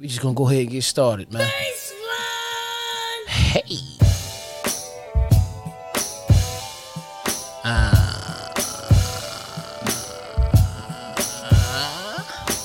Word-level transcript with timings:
We 0.00 0.06
just 0.06 0.20
gonna 0.20 0.32
go 0.32 0.46
ahead 0.48 0.60
and 0.60 0.70
get 0.70 0.84
started, 0.84 1.32
man. 1.32 1.44
Hey. 3.26 3.78
Uh, 7.64 8.54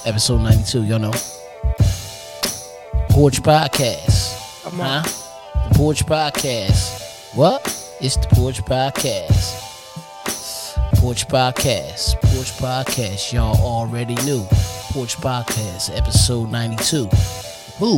episode 0.05 0.41
92, 0.43 0.83
y'all 0.83 0.99
know. 0.99 1.11
Porch 3.10 3.42
Podcast. 3.42 4.62
Come 4.62 4.81
on. 4.81 5.04
Huh? 5.04 5.70
The 5.70 5.76
Porch 5.76 6.06
Podcast. 6.06 7.34
What? 7.36 7.65
It's 8.00 8.15
the 8.15 8.28
Porch 8.28 8.63
Podcast. 8.63 9.58
Porch 11.00 11.28
Podcast. 11.28 12.22
Porch 12.22 12.52
Podcast. 12.60 13.34
Y'all 13.34 13.60
already 13.60 14.13
knew. 14.24 14.46
Porch 14.94 15.17
Podcast, 15.17 15.89
episode 15.97 16.52
92. 16.52 17.05
Who 17.80 17.98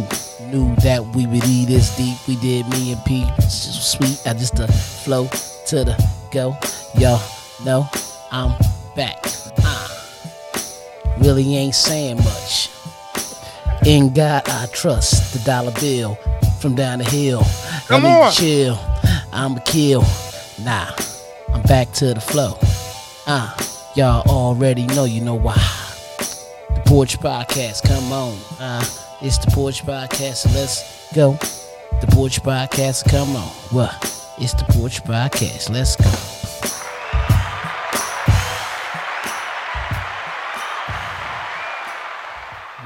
knew 0.50 0.74
that 0.78 1.06
we 1.14 1.28
would 1.28 1.44
eat 1.44 1.66
this 1.66 1.94
deep? 1.98 2.18
We 2.26 2.38
did 2.38 2.70
me 2.70 2.94
and 2.94 3.04
Pete. 3.04 3.28
It's 3.40 3.66
just 3.66 3.92
sweet. 3.92 4.26
I 4.26 4.32
just 4.32 4.56
the 4.56 4.66
flow 4.70 5.28
to 5.68 5.84
the 5.84 6.10
go. 6.32 6.56
Y'all 6.98 7.22
know 7.66 7.86
I'm 8.32 8.58
back. 8.96 9.18
Uh, 9.58 9.88
really 11.18 11.58
ain't 11.58 11.76
saying 11.76 12.16
much. 12.16 12.70
In 13.86 14.14
God 14.14 14.44
I 14.48 14.68
trust. 14.68 15.34
The 15.34 15.40
dollar 15.40 15.74
bill 15.82 16.16
from 16.62 16.76
down 16.76 17.00
the 17.00 17.04
hill. 17.04 17.44
Come 17.88 18.04
need 18.04 18.10
on. 18.10 18.32
chill. 18.32 18.80
I'm 19.34 19.58
a 19.58 19.62
kill. 19.62 20.06
Nah, 20.64 20.92
I'm 21.54 21.62
back 21.64 21.92
to 21.96 22.14
the 22.14 22.22
flow. 22.22 22.58
Uh, 23.28 23.54
y'all 23.98 24.26
already 24.30 24.88
know. 24.88 25.04
You 25.04 25.20
know 25.20 25.36
why. 25.36 25.85
Porch 26.96 27.20
Podcast, 27.20 27.86
come 27.86 28.14
on. 28.14 28.38
Uh, 28.58 28.82
it's 29.22 29.38
the 29.38 29.52
Porch 29.52 29.84
Podcast, 29.84 30.46
let's 30.56 31.14
go. 31.14 31.34
The 32.00 32.08
Porch 32.12 32.42
Podcast, 32.42 33.12
come 33.12 33.36
on. 33.36 33.50
What? 33.72 33.92
It's 34.38 34.54
the 34.54 34.64
Porch 34.70 35.04
Podcast, 35.04 35.70
let's 35.72 35.98
go. 35.98 36.10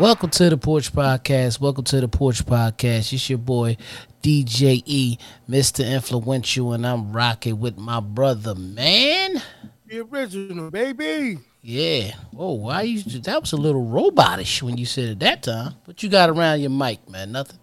Welcome 0.04 0.32
to 0.32 0.50
the 0.50 0.58
Porch 0.58 0.92
Podcast. 0.92 1.60
Welcome 1.60 1.84
to 1.84 2.02
the 2.02 2.08
Porch 2.08 2.44
Podcast. 2.44 3.14
It's 3.14 3.30
your 3.30 3.38
boy 3.38 3.78
DJ 4.24 4.82
E, 4.88 5.20
Mr. 5.48 5.88
Influential, 5.88 6.74
and 6.74 6.88
I'm 6.88 7.14
rocking 7.14 7.60
with 7.60 7.78
my 7.78 8.00
brother, 8.00 8.56
man. 8.56 9.40
The 9.86 10.00
original, 10.00 10.72
baby. 10.72 11.38
Yeah. 11.62 12.14
Oh, 12.38 12.54
why 12.54 12.84
you? 12.84 13.02
That 13.04 13.42
was 13.42 13.52
a 13.52 13.58
little 13.58 13.86
robotish 13.86 14.62
when 14.62 14.78
you 14.78 14.86
said 14.86 15.10
it 15.10 15.20
that 15.20 15.44
time. 15.44 15.74
What 15.86 16.02
you 16.02 16.10
got 16.10 16.30
around 16.30 16.62
your 16.62 16.70
mic, 16.70 17.08
man? 17.10 17.32
Nothing. 17.32 17.60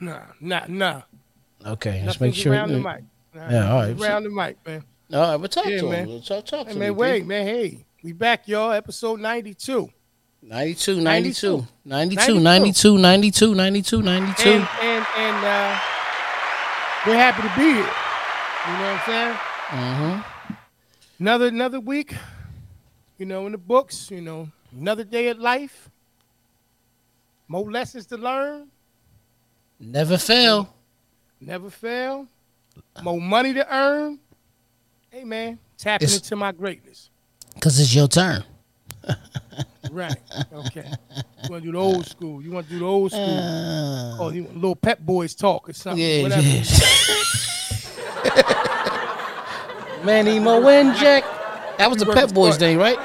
Nah, 0.00 0.20
nah, 0.40 0.64
nah. 0.68 1.02
Okay, 1.66 2.02
let's 2.06 2.20
make 2.20 2.34
sure. 2.34 2.52
around 2.52 2.70
the 2.70 2.78
mic. 2.78 3.02
Nah, 3.34 3.50
Yeah, 3.50 3.72
all 3.72 3.80
right. 3.82 4.00
Around 4.00 4.24
the 4.24 4.30
mic, 4.30 4.56
man. 4.66 4.84
All 5.12 5.32
right, 5.32 5.36
but 5.36 5.50
talk 5.50 5.66
Yeah, 5.66 5.80
to 5.80 5.90
man. 5.90 6.08
him. 6.08 6.22
Talk, 6.22 6.44
talk 6.46 6.66
Hey, 6.66 6.72
to 6.74 6.78
man, 6.78 6.88
me. 6.90 6.94
wait, 6.94 7.26
man. 7.26 7.46
Hey, 7.46 7.84
we 8.02 8.12
back, 8.12 8.46
y'all. 8.46 8.70
Episode 8.72 9.20
92. 9.20 9.90
92, 10.42 11.00
92, 11.00 11.66
92, 11.84 12.38
92. 12.40 12.98
92, 12.98 12.98
92, 12.98 13.54
92, 13.54 14.02
92. 14.02 14.50
And, 14.50 14.68
and, 14.82 15.06
and 15.16 15.44
uh, 15.44 15.78
we're 17.06 17.14
happy 17.16 17.42
to 17.42 17.54
be 17.56 17.62
here. 17.62 17.76
You 17.76 18.72
know 18.78 18.92
what 18.92 19.00
I'm 19.00 19.06
saying? 19.06 19.36
Mm-hmm. 19.68 20.31
Another 21.22 21.46
another 21.46 21.78
week, 21.78 22.16
you 23.16 23.24
know, 23.26 23.46
in 23.46 23.52
the 23.52 23.58
books, 23.58 24.10
you 24.10 24.20
know, 24.20 24.48
another 24.76 25.04
day 25.04 25.28
of 25.28 25.38
life. 25.38 25.88
More 27.46 27.70
lessons 27.70 28.06
to 28.06 28.16
learn. 28.16 28.66
Never 29.78 30.18
fail. 30.18 30.74
Never 31.40 31.70
fail. 31.70 32.26
More 33.04 33.20
money 33.20 33.54
to 33.54 33.64
earn. 33.72 34.18
Hey, 35.10 35.22
man, 35.22 35.60
tapping 35.78 36.06
It's- 36.06 36.18
into 36.24 36.34
my 36.34 36.50
greatness. 36.50 37.08
Because 37.54 37.78
it's 37.78 37.94
your 37.94 38.08
turn. 38.08 38.42
Right. 39.92 40.16
Okay. 40.52 40.90
You 41.44 41.50
want 41.50 41.62
to 41.64 41.66
do 41.68 41.72
the 41.72 41.78
old 41.78 42.06
school. 42.06 42.40
You 42.42 42.50
want 42.50 42.66
to 42.66 42.72
do 42.72 42.78
the 42.78 42.84
old 42.86 43.10
school. 43.12 43.36
Uh, 43.38 44.16
oh, 44.18 44.30
you 44.30 44.44
want 44.44 44.54
little 44.56 44.74
pep 44.74 45.00
boys 45.00 45.34
talk 45.34 45.68
or 45.68 45.74
something. 45.74 46.02
yeah, 46.02 46.22
whatever. 46.22 46.40
yeah. 46.40 46.64
Manny 50.04 50.38
Moe 50.38 50.66
and 50.68 50.96
Jack. 50.96 51.24
That 51.78 51.88
was 51.90 51.98
the 51.98 52.06
work 52.06 52.16
Pep 52.16 52.32
Boys 52.32 52.54
Scar- 52.54 52.60
thing, 52.68 52.78
right? 52.78 52.98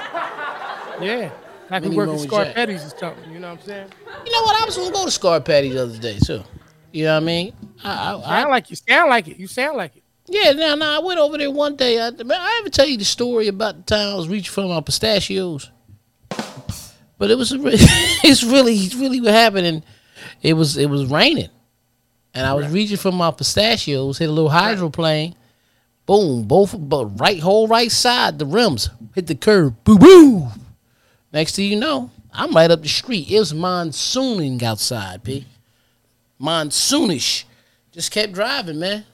Yeah. 1.01 1.31
I 1.69 1.79
can 1.79 1.89
Mini 1.89 1.97
work 1.97 2.07
Mo 2.07 2.13
at. 2.15 2.19
Scarpetti's 2.21 2.85
or 2.93 2.97
something. 2.97 3.31
You 3.31 3.39
know 3.39 3.49
what 3.51 3.59
I'm 3.59 3.65
saying? 3.65 3.87
You 4.25 4.31
know 4.31 4.41
what? 4.43 4.61
I 4.61 4.65
was 4.65 4.77
gonna 4.77 4.91
go 4.91 5.05
to 5.05 5.11
Scar 5.11 5.39
Patty 5.41 5.69
the 5.69 5.83
other 5.83 5.97
day 5.97 6.17
too. 6.19 6.43
You 6.91 7.05
know 7.05 7.15
what 7.15 7.23
I 7.23 7.25
mean? 7.25 7.53
I, 7.83 7.89
I, 8.13 8.17
I, 8.17 8.21
Sound 8.39 8.49
like 8.51 8.69
you 8.69 8.75
sound 8.75 9.09
like 9.09 9.27
it. 9.27 9.37
You 9.37 9.47
sound 9.47 9.77
like 9.77 9.95
it. 9.97 10.03
yeah, 10.27 10.51
now, 10.53 10.75
now 10.75 10.99
I 11.01 11.03
went 11.03 11.19
over 11.19 11.37
there 11.37 11.51
one 11.51 11.75
day. 11.75 12.01
I, 12.01 12.11
man, 12.11 12.31
I 12.39 12.57
ever 12.61 12.69
tell 12.69 12.87
you 12.87 12.97
the 12.97 13.05
story 13.05 13.47
about 13.49 13.75
the 13.77 13.83
time 13.95 14.13
I 14.13 14.15
was 14.15 14.27
reaching 14.29 14.51
for 14.51 14.63
my 14.67 14.81
pistachios? 14.81 15.69
But 17.19 17.31
it 17.31 17.37
was 17.37 17.55
re- 17.57 17.71
it's 18.23 18.43
really 18.43 18.73
it's 18.75 18.95
really 18.95 19.19
what 19.21 19.33
happened. 19.33 19.67
And 19.67 19.83
it 20.41 20.53
was 20.53 20.77
it 20.77 20.89
was 20.89 21.05
raining, 21.07 21.49
and 22.33 22.45
I 22.47 22.53
was 22.53 22.65
Right. 22.65 22.73
reaching 22.73 22.97
for 22.97 23.11
my 23.11 23.31
pistachios. 23.31 24.17
Hit 24.17 24.29
a 24.29 24.31
little 24.31 24.49
hydroplane. 24.49 25.35
Boom! 26.07 26.43
Both 26.43 26.73
but 26.79 27.05
right 27.19 27.39
whole 27.39 27.67
right 27.67 27.91
side 27.91 28.39
the 28.39 28.45
rims 28.47 28.89
hit 29.13 29.27
the 29.27 29.35
curb. 29.35 29.75
Boo 29.83 29.99
boo. 29.99 30.47
Next 31.31 31.55
thing 31.55 31.69
you 31.69 31.77
know, 31.77 32.09
I'm 32.33 32.55
right 32.55 32.71
up 32.71 32.81
the 32.81 32.87
street. 32.87 33.29
It 33.29 33.37
was 33.37 33.53
monsooning 33.53 34.63
outside, 34.63 35.23
p. 35.23 35.45
Monsoonish. 36.41 37.43
Just 37.91 38.11
kept 38.11 38.33
driving, 38.33 38.79
man. 38.79 39.05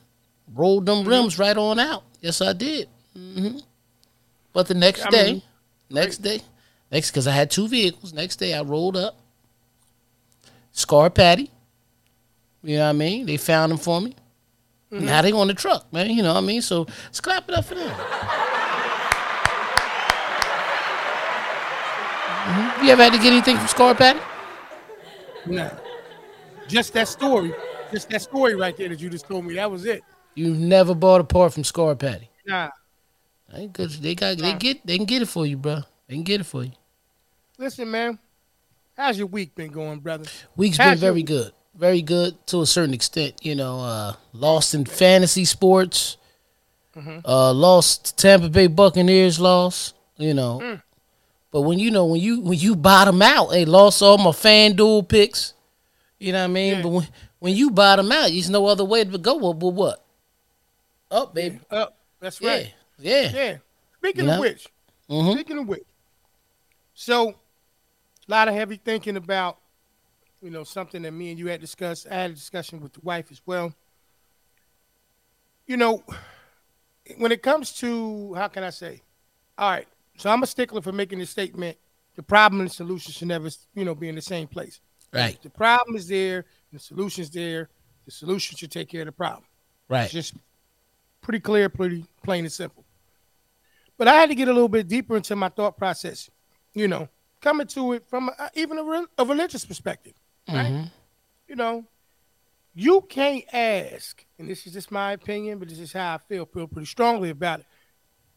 Rolled 0.54 0.86
them 0.86 1.06
rims 1.06 1.40
right 1.40 1.58
on 1.58 1.80
out. 1.80 2.04
Yes, 2.22 2.42
I 2.42 2.54
did. 2.54 2.88
hmm 3.16 3.58
But 4.54 4.68
the 4.68 4.76
next 4.76 5.06
I 5.06 5.10
day, 5.10 5.32
mean, 5.34 5.42
next 5.90 6.18
day, 6.20 6.42
next 6.92 7.10
because 7.12 7.28
I 7.28 7.32
had 7.32 7.50
two 7.50 7.68
vehicles. 7.68 8.14
Next 8.14 8.36
day, 8.38 8.54
I 8.54 8.62
rolled 8.62 8.96
up. 8.98 9.18
Scar 10.74 11.10
Patty. 11.10 11.50
You 12.62 12.78
know 12.78 12.84
what 12.84 12.90
I 12.90 12.94
mean? 12.94 13.26
They 13.26 13.38
found 13.38 13.72
them 13.72 13.80
for 13.80 14.00
me. 14.00 14.16
Now 15.02 15.22
they 15.22 15.32
on 15.32 15.48
the 15.48 15.54
truck, 15.54 15.92
man. 15.92 16.10
You 16.12 16.22
know 16.24 16.34
what 16.34 16.44
I 16.44 16.46
mean? 16.46 16.62
So 16.62 16.86
let's 17.06 17.20
clap 17.20 17.50
it 17.50 17.56
up 17.56 17.66
for 17.66 17.76
them. 17.76 17.90
Mhm. 22.46 22.84
You 22.84 22.90
ever 22.92 23.04
had 23.04 23.14
to 23.14 23.20
get 23.20 23.28
anything 23.32 23.58
from 23.58 23.68
Scar 23.68 23.96
Patty? 23.96 24.20
Nah. 25.46 25.70
Just 26.68 26.94
that 26.94 27.08
story. 27.08 27.54
Just 27.92 28.10
that 28.10 28.22
story 28.22 28.56
right 28.56 28.76
there 28.76 28.90
that 28.90 29.00
you 29.00 29.10
just 29.10 29.28
told 29.28 29.46
me. 29.46 29.56
That 29.56 29.70
was 29.72 29.86
it. 29.86 30.04
You've 30.36 30.58
never 30.60 30.94
bought 30.96 31.22
a 31.22 31.24
part 31.24 31.54
from 31.54 31.64
Scar 31.64 31.96
Patty. 31.96 32.30
Nah. 32.46 32.70
Ain't 33.54 33.74
good. 33.74 33.92
They 33.92 34.16
got. 34.16 34.38
They 34.38 34.54
get. 34.54 34.86
They 34.86 34.98
can 34.98 35.06
get 35.06 35.22
it 35.22 35.28
for 35.28 35.46
you, 35.46 35.58
bro. 35.58 35.82
They 36.08 36.16
can 36.16 36.24
get 36.24 36.42
it 36.42 36.46
for 36.46 36.64
you. 36.64 36.72
Listen, 37.58 37.90
man. 37.90 38.20
How's 38.98 39.18
your 39.18 39.28
week 39.28 39.56
been 39.56 39.72
going, 39.72 40.00
brother? 40.00 40.26
Week's 40.56 40.78
been 40.78 40.88
How's 40.88 41.02
your- 41.02 41.12
very 41.12 41.24
good. 41.24 41.52
Very 41.76 42.02
good 42.02 42.46
to 42.48 42.62
a 42.62 42.66
certain 42.66 42.94
extent. 42.94 43.36
You 43.44 43.56
know, 43.56 43.80
uh, 43.80 44.14
lost 44.34 44.76
in 44.76 44.86
fantasy 44.86 45.46
sports. 45.46 46.18
Uh, 47.26 47.52
lost 47.52 48.18
Tampa 48.18 48.50
Bay 48.50 48.68
Buccaneers. 48.68 49.40
Lost. 49.40 49.96
You 50.18 50.34
know. 50.36 50.80
But 51.52 51.62
when 51.62 51.80
you 51.80 51.90
know 51.92 52.06
when 52.06 52.22
you 52.22 52.42
when 52.42 52.60
you 52.60 52.76
bottom 52.76 53.22
out, 53.22 53.50
they 53.50 53.66
lost 53.66 54.02
all 54.02 54.18
my 54.18 54.30
FanDuel 54.32 55.08
picks. 55.08 55.54
You 56.20 56.32
know 56.32 56.40
what 56.40 56.46
I 56.46 56.54
mean? 56.54 56.76
Yeah. 56.76 56.82
But 56.84 56.90
when 56.90 57.08
when 57.40 57.56
you 57.56 57.72
bottom 57.72 58.12
out, 58.12 58.30
there's 58.30 58.50
no 58.50 58.66
other 58.68 58.86
way 58.86 59.04
to 59.04 59.18
go. 59.18 59.40
But, 59.40 59.54
but 59.54 59.68
what? 59.70 60.06
Up, 61.12 61.34
baby. 61.34 61.60
Uh, 61.70 61.88
that's 62.20 62.40
right. 62.42 62.74
Yeah. 63.00 63.32
Yeah. 63.34 63.58
Speaking 63.98 64.26
You 64.26 64.32
of 64.32 64.36
know? 64.38 64.42
which, 64.42 64.68
Mhm. 65.10 65.34
speaking 65.34 65.58
of 65.60 65.68
which, 65.68 65.84
so 66.94 67.30
a 67.30 67.36
lot 68.28 68.48
of 68.48 68.54
heavy 68.54 68.78
thinking 68.84 69.16
about, 69.18 69.58
you 70.44 70.50
know, 70.50 70.64
something 70.64 71.02
that 71.04 71.12
me 71.12 71.30
and 71.30 71.40
you 71.40 71.48
had 71.48 71.62
discussed. 71.62 72.06
I 72.12 72.16
had 72.16 72.32
a 72.32 72.34
discussion 72.34 72.82
with 72.82 72.94
the 72.94 73.00
wife 73.02 73.32
as 73.32 73.42
well. 73.46 73.74
You 75.66 75.78
know, 75.78 76.04
when 77.18 77.32
it 77.32 77.42
comes 77.42 77.72
to 77.78 78.34
how 78.34 78.50
can 78.50 78.64
I 78.64 78.70
say, 78.70 79.02
all 79.58 79.72
right, 79.72 79.88
so 80.18 80.30
I'm 80.30 80.44
a 80.44 80.48
stickler 80.48 80.82
for 80.82 80.92
making 80.92 81.20
the 81.20 81.26
statement: 81.26 81.78
the 82.16 82.24
problem 82.24 82.60
and 82.60 82.70
the 82.70 82.74
solution 82.74 83.14
should 83.14 83.30
never, 83.30 83.50
you 83.74 83.86
know, 83.86 83.96
be 83.96 84.10
in 84.10 84.16
the 84.16 84.22
same 84.22 84.48
place. 84.48 84.82
Right. 85.14 85.42
The 85.42 85.50
problem 85.50 85.96
is 85.96 86.08
there, 86.08 86.46
the 86.72 86.80
solution's 86.80 87.30
there. 87.30 87.70
The 88.06 88.12
solution 88.12 88.58
should 88.58 88.72
take 88.72 88.90
care 88.90 89.02
of 89.02 89.06
the 89.06 89.12
problem. 89.14 89.46
Right. 89.88 90.04
It's 90.04 90.14
just 90.14 90.34
pretty 91.22 91.40
clear, 91.40 91.70
pretty 91.70 92.06
plain 92.24 92.44
and 92.44 92.52
simple. 92.52 92.84
But 93.98 94.08
I 94.08 94.16
had 94.16 94.30
to 94.30 94.36
get 94.36 94.48
a 94.48 94.54
little 94.54 94.68
bit 94.68 94.88
deeper 94.88 95.16
into 95.16 95.36
my 95.36 95.50
thought 95.50 95.78
process, 95.78 96.30
you 96.74 96.88
know, 96.88 97.08
coming 97.42 97.68
to 97.68 97.94
it 97.94 98.08
from 98.08 98.30
a, 98.30 98.50
even 98.56 98.78
a, 98.78 98.84
re- 98.84 99.06
a 99.18 99.26
religious 99.26 99.64
perspective, 99.64 100.14
right? 100.48 100.72
Mhm. 100.72 100.92
You 101.48 101.56
know, 101.56 101.86
you 102.74 103.02
can't 103.02 103.46
ask, 103.54 104.26
and 104.40 104.50
this 104.50 104.66
is 104.66 104.74
just 104.74 104.92
my 104.92 105.14
opinion, 105.14 105.60
but 105.60 105.70
this 105.70 105.80
is 105.80 105.94
how 105.94 106.16
I 106.16 106.18
feel, 106.18 106.46
feel 106.46 106.68
pretty 106.68 106.88
strongly 106.88 107.30
about 107.30 107.60
it. 107.62 107.66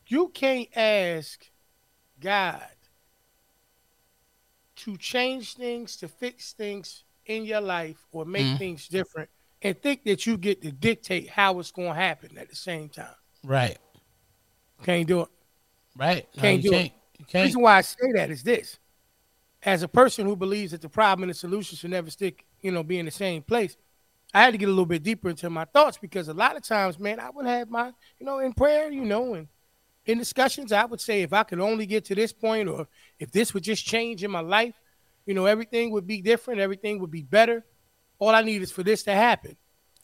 You 0.06 0.28
can't 0.28 0.68
ask 0.76 1.50
God 2.20 2.62
to 4.76 4.96
change 4.98 5.54
things, 5.54 5.96
to 5.96 6.08
fix 6.08 6.52
things 6.52 7.04
in 7.24 7.44
your 7.44 7.60
life, 7.60 8.06
or 8.12 8.24
make 8.24 8.46
Mhm. 8.46 8.58
things 8.58 8.88
different, 8.88 9.30
and 9.62 9.80
think 9.82 10.04
that 10.04 10.26
you 10.26 10.36
get 10.36 10.60
to 10.62 10.70
dictate 10.70 11.30
how 11.30 11.58
it's 11.58 11.72
going 11.72 11.88
to 11.88 11.94
happen 11.94 12.36
at 12.38 12.48
the 12.50 12.56
same 12.56 12.88
time. 12.88 13.16
Right. 13.42 13.78
Can't 14.82 15.08
do 15.08 15.22
it. 15.22 15.28
Right. 15.96 16.28
No, 16.36 16.42
Can't 16.42 16.62
do 16.62 16.74
it. 16.74 16.78
can't. 16.78 16.92
You 17.18 17.26
The 17.32 17.42
reason 17.42 17.62
why 17.62 17.76
I 17.78 17.80
say 17.80 18.12
that 18.14 18.30
is 18.30 18.42
this: 18.42 18.78
as 19.66 19.82
a 19.82 19.88
person 19.88 20.24
who 20.24 20.36
believes 20.36 20.70
that 20.70 20.80
the 20.80 20.88
problem 20.88 21.24
and 21.24 21.30
the 21.30 21.34
solution 21.34 21.76
should 21.76 21.90
never 21.90 22.08
stick, 22.08 22.46
you 22.62 22.70
know, 22.70 22.84
be 22.84 23.00
in 23.00 23.04
the 23.04 23.10
same 23.10 23.42
place, 23.42 23.76
I 24.32 24.42
had 24.42 24.52
to 24.52 24.58
get 24.58 24.68
a 24.68 24.72
little 24.72 24.86
bit 24.86 25.02
deeper 25.02 25.28
into 25.28 25.50
my 25.50 25.64
thoughts 25.64 25.98
because 25.98 26.28
a 26.28 26.34
lot 26.34 26.56
of 26.56 26.62
times, 26.62 27.00
man, 27.00 27.18
I 27.18 27.30
would 27.30 27.46
have 27.46 27.68
my, 27.68 27.92
you 28.20 28.24
know, 28.24 28.38
in 28.38 28.52
prayer, 28.52 28.90
you 28.90 29.04
know, 29.04 29.34
and 29.34 29.48
in 30.06 30.18
discussions, 30.18 30.70
I 30.70 30.84
would 30.84 31.00
say 31.00 31.22
if 31.22 31.32
I 31.32 31.42
could 31.42 31.58
only 31.58 31.84
get 31.84 32.04
to 32.06 32.14
this 32.14 32.32
point, 32.32 32.68
or 32.68 32.86
if 33.18 33.32
this 33.32 33.52
would 33.54 33.64
just 33.64 33.84
change 33.84 34.22
in 34.22 34.30
my 34.30 34.40
life, 34.40 34.74
you 35.26 35.34
know, 35.34 35.46
everything 35.46 35.90
would 35.90 36.06
be 36.06 36.22
different, 36.22 36.60
everything 36.60 37.00
would 37.00 37.10
be 37.10 37.22
better. 37.22 37.64
All 38.20 38.30
I 38.30 38.42
need 38.42 38.62
is 38.62 38.70
for 38.70 38.84
this 38.84 39.02
to 39.02 39.12
happen. 39.12 39.56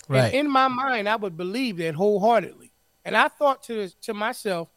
And 0.08 0.16
Right. 0.16 0.34
in 0.34 0.50
my 0.50 0.66
mind, 0.66 1.08
I 1.08 1.14
would 1.14 1.36
believe 1.36 1.76
that 1.76 1.94
wholeheartedly. 1.94 2.72
And 3.04 3.16
I 3.16 3.28
thought 3.28 3.62
to 3.64 3.88
to 3.88 4.12
myself 4.12 4.68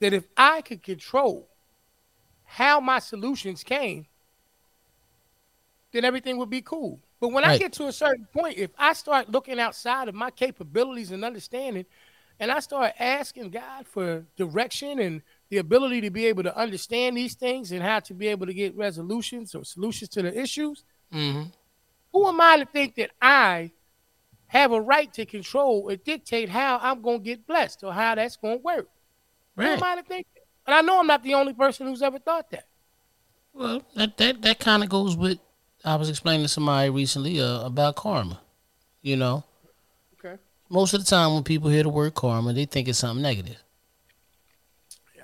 that 0.00 0.12
if 0.12 0.26
I 0.36 0.60
could 0.60 0.82
control 0.82 1.47
how 2.48 2.80
my 2.80 2.98
solutions 2.98 3.62
came, 3.62 4.06
then 5.92 6.04
everything 6.04 6.38
would 6.38 6.50
be 6.50 6.62
cool. 6.62 7.00
But 7.20 7.28
when 7.30 7.44
I 7.44 7.54
get 7.54 7.72
to 7.74 7.88
a 7.88 7.92
certain 7.92 8.26
point, 8.32 8.58
if 8.58 8.70
I 8.78 8.92
start 8.92 9.30
looking 9.30 9.58
outside 9.58 10.08
of 10.08 10.14
my 10.14 10.30
capabilities 10.30 11.10
and 11.10 11.24
understanding, 11.24 11.86
and 12.40 12.52
I 12.52 12.60
start 12.60 12.92
asking 13.00 13.50
God 13.50 13.86
for 13.86 14.24
direction 14.36 15.00
and 15.00 15.22
the 15.50 15.58
ability 15.58 16.00
to 16.02 16.10
be 16.10 16.26
able 16.26 16.44
to 16.44 16.56
understand 16.56 17.16
these 17.16 17.34
things 17.34 17.72
and 17.72 17.82
how 17.82 18.00
to 18.00 18.14
be 18.14 18.28
able 18.28 18.46
to 18.46 18.54
get 18.54 18.76
resolutions 18.76 19.54
or 19.54 19.64
solutions 19.64 20.10
to 20.10 20.22
the 20.22 20.38
issues, 20.38 20.84
hmm 21.10 21.44
who 22.12 22.26
am 22.26 22.40
I 22.40 22.58
to 22.58 22.66
think 22.66 22.94
that 22.96 23.10
I 23.20 23.70
have 24.48 24.72
a 24.72 24.80
right 24.80 25.12
to 25.14 25.26
control 25.26 25.90
or 25.90 25.96
dictate 25.96 26.48
how 26.48 26.78
I'm 26.82 27.02
going 27.02 27.18
to 27.18 27.24
get 27.24 27.46
blessed 27.46 27.84
or 27.84 27.92
how 27.92 28.14
that's 28.14 28.36
going 28.36 28.58
to 28.58 28.62
work? 28.64 28.88
Who 29.56 29.72
am 29.72 29.82
I 29.82 29.96
to 29.96 30.02
think 30.02 30.26
that? 30.34 30.37
And 30.68 30.74
I 30.74 30.82
know 30.82 31.00
I'm 31.00 31.06
not 31.06 31.22
the 31.22 31.32
only 31.32 31.54
person 31.54 31.86
who's 31.86 32.02
ever 32.02 32.18
thought 32.18 32.50
that. 32.50 32.66
Well, 33.54 33.80
that 33.96 34.18
that 34.18 34.42
that 34.42 34.58
kind 34.60 34.82
of 34.82 34.90
goes 34.90 35.16
with 35.16 35.38
I 35.82 35.96
was 35.96 36.10
explaining 36.10 36.44
to 36.44 36.48
somebody 36.48 36.90
recently 36.90 37.40
uh, 37.40 37.62
about 37.64 37.96
karma. 37.96 38.38
You 39.00 39.16
know, 39.16 39.44
Okay. 40.22 40.36
most 40.68 40.92
of 40.92 41.00
the 41.00 41.06
time 41.06 41.32
when 41.32 41.42
people 41.42 41.70
hear 41.70 41.84
the 41.84 41.88
word 41.88 42.14
karma, 42.14 42.52
they 42.52 42.66
think 42.66 42.86
it's 42.86 42.98
something 42.98 43.22
negative. 43.22 43.56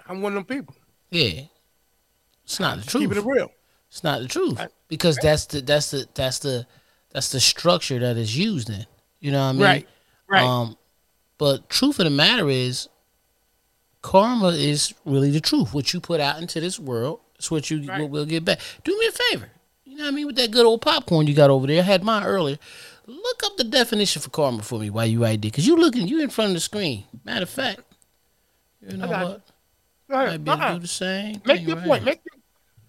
I'm 0.08 0.22
one 0.22 0.34
of 0.34 0.46
them 0.46 0.56
people. 0.56 0.74
Yeah, 1.10 1.42
it's 2.44 2.58
not 2.58 2.78
the 2.78 2.86
truth. 2.86 3.02
Keeping 3.10 3.18
it 3.18 3.24
real. 3.26 3.50
It's 3.90 4.02
not 4.02 4.22
the 4.22 4.28
truth 4.28 4.58
I- 4.58 4.68
because 4.88 5.18
that's 5.18 5.44
the 5.44 5.60
that's 5.60 5.90
the 5.90 6.08
that's 6.14 6.38
the 6.38 6.66
that's 7.12 7.30
the 7.32 7.40
structure 7.40 7.98
that 7.98 8.16
is 8.16 8.34
used 8.34 8.70
in. 8.70 8.86
You 9.20 9.32
know 9.32 9.40
what 9.40 9.50
I 9.50 9.52
mean? 9.52 9.60
Right. 9.62 9.88
Right. 10.26 10.42
Um, 10.42 10.78
but 11.36 11.68
truth 11.68 11.98
of 11.98 12.04
the 12.04 12.10
matter 12.10 12.48
is, 12.48 12.88
karma 14.04 14.48
is 14.48 14.92
really 15.06 15.30
the 15.30 15.40
truth. 15.40 15.72
What 15.72 15.94
you 15.94 15.98
put 16.00 16.20
out 16.20 16.38
into 16.40 16.60
this 16.60 16.78
world 16.78 17.20
is 17.38 17.50
what 17.50 17.70
you 17.70 17.82
Right. 17.88 18.02
what 18.02 18.10
will 18.10 18.26
get 18.26 18.44
back. 18.44 18.60
Do 18.84 18.96
me 18.98 19.06
a 19.06 19.12
favor. 19.12 19.50
You 19.86 19.96
know 19.96 20.04
what 20.04 20.12
I 20.12 20.14
mean? 20.14 20.26
With 20.26 20.36
that 20.36 20.50
good 20.50 20.66
old 20.66 20.82
popcorn 20.82 21.26
you 21.26 21.32
got 21.34 21.48
over 21.48 21.66
there, 21.66 21.80
I 21.80 21.84
had 21.84 22.04
mine 22.04 22.22
earlier. 22.22 22.58
Look 23.06 23.42
up 23.44 23.56
the 23.56 23.64
definition 23.64 24.20
for 24.20 24.28
karma 24.28 24.62
for 24.62 24.78
me 24.78 24.90
while 24.90 25.06
you 25.06 25.22
right 25.22 25.40
there, 25.40 25.50
cause 25.50 25.66
you 25.66 25.76
looking, 25.76 26.06
you 26.06 26.22
in 26.22 26.28
front 26.30 26.50
of 26.50 26.54
the 26.54 26.60
screen. 26.60 27.04
Matter 27.24 27.44
of 27.44 27.50
fact, 27.50 27.80
you 28.86 28.96
know 28.98 29.06
you. 29.06 29.10
what? 29.26 29.40
Go 30.10 30.16
Might 30.26 30.44
be 30.44 30.50
Uh-uh. 30.50 30.74
do 30.74 30.78
the 30.80 30.86
same. 30.86 31.40
Make 31.46 31.66
your 31.66 31.76
right 31.76 31.86
point. 31.86 32.04
Make 32.04 32.20
your, 32.26 32.40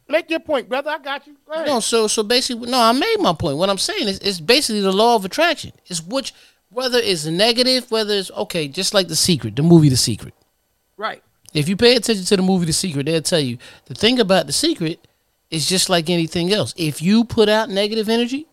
make 0.09 0.29
your 0.29 0.39
point, 0.41 0.67
brother. 0.67 0.89
I 0.91 0.99
got 0.99 1.25
you. 1.27 1.35
Go. 1.49 1.63
No, 1.65 1.79
so 1.79 2.07
so 2.07 2.23
basically, 2.23 2.69
no, 2.69 2.79
I 2.79 2.91
made 2.91 3.17
my 3.19 3.33
point. 3.33 3.57
What 3.57 3.69
I'm 3.69 3.77
saying 3.77 4.07
is, 4.09 4.19
it's 4.19 4.41
basically 4.41 4.81
the 4.81 4.91
law 4.91 5.15
of 5.15 5.23
attraction. 5.23 5.71
It's 5.87 6.01
which, 6.03 6.33
whether 6.69 6.97
it's 6.99 7.25
negative, 7.25 7.89
whether 7.89 8.13
it's 8.13 8.31
okay, 8.31 8.67
just 8.67 8.93
like 8.93 9.07
The 9.07 9.15
Secret, 9.15 9.55
the 9.55 9.63
movie 9.63 9.87
The 9.89 9.97
Secret. 9.97 10.33
Right. 10.97 11.23
If 11.53 11.69
you 11.69 11.77
pay 11.77 11.95
attention 11.95 12.25
to 12.25 12.37
the 12.37 12.41
movie 12.41 12.65
The 12.65 12.73
Secret, 12.73 13.05
they'll 13.05 13.21
tell 13.21 13.39
you 13.39 13.57
the 13.85 13.95
thing 13.95 14.19
about 14.19 14.47
The 14.47 14.53
Secret 14.53 15.07
is 15.49 15.67
just 15.67 15.89
like 15.89 16.09
anything 16.09 16.51
else. 16.51 16.73
If 16.77 17.01
you 17.01 17.23
put 17.23 17.47
out 17.47 17.69
negative 17.69 18.09
energy, 18.09 18.47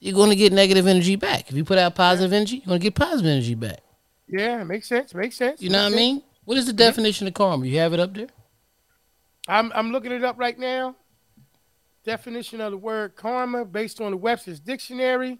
you're 0.00 0.14
going 0.14 0.30
to 0.30 0.36
get 0.36 0.52
negative 0.52 0.86
energy 0.86 1.16
back. 1.16 1.50
If 1.50 1.56
you 1.56 1.64
put 1.64 1.78
out 1.78 1.94
positive 1.94 2.32
energy, 2.32 2.56
you're 2.56 2.66
going 2.66 2.80
to 2.80 2.84
get 2.84 2.94
positive 2.94 3.26
energy 3.26 3.54
back. 3.54 3.80
Yeah, 4.28 4.62
makes 4.64 4.88
sense. 4.88 5.14
Makes 5.14 5.36
sense. 5.36 5.62
You 5.62 5.70
know 5.70 5.84
what 5.84 5.90
makes 5.90 5.96
I 5.96 6.02
mean? 6.02 6.22
What 6.44 6.58
is 6.58 6.66
the 6.66 6.72
definition 6.72 7.28
of 7.28 7.34
karma? 7.34 7.64
You 7.64 7.78
have 7.78 7.92
it 7.92 8.00
up 8.00 8.12
there? 8.14 8.26
I'm 9.46 9.70
I'm 9.72 9.92
looking 9.92 10.12
it 10.12 10.24
up 10.24 10.36
right 10.36 10.58
now. 10.58 10.96
Definition 12.04 12.60
of 12.60 12.72
the 12.72 12.76
word 12.76 13.14
karma 13.14 13.64
based 13.64 14.00
on 14.00 14.10
the 14.10 14.16
Webster's 14.16 14.58
dictionary. 14.60 15.38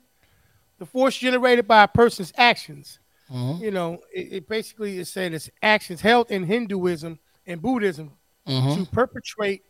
The 0.78 0.86
force 0.86 1.16
generated 1.16 1.66
by 1.66 1.82
a 1.82 1.88
person's 1.88 2.32
actions. 2.36 2.99
Mhm. 3.30 3.60
You 3.60 3.70
know, 3.70 4.00
it, 4.12 4.32
it 4.32 4.48
basically 4.48 4.98
is 4.98 5.08
said 5.08 5.32
it's 5.32 5.48
actions 5.62 6.00
held 6.00 6.30
in 6.30 6.44
Hinduism 6.44 7.18
and 7.46 7.62
Buddhism 7.62 8.12
hmm 8.46 8.74
to 8.74 8.84
perpetrate. 8.86 9.62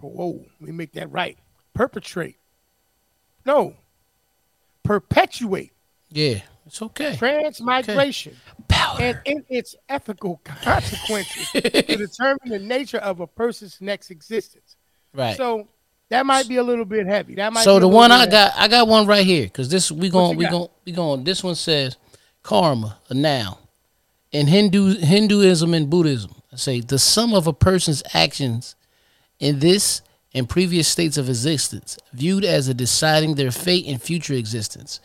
Whoa, 0.00 0.44
let 0.60 0.68
me 0.68 0.72
make 0.72 0.92
that 0.94 1.10
right. 1.12 1.38
Perpetrate. 1.74 2.36
No. 3.44 3.76
Perpetuate 4.82 5.72
Yeah, 6.10 6.40
it's 6.66 6.80
okay. 6.82 7.14
transmigration 7.16 8.36
and 8.58 8.68
Powder. 8.68 9.22
in 9.26 9.44
its 9.48 9.76
ethical 9.88 10.40
consequences 10.44 11.48
to 11.52 11.60
determine 11.96 12.48
the 12.48 12.58
nature 12.58 12.98
of 12.98 13.20
a 13.20 13.26
person's 13.26 13.80
next 13.80 14.10
existence. 14.10 14.76
Right. 15.14 15.36
So 15.36 15.68
that 16.08 16.24
might 16.26 16.48
be 16.48 16.56
a 16.56 16.62
little 16.62 16.84
bit 16.86 17.06
heavy. 17.06 17.34
That 17.36 17.52
might 17.52 17.62
So 17.64 17.78
the 17.78 17.86
one 17.88 18.10
I 18.10 18.20
heavy. 18.20 18.30
got, 18.32 18.52
I 18.56 18.68
got 18.68 18.88
one 18.88 19.06
right 19.06 19.24
here 19.24 19.44
because 19.44 19.68
this 19.68 19.92
we 19.92 20.08
going 20.08 20.36
we 20.36 20.46
going 20.48 20.68
we 20.84 20.92
going. 20.92 21.22
This 21.24 21.44
one 21.44 21.54
says 21.54 21.96
karma, 22.42 22.98
a 23.08 23.14
noun. 23.14 23.56
In 24.32 24.46
Hindu 24.46 24.98
Hinduism 24.98 25.74
and 25.74 25.90
Buddhism, 25.90 26.34
I 26.52 26.56
say 26.56 26.80
the 26.80 26.98
sum 26.98 27.34
of 27.34 27.46
a 27.46 27.52
person's 27.52 28.02
actions 28.14 28.74
in 29.38 29.58
this 29.58 30.02
and 30.32 30.48
previous 30.48 30.86
states 30.86 31.16
of 31.16 31.28
existence, 31.28 31.98
viewed 32.12 32.44
as 32.44 32.68
a 32.68 32.74
deciding 32.74 33.34
their 33.34 33.50
fate 33.50 33.86
and 33.86 34.00
future 34.00 34.34
existence. 34.34 35.00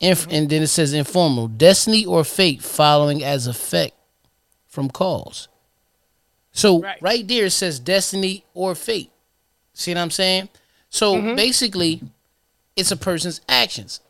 Inf-. 0.00 0.26
And 0.30 0.48
then 0.48 0.62
it 0.62 0.68
says 0.68 0.94
informal, 0.94 1.48
destiny 1.48 2.06
or 2.06 2.24
fate 2.24 2.62
following 2.62 3.22
as 3.22 3.46
effect 3.46 3.94
from 4.66 4.88
cause. 4.88 5.48
So 6.52 6.80
Right. 6.80 7.02
right 7.02 7.28
there 7.28 7.46
it 7.46 7.50
says 7.50 7.78
destiny 7.78 8.44
or 8.54 8.74
fate. 8.74 9.10
See 9.74 9.92
what 9.92 10.00
I'm 10.00 10.10
saying? 10.10 10.48
So 10.88 11.16
Mm-hmm. 11.16 11.36
basically, 11.36 12.00
it's 12.74 12.90
a 12.90 12.96
person's 12.96 13.42
actions. 13.48 14.00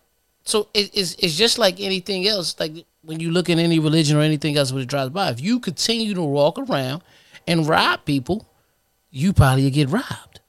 So 0.45 0.69
it, 0.75 0.91
it's 0.95 1.15
it's 1.17 1.37
just 1.37 1.59
like 1.59 1.81
anything 1.81 2.27
else. 2.27 2.59
Like 2.59 2.73
when 3.03 3.21
you 3.21 3.31
look 3.31 3.49
at 3.51 3.59
any 3.59 3.79
religion 3.79 4.17
or 4.17 4.21
anything 4.21 4.57
else 4.57 4.73
when 4.73 4.83
it 4.83 4.89
drives 4.89 5.11
by, 5.11 5.31
if 5.31 5.41
you 5.41 5.61
continue 5.61 6.15
to 6.15 6.23
walk 6.23 6.59
around 6.59 7.03
and 7.47 7.67
rob 7.69 8.05
people, 8.05 8.49
you 9.11 9.33
probably 9.33 9.71
get 9.71 9.89
robbed. 9.89 10.41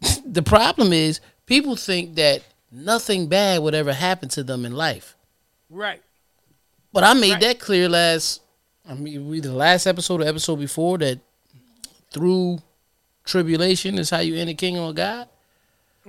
the 0.26 0.42
problem 0.42 0.92
is 0.92 1.20
people 1.46 1.76
think 1.76 2.14
that 2.16 2.42
nothing 2.70 3.28
bad 3.28 3.62
would 3.62 3.74
ever 3.74 3.92
happen 3.92 4.28
to 4.30 4.42
them 4.42 4.64
in 4.64 4.74
life. 4.74 5.16
right. 5.70 6.02
But 6.92 7.02
I 7.02 7.12
made 7.14 7.32
Right. 7.32 7.40
that 7.40 7.58
clear 7.58 7.88
last, 7.88 8.40
I 8.88 8.94
mean, 8.94 9.34
either 9.34 9.48
the 9.48 9.54
last 9.56 9.84
episode 9.84 10.20
or 10.22 10.28
episode 10.28 10.60
before 10.60 10.96
that 10.98 11.18
through 12.12 12.60
tribulation 13.24 13.98
is 13.98 14.10
how 14.10 14.20
you 14.20 14.34
enter 14.36 14.52
the 14.52 14.54
kingdom 14.54 14.84
of 14.84 14.94
God. 14.94 15.28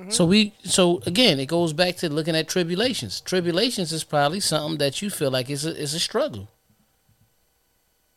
So 0.09 0.25
we, 0.25 0.53
so 0.63 1.01
again, 1.05 1.39
it 1.39 1.45
goes 1.45 1.71
back 1.71 1.95
to 1.97 2.09
looking 2.09 2.35
at 2.35 2.49
tribulations. 2.49 3.21
Tribulations 3.21 3.93
is 3.93 4.03
probably 4.03 4.41
something 4.41 4.77
that 4.79 5.01
you 5.01 5.09
feel 5.09 5.31
like 5.31 5.49
is 5.49 5.65
a, 5.65 5.75
is 5.75 5.93
a 5.93 5.99
struggle. 5.99 6.49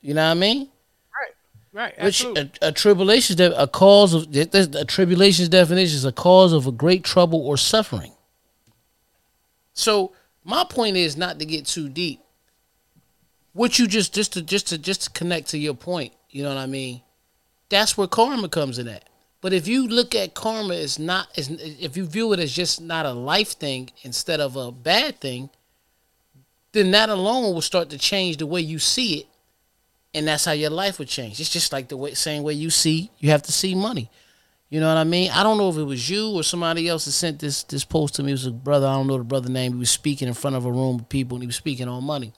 You 0.00 0.14
know 0.14 0.24
what 0.24 0.32
I 0.32 0.34
mean? 0.34 0.68
Right. 1.72 2.02
Which 2.02 2.24
a, 2.24 2.50
a 2.62 2.72
tribulation, 2.72 3.36
de- 3.36 3.60
a 3.60 3.68
cause 3.68 4.14
of 4.14 4.34
a 4.34 4.84
tribulation's 4.84 5.48
definition 5.48 5.94
is 5.94 6.04
a 6.04 6.12
cause 6.12 6.52
of 6.52 6.66
a 6.66 6.72
great 6.72 7.04
trouble 7.04 7.46
or 7.46 7.56
suffering. 7.56 8.12
So 9.74 10.12
my 10.44 10.64
point 10.64 10.96
is 10.96 11.16
not 11.16 11.38
to 11.38 11.44
get 11.44 11.66
too 11.66 11.88
deep. 11.88 12.20
What 13.52 13.78
you 13.78 13.86
just 13.86 14.12
just 14.14 14.32
to 14.32 14.42
just 14.42 14.68
to 14.68 14.78
just 14.78 15.02
to 15.04 15.10
connect 15.10 15.48
to 15.50 15.58
your 15.58 15.74
point, 15.74 16.12
you 16.30 16.42
know 16.42 16.48
what 16.48 16.58
I 16.58 16.66
mean? 16.66 17.02
That's 17.68 17.96
where 17.96 18.08
karma 18.08 18.48
comes 18.48 18.78
in 18.78 18.88
at. 18.88 19.07
But 19.40 19.52
if 19.52 19.68
you 19.68 19.86
look 19.86 20.14
at 20.14 20.34
karma 20.34 20.74
as 20.74 20.98
not 20.98 21.28
as 21.38 21.48
if 21.48 21.96
you 21.96 22.06
view 22.06 22.32
it 22.32 22.40
as 22.40 22.52
just 22.52 22.80
not 22.80 23.06
a 23.06 23.12
life 23.12 23.52
thing 23.52 23.90
instead 24.02 24.40
of 24.40 24.56
a 24.56 24.72
bad 24.72 25.20
thing, 25.20 25.50
then 26.72 26.90
that 26.90 27.08
alone 27.08 27.54
will 27.54 27.62
start 27.62 27.90
to 27.90 27.98
change 27.98 28.38
the 28.38 28.46
way 28.46 28.60
you 28.60 28.78
see 28.78 29.20
it 29.20 29.26
and 30.14 30.26
that's 30.26 30.44
how 30.44 30.52
your 30.52 30.70
life 30.70 30.98
would 30.98 31.08
change. 31.08 31.40
It's 31.40 31.50
just 31.50 31.72
like 31.72 31.88
the 31.88 31.96
way, 31.96 32.14
same 32.14 32.42
way 32.42 32.54
you 32.54 32.70
see, 32.70 33.10
you 33.18 33.30
have 33.30 33.42
to 33.42 33.52
see 33.52 33.74
money. 33.74 34.10
You 34.70 34.80
know 34.80 34.88
what 34.88 34.98
I 34.98 35.04
mean? 35.04 35.30
I 35.30 35.42
don't 35.42 35.58
know 35.58 35.70
if 35.70 35.76
it 35.76 35.84
was 35.84 36.10
you 36.10 36.30
or 36.30 36.42
somebody 36.42 36.88
else 36.88 37.06
that 37.06 37.12
sent 37.12 37.38
this 37.38 37.62
this 37.62 37.84
post 37.84 38.16
to 38.16 38.22
me. 38.22 38.32
It 38.32 38.34
was 38.34 38.46
a 38.46 38.50
brother. 38.50 38.86
I 38.86 38.94
don't 38.94 39.06
know 39.06 39.16
the 39.16 39.24
brother 39.24 39.48
name. 39.48 39.72
He 39.72 39.78
was 39.78 39.90
speaking 39.90 40.28
in 40.28 40.34
front 40.34 40.56
of 40.56 40.66
a 40.66 40.70
room 40.70 40.96
of 40.96 41.08
people, 41.08 41.36
and 41.36 41.42
he 41.42 41.46
was 41.46 41.56
speaking 41.56 41.88
on 41.88 42.04
money. 42.04 42.34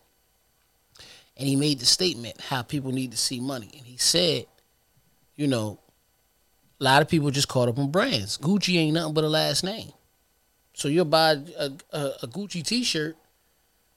And 1.36 1.48
he 1.48 1.56
made 1.56 1.80
the 1.80 1.86
statement 1.86 2.40
how 2.40 2.62
people 2.62 2.92
need 2.92 3.10
to 3.10 3.16
see 3.16 3.40
money, 3.40 3.70
and 3.76 3.84
he 3.84 3.96
said, 3.96 4.46
you 5.34 5.48
know, 5.48 5.80
A 6.80 6.84
lot 6.84 7.02
of 7.02 7.08
people 7.08 7.30
just 7.30 7.48
caught 7.48 7.68
up 7.68 7.78
on 7.78 7.90
brands. 7.90 8.38
Gucci 8.38 8.76
ain't 8.78 8.94
nothing 8.94 9.12
but 9.14 9.24
a 9.24 9.28
last 9.28 9.62
name. 9.64 9.92
So 10.72 10.88
you'll 10.88 11.04
buy 11.04 11.32
a, 11.58 11.70
a, 11.92 12.00
a 12.22 12.26
Gucci 12.26 12.64
T-shirt, 12.64 13.16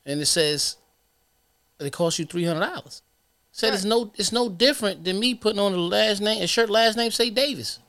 and 0.05 0.19
it 0.19 0.25
says 0.25 0.75
it 1.79 1.93
costs 1.93 2.19
you 2.19 2.25
three 2.25 2.43
hundred 2.43 2.61
dollars. 2.61 3.01
Said 3.51 3.67
Right. 3.69 3.75
it's 3.75 3.85
no 3.85 4.11
it's 4.15 4.31
no 4.31 4.49
different 4.49 5.03
than 5.05 5.19
me 5.19 5.33
putting 5.35 5.59
on 5.59 5.73
a 5.73 5.77
last 5.77 6.21
name 6.21 6.41
a 6.41 6.47
shirt 6.47 6.69
last 6.69 6.97
name 6.97 7.11
say 7.11 7.29
Davis. 7.29 7.79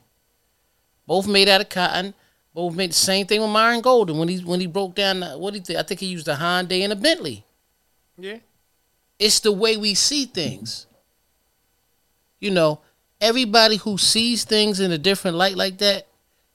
Both 1.07 1.27
made 1.27 1.49
out 1.49 1.61
of 1.61 1.69
cotton. 1.69 2.13
Both 2.53 2.75
made 2.75 2.91
the 2.91 2.95
same 2.95 3.25
thing 3.27 3.41
with 3.41 3.49
Myron 3.49 3.81
Golden 3.81 4.17
when 4.17 4.29
he 4.29 4.37
when 4.39 4.61
he 4.61 4.67
broke 4.67 4.95
down 4.95 5.19
the, 5.19 5.37
what 5.37 5.53
he 5.55 5.59
did. 5.59 5.75
I 5.75 5.83
think 5.83 5.99
he 5.99 6.05
used 6.07 6.27
a 6.27 6.35
Hyundai 6.35 6.81
and 6.81 6.93
a 6.93 6.95
Bentley. 6.95 7.43
Yeah. 8.17 8.37
It's 9.19 9.39
the 9.41 9.51
way 9.51 9.75
we 9.75 9.93
see 9.93 10.25
things. 10.25 10.87
You 12.39 12.51
know, 12.51 12.79
everybody 13.25 13.77
who 13.77 13.97
sees 13.97 14.43
things 14.43 14.79
in 14.79 14.91
a 14.91 14.97
different 14.97 15.35
light 15.35 15.55
like 15.55 15.79
that, 15.79 16.07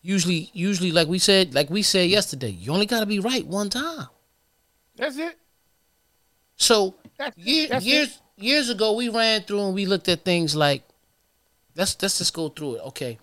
usually 0.03 0.51
usually 0.53 0.93
like 0.93 1.09
we 1.09 1.19
said, 1.19 1.53
like 1.55 1.69
we 1.69 1.83
said 1.83 2.09
yesterday, 2.09 2.51
you 2.51 2.73
only 2.73 2.87
gotta 2.87 3.07
be 3.07 3.19
right 3.19 3.45
one 3.47 3.69
time. 3.71 4.07
That's 4.97 5.17
it. 5.17 5.37
So 6.57 6.95
That's, 7.19 7.37
year, 7.37 7.69
that's 7.69 7.85
years 7.85 8.09
it. 8.37 8.45
years 8.45 8.69
ago 8.71 8.93
we 8.93 9.09
ran 9.09 9.43
through 9.43 9.63
and 9.67 9.75
we 9.75 9.87
looked 9.87 10.09
at 10.09 10.25
things 10.25 10.55
like 10.55 10.83
let's 11.77 11.97
let's 12.01 12.19
just 12.19 12.33
go 12.35 12.49
through 12.49 12.77
it. 12.77 12.83
Okay. 12.91 13.19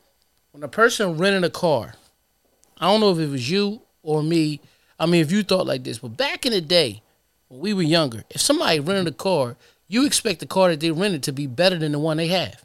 When 0.52 0.64
a 0.64 0.68
person 0.68 1.18
rented 1.18 1.44
a 1.44 1.50
car, 1.50 1.94
I 2.80 2.86
don't 2.88 3.00
know 3.00 3.12
if 3.12 3.20
it 3.20 3.30
was 3.30 3.50
you 3.50 3.82
or 4.04 4.22
me. 4.24 4.60
I 5.00 5.06
mean 5.06 5.22
if 5.22 5.32
you 5.32 5.44
thought 5.44 5.68
like 5.68 5.84
this, 5.84 6.00
but 6.00 6.18
back 6.18 6.46
in 6.46 6.52
the 6.52 6.62
day, 6.62 7.02
when 7.48 7.62
we 7.62 7.74
were 7.74 7.84
younger, 7.84 8.24
if 8.30 8.42
somebody 8.42 8.80
rented 8.80 9.14
a 9.14 9.16
car, 9.16 9.56
you 9.88 10.06
expect 10.06 10.42
the 10.42 10.46
car 10.48 10.70
that 10.70 10.82
they 10.82 10.92
rented 10.92 11.24
to 11.24 11.32
be 11.32 11.48
better 11.48 11.78
than 11.78 11.94
the 11.94 12.00
one 12.00 12.18
they 12.18 12.28
have. 12.28 12.64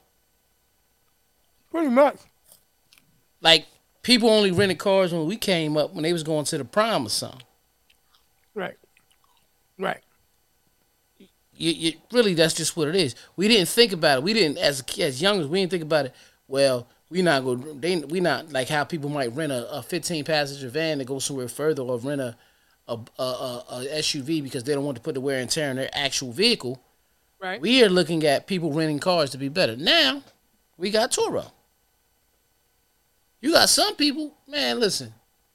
Pretty 1.73 1.89
much. 1.89 2.19
Like 3.41 3.67
people 4.03 4.31
only 4.31 4.53
rented 4.53 4.79
cars 4.79 5.13
when 5.13 5.27
we 5.27 5.37
came 5.37 5.77
up 5.77 5.93
when 5.95 6.05
they 6.05 6.13
was 6.13 6.23
going 6.23 6.45
to 6.45 6.59
the 6.59 6.65
prom 6.65 7.07
or 7.07 7.09
something. 7.09 7.43
Right. 8.55 8.77
Right. 9.79 10.01
you, 11.57 11.73
you 11.73 11.93
really 12.13 12.35
that's 12.35 12.55
just 12.55 12.77
what 12.77 12.89
it 12.89 12.95
is. 12.95 13.15
We 13.37 13.49
didn't 13.49 13.69
think 13.69 13.93
about 13.93 14.19
it. 14.19 14.25
We 14.25 14.35
didn't 14.35 14.59
as 14.59 14.85
as 15.01 15.21
young 15.21 15.41
as 15.41 15.47
we 15.49 15.61
didn't 15.61 15.71
think 15.71 15.83
about 15.83 16.07
it. 16.07 16.15
Well, 16.47 16.87
we 17.09 17.23
not 17.23 17.43
go. 17.43 17.57
They 17.57 17.97
we 17.97 18.21
not 18.21 18.53
like 18.53 18.69
how 18.69 18.85
people 18.85 19.09
might 19.11 19.35
rent 19.35 19.51
a, 19.51 19.69
a 19.73 19.83
fifteen 19.83 20.25
passenger 20.25 20.69
van 20.69 20.99
to 20.99 21.05
go 21.05 21.19
somewhere 21.19 21.49
further 21.49 21.83
or 21.83 21.99
rent 21.99 22.21
a 22.21 22.37
a, 22.89 22.99
a, 23.19 23.23
a, 23.23 23.65
a 23.71 23.87
SUV 24.01 24.43
because 24.43 24.65
they 24.65 24.75
don't 24.75 24.85
want 24.85 24.97
to 24.99 25.03
put 25.03 25.15
the 25.15 25.21
wear 25.21 25.41
and 25.41 25.49
tear 25.51 25.71
in 25.71 25.77
their 25.77 25.91
actual 25.93 26.33
vehicle. 26.33 26.83
Right. 27.41 27.61
We 27.61 27.83
are 27.83 27.89
looking 27.89 28.25
at 28.25 28.47
people 28.47 28.73
renting 28.73 28.99
cars 28.99 29.31
to 29.31 29.39
be 29.39 29.49
better. 29.49 29.77
Now 29.77 30.23
we 30.77 30.91
got 30.91 31.13
Turo. 31.13 31.51
You 33.43 33.53
got 33.53 33.69
some 33.69 33.95
people, 33.97 34.35
man. 34.49 34.81
Listen, 34.81 35.13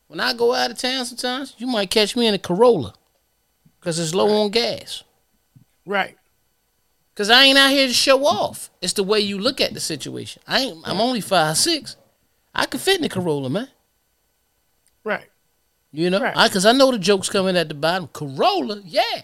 when 0.08 0.20
I 0.20 0.34
go 0.34 0.54
out 0.54 0.70
of 0.72 0.78
town, 0.78 1.06
sometimes 1.06 1.56
you 1.58 1.66
might 1.66 1.90
catch 1.90 2.16
me 2.16 2.28
in 2.28 2.34
a 2.36 2.38
Corolla 2.40 2.94
because 3.80 3.98
it's 3.98 4.14
low 4.14 4.30
on 4.44 4.52
gas. 4.52 5.04
right. 5.86 6.16
Cause 7.16 7.32
I 7.32 7.46
ain't 7.46 7.58
out 7.58 7.72
here 7.72 7.88
to 7.88 7.94
show 7.96 8.28
off. 8.28 8.70
It's 8.80 8.94
the 8.94 9.02
way 9.02 9.20
you 9.20 9.40
look 9.40 9.60
at 9.60 9.74
the 9.74 9.80
situation. 9.80 10.40
I 10.48 10.60
ain't. 10.60 10.78
I'm 10.88 11.02
only 11.02 11.20
five 11.20 11.58
six. 11.58 11.96
I 12.54 12.68
can 12.68 12.80
fit 12.80 13.00
in 13.00 13.06
a 13.06 13.10
Corolla, 13.10 13.50
man. 13.50 13.70
Right. 15.04 15.26
You 15.92 16.12
know, 16.12 16.20
Right. 16.22 16.38
I 16.38 16.48
cause 16.50 16.64
I 16.66 16.74
know 16.74 16.92
the 16.92 17.00
jokes 17.00 17.28
coming 17.28 17.58
at 17.58 17.70
the 17.70 17.74
bottom. 17.74 18.08
Corolla, 18.14 18.82
yeah, 18.86 19.22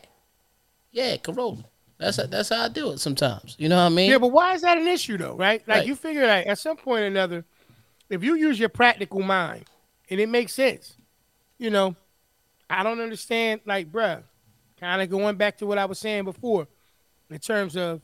yeah, 0.91 1.17
Corolla. 1.17 1.65
That's 1.99 2.17
that's 2.17 2.49
how 2.49 2.63
I 2.63 2.69
do 2.69 2.89
it 2.93 2.99
sometimes. 2.99 3.55
You 3.59 3.69
know 3.69 3.75
what 3.75 3.83
I 3.83 3.89
mean? 3.89 4.09
Yeah, 4.09 4.17
but 4.17 4.31
why 4.31 4.55
is 4.55 4.61
that 4.61 4.79
an 4.79 4.87
issue 4.87 5.17
though? 5.19 5.35
Right? 5.35 5.61
Like 5.67 5.77
Right. 5.79 5.87
you 5.87 5.95
figure 5.95 6.25
like 6.25 6.47
at 6.47 6.57
some 6.57 6.77
point 6.77 7.03
or 7.03 7.05
another, 7.05 7.45
if 8.13 8.23
you 8.23 8.35
use 8.35 8.59
your 8.59 8.69
practical 8.69 9.21
mind 9.21 9.65
and 10.09 10.19
it 10.19 10.29
makes 10.29 10.53
sense, 10.53 10.95
you 11.57 11.69
know, 11.69 11.95
I 12.69 12.83
don't 12.83 12.99
understand. 13.01 13.61
Like, 13.65 13.91
bruh, 13.91 14.23
kind 14.79 15.01
of 15.01 15.09
going 15.09 15.35
back 15.35 15.57
to 15.57 15.65
what 15.65 15.77
I 15.77 15.85
was 15.85 15.99
saying 15.99 16.25
before, 16.25 16.67
in 17.29 17.39
terms 17.39 17.75
of 17.75 18.01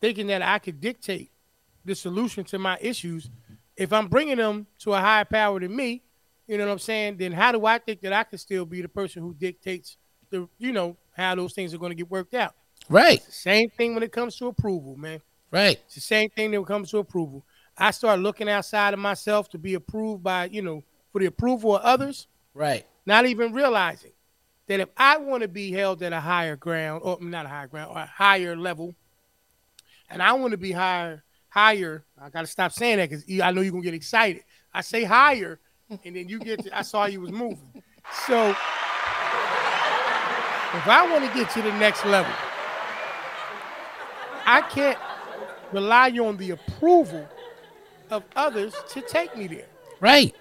thinking 0.00 0.26
that 0.28 0.42
I 0.42 0.58
could 0.58 0.80
dictate 0.80 1.30
the 1.84 1.94
solution 1.94 2.44
to 2.44 2.58
my 2.58 2.78
issues. 2.80 3.28
If 3.76 3.92
I'm 3.92 4.08
bringing 4.08 4.36
them 4.36 4.66
to 4.80 4.92
a 4.92 4.98
higher 4.98 5.24
power 5.24 5.60
than 5.60 5.74
me, 5.74 6.02
you 6.46 6.58
know 6.58 6.66
what 6.66 6.72
I'm 6.72 6.78
saying? 6.78 7.16
Then 7.16 7.32
how 7.32 7.52
do 7.52 7.64
I 7.66 7.78
think 7.78 8.00
that 8.02 8.12
I 8.12 8.24
could 8.24 8.40
still 8.40 8.64
be 8.64 8.82
the 8.82 8.88
person 8.88 9.22
who 9.22 9.34
dictates 9.34 9.96
the, 10.30 10.48
you 10.58 10.72
know, 10.72 10.96
how 11.16 11.34
those 11.34 11.52
things 11.52 11.72
are 11.74 11.78
going 11.78 11.90
to 11.90 11.96
get 11.96 12.10
worked 12.10 12.34
out? 12.34 12.54
Right, 12.88 13.22
Same 13.22 13.70
thing 13.70 13.94
when 13.94 14.02
it 14.02 14.12
comes 14.12 14.36
to 14.36 14.48
approval, 14.48 14.96
man. 14.96 15.20
right, 15.50 15.80
It's 15.86 15.94
the 15.94 16.00
same 16.00 16.30
thing 16.30 16.50
that 16.50 16.66
comes 16.66 16.90
to 16.90 16.98
approval. 16.98 17.44
I 17.78 17.90
start 17.90 18.20
looking 18.20 18.48
outside 18.48 18.94
of 18.94 19.00
myself 19.00 19.48
to 19.50 19.58
be 19.58 19.74
approved 19.74 20.22
by, 20.22 20.46
you 20.46 20.62
know, 20.62 20.84
for 21.12 21.20
the 21.20 21.26
approval 21.26 21.76
of 21.76 21.82
others, 21.82 22.26
right, 22.54 22.86
not 23.06 23.26
even 23.26 23.52
realizing 23.52 24.12
that 24.66 24.80
if 24.80 24.88
I 24.96 25.16
want 25.18 25.42
to 25.42 25.48
be 25.48 25.72
held 25.72 26.02
at 26.02 26.12
a 26.12 26.20
higher 26.20 26.56
ground, 26.56 27.02
or 27.04 27.18
not 27.20 27.46
a 27.46 27.48
higher 27.48 27.66
ground, 27.66 27.90
or 27.90 27.98
a 27.98 28.06
higher 28.06 28.56
level, 28.56 28.94
and 30.08 30.22
I 30.22 30.32
want 30.34 30.52
to 30.52 30.58
be 30.58 30.72
higher, 30.72 31.24
higher, 31.48 32.04
I 32.20 32.28
got 32.30 32.42
to 32.42 32.46
stop 32.46 32.72
saying 32.72 32.98
that 32.98 33.10
because 33.10 33.24
I 33.40 33.50
know 33.50 33.60
you're 33.60 33.72
going 33.72 33.82
to 33.82 33.90
get 33.90 33.94
excited. 33.94 34.44
I 34.72 34.80
say 34.82 35.04
higher, 35.04 35.58
and 35.90 36.16
then 36.16 36.28
you 36.28 36.38
get 36.38 36.64
to, 36.64 36.78
I 36.78 36.82
saw 36.82 37.06
you 37.06 37.20
was 37.20 37.32
moving. 37.32 37.82
So 38.26 38.50
if 38.50 38.56
I 40.88 41.06
want 41.10 41.24
to 41.26 41.34
get 41.38 41.50
to 41.50 41.62
the 41.62 41.72
next 41.72 42.04
level, 42.06 42.32
I 44.46 44.62
can't 44.62 44.98
rely 45.72 46.10
on 46.18 46.36
the 46.36 46.50
approval 46.52 47.28
of 48.12 48.22
others 48.36 48.74
to 48.90 49.00
take 49.00 49.36
me 49.36 49.46
there. 49.46 49.66
right. 50.00 50.34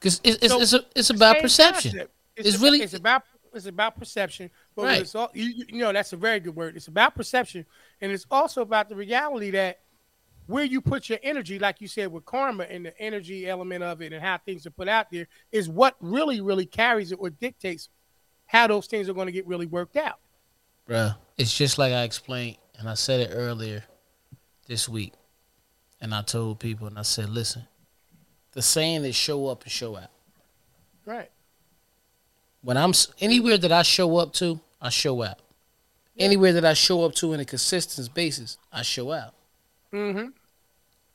Cause 0.00 0.20
it's 0.24 0.38
it's 0.42 0.52
So, 0.52 0.60
it's, 0.62 0.72
a, 0.72 0.84
it's 0.96 1.10
about 1.10 1.40
perception. 1.40 1.90
concept. 1.92 2.12
It's 2.36 2.56
a- 2.56 2.58
really- 2.58 2.80
it's 2.82 2.94
about 2.94 3.22
it's 3.52 3.66
about 3.66 3.98
perception, 3.98 4.48
but 4.76 4.84
Right. 4.84 5.00
it's 5.02 5.14
all, 5.16 5.28
you, 5.34 5.44
you- 5.46 5.64
you 5.68 5.78
know 5.80 5.92
that's 5.92 6.12
a 6.12 6.16
very 6.16 6.38
good 6.40 6.54
word. 6.56 6.76
It's 6.76 6.86
about 6.88 7.14
perception, 7.16 7.66
and 8.00 8.10
it's 8.12 8.24
also 8.30 8.62
about 8.62 8.88
the 8.88 8.94
reality 8.96 9.50
that 9.50 9.80
where 10.46 10.64
you 10.64 10.80
put 10.80 11.08
your 11.08 11.18
energy, 11.22 11.58
like 11.58 11.80
you 11.80 11.88
said 11.88 12.10
with 12.12 12.24
karma 12.24 12.64
and 12.64 12.86
the 12.86 12.98
energy 13.00 13.48
element 13.48 13.82
of 13.84 14.00
it, 14.02 14.12
and 14.12 14.22
how 14.22 14.38
things 14.38 14.66
are 14.66 14.70
put 14.70 14.88
out 14.88 15.10
there, 15.10 15.26
is 15.52 15.68
what 15.68 15.96
really 16.00 16.40
really 16.40 16.64
carries 16.64 17.10
it 17.12 17.16
or 17.20 17.28
dictates 17.28 17.88
how 18.46 18.66
those 18.68 18.86
things 18.86 19.08
are 19.08 19.12
going 19.14 19.26
to 19.26 19.32
get 19.32 19.46
really 19.46 19.66
worked 19.66 19.96
out. 19.96 20.18
Bruh, 20.88 21.16
it's 21.36 21.54
just 21.56 21.76
like 21.76 21.92
I 21.92 22.04
explained, 22.04 22.56
and 22.78 22.88
I 22.88 22.94
said 22.94 23.20
it 23.20 23.30
earlier 23.34 23.84
this 24.66 24.88
week. 24.88 25.12
And 26.00 26.14
I 26.14 26.22
told 26.22 26.58
people, 26.58 26.86
and 26.86 26.98
I 26.98 27.02
said, 27.02 27.28
listen, 27.28 27.64
the 28.52 28.62
saying 28.62 29.04
is 29.04 29.14
show 29.14 29.46
up 29.48 29.62
and 29.62 29.70
show 29.70 29.96
out. 29.96 30.10
Right. 31.04 31.30
When 32.62 32.76
I'm 32.76 32.92
anywhere 33.20 33.58
that 33.58 33.72
I 33.72 33.82
show 33.82 34.16
up 34.16 34.32
to, 34.34 34.60
I 34.80 34.88
show 34.90 35.22
out. 35.22 35.38
Anywhere 36.18 36.52
that 36.52 36.64
I 36.64 36.74
show 36.74 37.04
up 37.04 37.14
to 37.16 37.32
in 37.32 37.40
a 37.40 37.44
consistent 37.44 38.12
basis, 38.14 38.58
I 38.72 38.82
show 38.82 39.12
out. 39.12 39.34
Mm-hmm. 39.92 40.28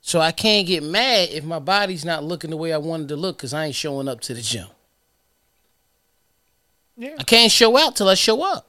So 0.02 0.20
I 0.20 0.32
can't 0.32 0.68
get 0.68 0.84
mad 0.84 1.30
if 1.32 1.44
my 1.44 1.60
body's 1.60 2.06
not 2.06 2.24
looking 2.24 2.52
the 2.52 2.58
way 2.58 2.72
I 2.74 2.78
wanted 2.78 3.10
to 3.10 3.16
look 3.16 3.38
because 3.38 3.54
I 3.54 3.66
ain't 3.66 3.76
showing 3.76 4.08
up 4.08 4.22
to 4.22 4.34
the 4.34 4.42
gym. 4.42 4.68
Yeah. 6.98 7.16
I 7.20 7.24
can't 7.24 7.52
show 7.52 7.78
out 7.78 7.96
till 7.96 8.08
I 8.08 8.14
show 8.14 8.44
up. 8.44 8.68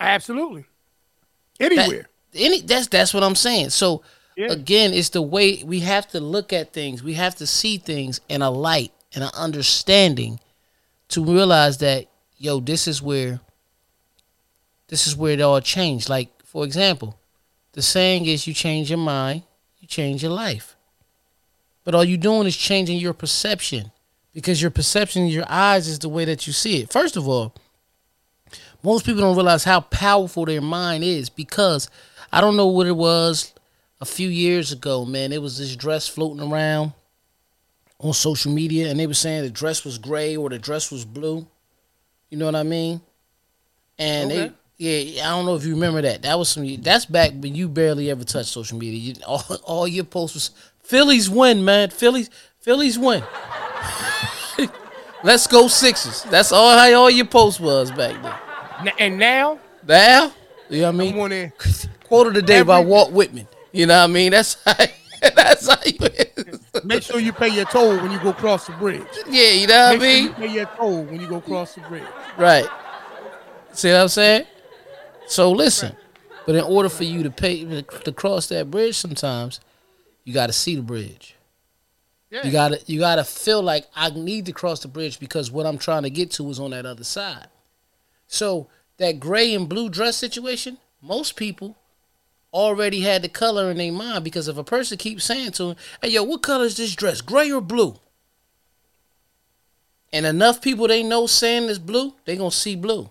Absolutely. 0.00 0.64
Anywhere. 1.60 2.08
Any 2.34 2.60
that's 2.60 2.88
that's 2.88 3.14
what 3.14 3.22
I'm 3.22 3.34
saying. 3.34 3.70
So 3.70 4.02
Yeah. 4.36 4.52
again, 4.52 4.92
it's 4.92 5.08
the 5.08 5.22
way 5.22 5.62
we 5.64 5.80
have 5.80 6.08
to 6.08 6.20
look 6.20 6.52
at 6.52 6.72
things. 6.72 7.02
We 7.02 7.14
have 7.14 7.34
to 7.36 7.46
see 7.46 7.78
things 7.78 8.20
in 8.28 8.42
a 8.42 8.50
light 8.50 8.92
and 9.14 9.24
an 9.24 9.30
understanding 9.34 10.40
to 11.08 11.24
realize 11.24 11.78
that 11.78 12.06
yo, 12.36 12.60
this 12.60 12.86
is 12.86 13.00
where 13.00 13.40
this 14.88 15.06
is 15.06 15.16
where 15.16 15.32
it 15.32 15.40
all 15.40 15.60
changed. 15.60 16.08
Like 16.08 16.28
for 16.44 16.64
example, 16.64 17.18
the 17.72 17.82
saying 17.82 18.26
is 18.26 18.46
you 18.46 18.54
change 18.54 18.90
your 18.90 18.98
mind, 18.98 19.42
you 19.80 19.88
change 19.88 20.22
your 20.22 20.32
life. 20.32 20.76
But 21.84 21.94
all 21.94 22.04
you're 22.04 22.18
doing 22.18 22.46
is 22.46 22.56
changing 22.56 22.98
your 22.98 23.14
perception 23.14 23.92
because 24.34 24.60
your 24.60 24.70
perception 24.70 25.22
in 25.22 25.28
your 25.28 25.46
eyes 25.48 25.88
is 25.88 26.00
the 26.00 26.08
way 26.08 26.24
that 26.26 26.46
you 26.46 26.52
see 26.52 26.82
it. 26.82 26.92
First 26.92 27.16
of 27.16 27.26
all, 27.26 27.54
most 28.82 29.06
people 29.06 29.22
don't 29.22 29.36
realize 29.36 29.64
how 29.64 29.80
powerful 29.80 30.44
their 30.44 30.60
mind 30.60 31.04
is 31.04 31.30
because 31.30 31.88
I 32.32 32.40
don't 32.40 32.56
know 32.56 32.66
what 32.66 32.86
it 32.86 32.96
was 32.96 33.52
a 34.00 34.04
few 34.04 34.28
years 34.28 34.72
ago, 34.72 35.04
man. 35.04 35.32
It 35.32 35.40
was 35.42 35.58
this 35.58 35.74
dress 35.76 36.06
floating 36.08 36.40
around 36.52 36.92
on 37.98 38.12
social 38.12 38.52
media, 38.52 38.88
and 38.90 39.00
they 39.00 39.06
were 39.06 39.14
saying 39.14 39.42
the 39.42 39.50
dress 39.50 39.84
was 39.84 39.98
gray 39.98 40.36
or 40.36 40.48
the 40.50 40.58
dress 40.58 40.90
was 40.92 41.04
blue. 41.04 41.46
You 42.30 42.38
know 42.38 42.44
what 42.46 42.54
I 42.56 42.62
mean? 42.62 43.00
And 43.98 44.30
Okay. 44.30 44.48
they, 44.48 44.52
yeah, 45.14 45.26
I 45.26 45.30
don't 45.30 45.46
know 45.46 45.54
if 45.54 45.64
you 45.64 45.72
remember 45.74 46.02
that. 46.02 46.22
That 46.22 46.38
was 46.38 46.48
some. 46.50 46.66
That's 46.82 47.06
back 47.06 47.32
when 47.32 47.54
you 47.54 47.68
barely 47.68 48.10
ever 48.10 48.24
touched 48.24 48.48
social 48.50 48.76
media. 48.76 48.98
You, 48.98 49.14
all, 49.26 49.44
all 49.64 49.88
your 49.88 50.04
posts 50.04 50.34
was 50.34 50.50
Phillies 50.82 51.30
win, 51.30 51.64
man. 51.64 51.88
Phillies, 51.90 52.28
Phillies 52.60 52.98
win. 52.98 53.22
Let's 55.24 55.46
go 55.46 55.66
Sixers. 55.68 56.22
That's 56.24 56.52
all 56.52 56.76
how 56.76 56.92
all 56.94 57.10
your 57.10 57.24
posts 57.26 57.58
was 57.58 57.90
back 57.90 58.22
then. 58.22 58.92
And 58.98 59.18
now 59.18 59.58
Now, 59.86 60.32
you 60.68 60.82
know 60.82 60.92
what 60.92 60.94
I 60.94 61.32
mean? 61.32 61.52
to 61.52 61.88
Quote 62.04 62.26
of 62.28 62.34
the 62.34 62.42
day 62.42 62.62
by 62.62 62.80
Walt 62.80 63.10
Whitman. 63.12 63.48
You 63.72 63.86
know 63.86 63.98
what 63.98 64.10
I 64.10 64.12
mean? 64.12 64.32
That's 64.32 64.56
how, 64.64 64.74
that's 65.34 65.68
how 65.68 65.76
you 65.84 65.98
Make 66.84 67.02
sure 67.02 67.18
you 67.20 67.32
pay 67.32 67.48
your 67.48 67.64
toll 67.66 67.96
when 67.96 68.10
you 68.10 68.18
go 68.20 68.30
across 68.30 68.66
the 68.66 68.72
bridge. 68.74 69.02
Yeah, 69.28 69.50
you 69.50 69.66
know 69.66 69.92
what 69.92 69.96
I 69.96 69.98
Make 69.98 70.00
sure 70.00 70.08
mean? 70.08 70.24
you 70.24 70.32
pay 70.34 70.54
your 70.54 70.66
toll 70.76 71.02
when 71.04 71.20
you 71.20 71.28
go 71.28 71.36
across 71.36 71.74
the 71.74 71.80
bridge. 71.82 72.04
Right. 72.38 72.66
See 73.72 73.90
what 73.90 74.00
I'm 74.00 74.08
saying? 74.08 74.46
So 75.26 75.50
listen, 75.50 75.96
but 76.46 76.54
in 76.54 76.62
order 76.62 76.88
for 76.88 77.04
you 77.04 77.22
to 77.24 77.30
pay 77.30 77.64
to 77.82 78.12
cross 78.12 78.46
that 78.48 78.70
bridge, 78.70 78.96
sometimes 78.96 79.60
you 80.24 80.32
got 80.32 80.46
to 80.46 80.52
see 80.52 80.76
the 80.76 80.82
bridge. 80.82 81.34
Yeah. 82.30 82.44
You 82.44 82.52
gotta 82.52 82.80
you 82.86 82.98
gotta 82.98 83.24
feel 83.24 83.62
like 83.62 83.86
I 83.94 84.10
need 84.10 84.46
to 84.46 84.52
cross 84.52 84.80
the 84.80 84.88
bridge 84.88 85.20
because 85.20 85.50
what 85.50 85.64
I'm 85.64 85.78
trying 85.78 86.02
to 86.02 86.10
get 86.10 86.32
to 86.32 86.48
is 86.50 86.58
on 86.58 86.72
that 86.72 86.84
other 86.84 87.04
side. 87.04 87.46
So 88.26 88.68
that 88.98 89.20
gray 89.20 89.54
and 89.54 89.68
blue 89.68 89.88
dress 89.88 90.16
situation, 90.16 90.78
most 91.00 91.36
people 91.36 91.76
already 92.56 93.00
had 93.00 93.22
the 93.22 93.28
color 93.28 93.70
in 93.70 93.76
their 93.76 93.92
mind 93.92 94.24
because 94.24 94.48
if 94.48 94.56
a 94.56 94.64
person 94.64 94.96
keeps 94.98 95.24
saying 95.24 95.52
to 95.52 95.64
them, 95.64 95.76
"Hey, 96.02 96.08
yo, 96.10 96.22
what 96.24 96.42
color 96.42 96.64
is 96.64 96.76
this 96.76 96.94
dress? 96.94 97.20
Gray 97.20 97.52
or 97.52 97.60
blue?" 97.60 98.00
And 100.12 100.24
enough 100.24 100.62
people 100.62 100.88
they 100.88 101.02
know 101.02 101.26
saying 101.26 101.68
it's 101.68 101.78
blue, 101.78 102.14
they 102.24 102.36
gonna 102.36 102.50
see 102.50 102.74
blue. 102.76 103.10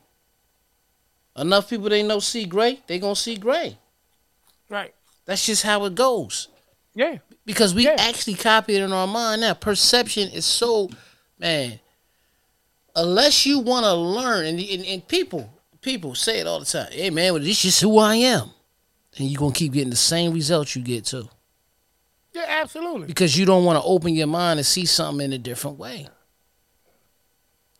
Enough 1.38 1.70
people 1.70 1.90
they 1.90 2.02
know 2.02 2.20
see 2.20 2.46
gray, 2.46 2.80
they 2.88 2.98
gonna 3.00 3.16
see 3.16 3.36
gray. 3.36 3.78
Right. 4.70 4.94
That's 5.26 5.46
just 5.46 5.64
how 5.64 5.86
it 5.86 5.96
goes 5.96 6.48
Yeah. 6.96 7.18
because 7.46 7.74
we 7.74 7.84
Yeah. 7.86 7.96
actually 8.00 8.36
copy 8.36 8.76
it 8.76 8.82
in 8.82 8.92
our 8.94 9.08
mind 9.08 9.42
now. 9.42 9.54
Perception 9.54 10.30
is 10.32 10.46
so, 10.46 10.90
man. 11.38 11.80
Unless 12.96 13.46
you 13.46 13.60
want 13.60 13.84
to 13.84 13.94
learn, 13.94 14.46
and, 14.46 14.60
and 14.60 14.86
and 14.86 15.08
people 15.08 15.52
people 15.82 16.16
say 16.16 16.40
it 16.40 16.48
all 16.48 16.60
the 16.60 16.66
time. 16.66 16.92
Hey 16.92 17.10
man, 17.12 17.34
well, 17.34 17.44
this 17.44 17.64
is 17.66 17.80
who 17.82 18.00
I 18.00 18.16
am, 18.16 18.52
and 19.18 19.28
you're 19.30 19.40
gonna 19.40 19.54
keep 19.54 19.74
getting 19.74 19.90
the 19.90 19.96
same 19.96 20.34
results 20.34 20.76
you 20.76 20.82
get 20.82 21.06
too 21.06 21.30
Yeah, 22.34 22.46
absolutely. 22.48 23.08
because 23.08 23.38
you 23.38 23.46
don't 23.46 23.66
want 23.66 23.78
to 23.82 23.84
open 23.88 24.14
your 24.14 24.28
mind 24.28 24.60
and 24.60 24.66
see 24.66 24.86
something 24.86 25.26
in 25.26 25.34
a 25.34 25.38
different 25.38 25.78
way. 25.78 26.08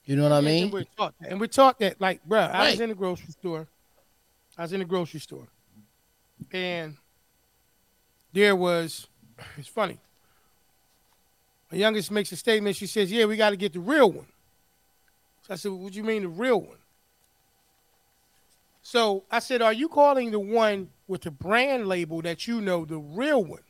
You 0.06 0.16
know 0.16 0.24
what 0.24 0.34
I 0.34 0.42
mean? 0.42 0.66
And 0.66 0.74
we're 0.74 0.84
taught 0.98 1.16
that. 1.20 1.30
And 1.32 1.40
we're 1.40 1.48
taught 1.48 1.80
that, 1.80 2.00
like, 2.00 2.22
bruh, 2.28 2.52
I 2.52 2.70
was 2.72 2.80
in 2.80 2.90
the 2.90 2.96
grocery 2.96 3.32
store. 3.32 3.68
I 4.56 4.62
was 4.62 4.72
in 4.72 4.80
the 4.80 4.86
grocery 4.86 5.20
store. 5.20 5.48
And 6.52 6.96
there 8.32 8.56
was, 8.56 9.08
it's 9.58 9.68
funny. 9.68 9.98
My 11.72 11.80
youngest 11.80 12.12
makes 12.12 12.32
a 12.32 12.36
statement. 12.36 12.76
She 12.76 12.86
says, 12.86 13.12
Yeah, 13.12 13.26
we 13.26 13.36
got 13.36 13.50
to 13.50 13.58
get 13.58 13.74
the 13.74 13.80
real 13.80 14.12
one. 14.12 14.28
So 15.48 15.54
I 15.54 15.58
said, 15.58 15.72
What 15.72 15.92
do 15.94 15.98
you 15.98 16.04
mean 16.04 16.22
the 16.22 16.28
real 16.30 16.62
one? 16.62 16.78
So 18.88 19.24
I 19.32 19.40
said, 19.40 19.64
Are 19.64 19.74
you 19.74 19.90
calling 19.90 20.30
the 20.30 20.40
one 20.40 20.92
with 21.08 21.24
the 21.24 21.32
brand 21.32 21.88
label 21.88 22.22
that 22.22 22.48
you 22.48 22.62
know 22.62 22.86
the 22.86 23.00
real 23.00 23.44
one? 23.44 23.64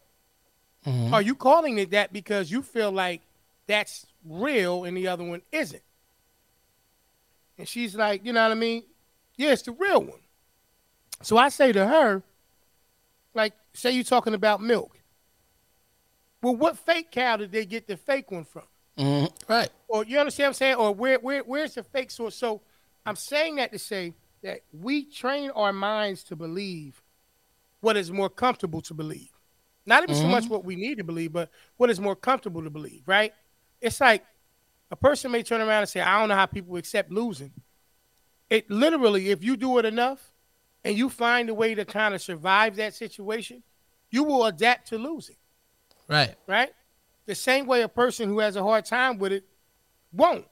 Mhm. 0.85 1.13
Are 1.13 1.21
you 1.21 1.35
calling 1.35 1.77
it 1.77 1.91
that 1.91 2.11
because 2.11 2.51
you 2.51 2.61
feel 2.61 2.91
like 2.91 3.21
that's 3.65 4.05
real 4.25 4.83
and 4.83 4.97
the 4.97 5.07
other 5.07 5.23
one 5.23 5.41
isn't? 5.53 5.81
And 7.57 7.65
she's 7.65 7.95
like, 7.95 8.25
you 8.25 8.33
know 8.33 8.43
what 8.43 8.51
I 8.51 8.55
mean? 8.55 8.83
Yeah, 9.37 9.53
it's 9.53 9.61
the 9.61 9.71
real 9.71 10.01
one. 10.03 10.19
So 11.21 11.37
I 11.37 11.47
say 11.47 11.71
to 11.71 11.87
her, 11.87 12.21
like, 13.33 13.53
say 13.73 13.91
you're 13.91 14.03
talking 14.03 14.33
about 14.33 14.59
milk. 14.61 14.99
Well, 16.41 16.57
what 16.57 16.77
fake 16.77 17.09
cow 17.09 17.37
did 17.37 17.53
they 17.53 17.65
get 17.65 17.87
the 17.87 17.95
fake 17.95 18.31
one 18.31 18.43
from? 18.43 18.63
Mhm. 18.97 19.31
Right. 19.47 19.69
Or 19.87 20.03
you 20.03 20.19
understand 20.19 20.47
what 20.47 20.49
I'm 20.49 20.53
saying? 20.55 20.75
Or 20.75 20.93
where 20.93 21.19
where 21.19 21.41
where's 21.43 21.75
the 21.75 21.83
fake 21.83 22.11
source? 22.11 22.35
So 22.35 22.61
I'm 23.05 23.15
saying 23.15 23.55
that 23.55 23.71
to 23.71 23.79
say 23.79 24.13
that 24.45 24.61
we 24.71 25.03
train 25.03 25.49
our 25.51 25.73
minds 25.73 26.23
to 26.23 26.35
believe 26.35 27.01
what 27.81 27.97
is 27.97 28.11
more 28.11 28.29
comfortable 28.29 28.79
to 28.79 28.93
believe. 28.93 29.31
Not 29.87 30.03
even 30.03 30.15
so 30.15 30.21
mm-hmm. 30.21 30.31
much 30.31 30.47
what 30.47 30.63
we 30.63 30.75
need 30.75 30.99
to 30.99 31.03
believe, 31.03 31.33
but 31.33 31.49
what 31.77 31.89
is 31.89 31.99
more 31.99 32.15
comfortable 32.15 32.63
to 32.63 32.69
believe, 32.69 33.01
right? 33.07 33.33
It's 33.81 33.99
like 33.99 34.23
a 34.91 34.95
person 34.95 35.31
may 35.31 35.41
turn 35.41 35.61
around 35.61 35.81
and 35.81 35.89
say, 35.89 35.99
I 35.99 36.19
don't 36.19 36.29
know 36.29 36.35
how 36.35 36.45
people 36.45 36.77
accept 36.77 37.11
losing. 37.11 37.51
It 38.49 38.69
literally, 38.69 39.31
if 39.31 39.43
you 39.43 39.57
do 39.57 39.79
it 39.79 39.85
enough 39.85 40.31
and 40.83 40.95
you 40.95 41.09
find 41.09 41.49
a 41.49 41.53
way 41.53 41.73
to 41.73 41.83
kind 41.83 42.13
of 42.13 42.21
survive 42.21 42.75
that 42.75 42.93
situation, 42.93 43.63
you 44.11 44.23
will 44.23 44.45
adapt 44.45 44.89
to 44.89 44.97
losing 44.99 45.37
Right. 46.07 46.35
right? 46.45 46.69
The 47.25 47.33
same 47.33 47.65
way 47.65 47.81
a 47.81 47.87
person 47.87 48.29
who 48.29 48.37
has 48.39 48.55
a 48.55 48.61
hard 48.61 48.85
time 48.85 49.17
with 49.17 49.31
it 49.31 49.43
won't. 50.13 50.45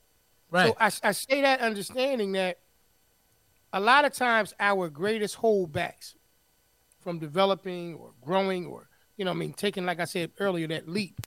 Right. 0.49 0.69
So 0.69 0.75
I, 0.79 1.09
I 1.09 1.11
say 1.11 1.41
that 1.41 1.59
understanding 1.59 2.31
that 2.31 2.57
a 3.73 3.79
lot 3.79 4.05
of 4.05 4.13
times 4.13 4.53
our 4.59 4.87
greatest 4.87 5.37
holdbacks 5.37 6.13
from 6.99 7.19
developing 7.19 7.95
or 7.95 8.11
growing 8.21 8.67
or, 8.67 8.87
you 9.17 9.25
know, 9.25 9.31
I 9.31 9.33
mean, 9.33 9.51
taking, 9.51 9.85
like 9.85 9.99
I 9.99 10.05
said 10.05 10.31
earlier, 10.39 10.67
that 10.67 10.87
leap 10.87 11.19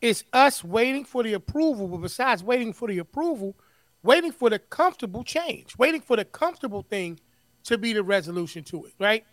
is 0.00 0.24
us 0.32 0.64
waiting 0.64 1.04
for 1.04 1.22
the 1.22 1.34
approval. 1.34 1.86
But 1.88 1.98
besides 1.98 2.42
waiting 2.42 2.72
for 2.72 2.88
the 2.88 2.98
approval, 2.98 3.54
waiting 4.02 4.32
for 4.32 4.48
the 4.50 4.58
comfortable 4.58 5.22
change, 5.22 5.76
waiting 5.78 6.00
for 6.00 6.16
the 6.16 6.24
comfortable 6.24 6.82
thing 6.82 7.20
to 7.64 7.78
be 7.78 7.92
the 7.92 8.02
resolution 8.02 8.64
to 8.64 8.86
it, 8.86 8.94
right? 8.98 9.24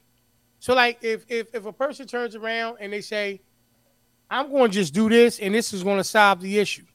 So 0.60 0.76
like 0.76 1.00
if 1.02 1.26
if 1.28 1.48
if 1.56 1.66
a 1.66 1.74
person 1.74 2.06
turns 2.06 2.36
around 2.36 2.78
and 2.80 2.94
they 2.94 3.02
say, 3.02 3.42
I'm 4.30 4.52
going 4.52 4.72
to 4.72 4.76
just 4.76 4.94
do 4.94 5.10
this 5.10 5.40
and 5.40 5.56
this 5.56 5.74
is 5.74 5.84
going 5.84 5.98
to 5.98 6.04
solve 6.04 6.42
the 6.42 6.60
issue. 6.60 6.86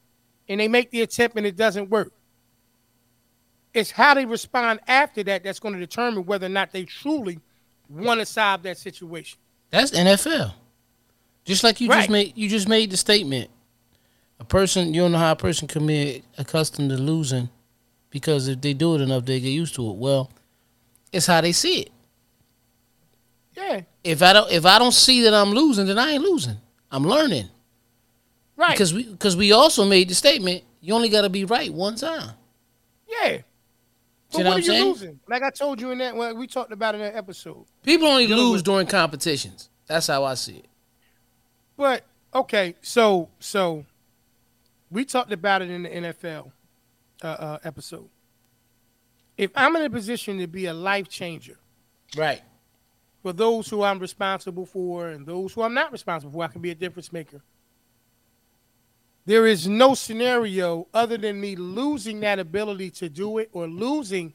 And 0.48 0.60
they 0.60 0.68
make 0.68 0.90
the 0.90 1.02
attempt 1.02 1.36
and 1.36 1.46
it 1.46 1.56
doesn't 1.56 1.90
work. 1.90 2.12
It's 3.76 3.90
how 3.90 4.14
they 4.14 4.24
respond 4.24 4.80
after 4.88 5.22
that 5.24 5.44
that's 5.44 5.60
going 5.60 5.74
to 5.74 5.80
determine 5.80 6.24
whether 6.24 6.46
or 6.46 6.50
not 6.50 6.72
they 6.72 6.84
truly 6.84 7.38
want 7.90 8.20
to 8.20 8.26
solve 8.26 8.62
that 8.62 8.78
situation. 8.78 9.38
That's 9.70 9.90
NFL. 9.90 10.54
Just 11.44 11.62
like 11.62 11.80
you 11.80 11.88
Right. 11.90 11.98
just 11.98 12.10
made 12.10 12.32
you 12.36 12.48
just 12.48 12.68
made 12.68 12.90
the 12.90 12.96
statement. 12.96 13.50
A 14.40 14.44
person 14.44 14.94
you 14.94 15.02
don't 15.02 15.12
know 15.12 15.18
how 15.18 15.32
a 15.32 15.36
person 15.36 15.68
can 15.68 15.86
be 15.86 16.22
accustomed 16.38 16.90
to 16.90 16.96
losing 16.96 17.48
because 18.10 18.48
if 18.48 18.60
they 18.62 18.72
do 18.72 18.94
it 18.94 19.00
enough 19.02 19.24
they 19.26 19.40
get 19.40 19.50
used 19.50 19.74
to 19.76 19.90
it. 19.90 19.96
Well, 19.96 20.30
it's 21.12 21.26
how 21.26 21.40
they 21.42 21.52
see 21.52 21.80
it. 21.82 21.90
Yeah. 23.56 23.82
If 24.02 24.22
I 24.22 24.32
don't 24.32 24.50
if 24.50 24.64
I 24.66 24.78
don't 24.78 24.92
see 24.92 25.22
that 25.22 25.34
I'm 25.34 25.50
losing, 25.50 25.86
then 25.86 25.98
I 25.98 26.12
ain't 26.12 26.22
losing. 26.22 26.56
I'm 26.90 27.04
learning. 27.04 27.48
Right. 28.56 28.70
Because 28.72 28.94
we 28.94 29.04
because 29.04 29.36
we 29.36 29.52
also 29.52 29.84
made 29.84 30.08
the 30.08 30.14
statement, 30.14 30.64
you 30.80 30.94
only 30.94 31.08
gotta 31.10 31.28
be 31.28 31.44
right 31.44 31.72
one 31.72 31.96
time. 31.96 32.30
yeah. 33.08 33.38
But 34.36 34.62
See 34.62 34.70
what 34.70 34.78
are 34.78 34.78
you 34.84 34.84
losing? 34.92 35.20
Like 35.28 35.42
I 35.42 35.50
told 35.50 35.80
you 35.80 35.90
in 35.90 35.98
that 35.98 36.14
well, 36.16 36.34
we 36.36 36.46
talked 36.46 36.72
about 36.72 36.94
in 36.94 37.00
that 37.00 37.14
episode. 37.14 37.64
People 37.82 38.08
only 38.08 38.26
Dealing 38.26 38.44
lose 38.44 38.62
during 38.62 38.86
competitions. 38.86 39.68
That's 39.86 40.06
how 40.06 40.24
I 40.24 40.34
see 40.34 40.56
it. 40.56 40.66
But 41.76 42.04
okay, 42.34 42.74
so 42.82 43.28
so 43.38 43.84
we 44.90 45.04
talked 45.04 45.32
about 45.32 45.62
it 45.62 45.70
in 45.70 45.82
the 45.82 45.88
NFL 45.88 46.50
uh, 47.22 47.26
uh, 47.26 47.58
episode. 47.64 48.08
If 49.36 49.50
I'm 49.54 49.76
in 49.76 49.82
a 49.82 49.90
position 49.90 50.38
to 50.38 50.46
be 50.46 50.66
a 50.66 50.72
life 50.72 51.08
changer 51.08 51.58
Right. 52.16 52.40
for 53.22 53.32
those 53.34 53.68
who 53.68 53.82
I'm 53.82 53.98
responsible 53.98 54.64
for 54.64 55.08
and 55.08 55.26
those 55.26 55.52
who 55.52 55.62
I'm 55.62 55.74
not 55.74 55.92
responsible 55.92 56.32
for, 56.32 56.42
I 56.44 56.48
can 56.48 56.62
be 56.62 56.70
a 56.70 56.74
difference 56.74 57.12
maker. 57.12 57.42
There 59.26 59.46
is 59.46 59.66
no 59.66 59.94
scenario 59.94 60.86
other 60.94 61.18
than 61.18 61.40
me 61.40 61.56
losing 61.56 62.20
that 62.20 62.38
ability 62.38 62.90
to 62.92 63.08
do 63.08 63.38
it 63.38 63.50
or 63.52 63.66
losing 63.66 64.32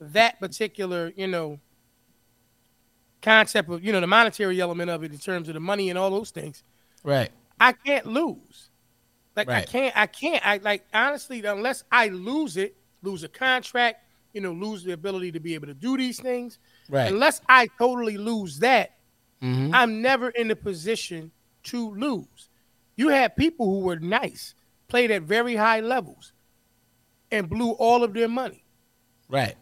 that 0.00 0.40
particular, 0.40 1.12
you 1.14 1.26
know, 1.26 1.60
concept 3.20 3.68
of, 3.68 3.84
you 3.84 3.92
know, 3.92 4.00
the 4.00 4.06
monetary 4.06 4.60
element 4.60 4.90
of 4.90 5.04
it 5.04 5.12
in 5.12 5.18
terms 5.18 5.48
of 5.48 5.54
the 5.54 5.60
money 5.60 5.90
and 5.90 5.98
all 5.98 6.10
those 6.10 6.30
things. 6.30 6.62
Right. 7.02 7.30
I 7.60 7.72
can't 7.72 8.06
lose. 8.06 8.70
Like 9.36 9.48
I 9.48 9.62
can't, 9.62 9.96
I 9.96 10.06
can't. 10.06 10.46
I 10.46 10.58
like 10.58 10.84
honestly, 10.94 11.44
unless 11.44 11.84
I 11.90 12.08
lose 12.08 12.56
it, 12.56 12.76
lose 13.02 13.24
a 13.24 13.28
contract, 13.28 14.04
you 14.32 14.40
know, 14.40 14.52
lose 14.52 14.84
the 14.84 14.92
ability 14.92 15.32
to 15.32 15.40
be 15.40 15.54
able 15.54 15.66
to 15.66 15.74
do 15.74 15.96
these 15.96 16.20
things. 16.20 16.58
Right. 16.88 17.12
Unless 17.12 17.40
I 17.48 17.68
totally 17.78 18.16
lose 18.16 18.58
that, 18.60 18.92
hmm 19.42 19.70
I'm 19.74 20.00
never 20.00 20.30
in 20.30 20.48
the 20.48 20.56
position 20.56 21.30
to 21.64 21.90
lose. 21.94 22.48
You 22.96 23.08
had 23.08 23.36
people 23.36 23.66
who 23.66 23.80
were 23.80 23.98
nice, 23.98 24.54
played 24.88 25.10
at 25.10 25.22
very 25.22 25.56
high 25.56 25.80
levels, 25.80 26.32
and 27.30 27.48
blew 27.48 27.70
all 27.72 28.04
of 28.04 28.14
their 28.14 28.28
money. 28.28 28.64
Right. 29.28 29.56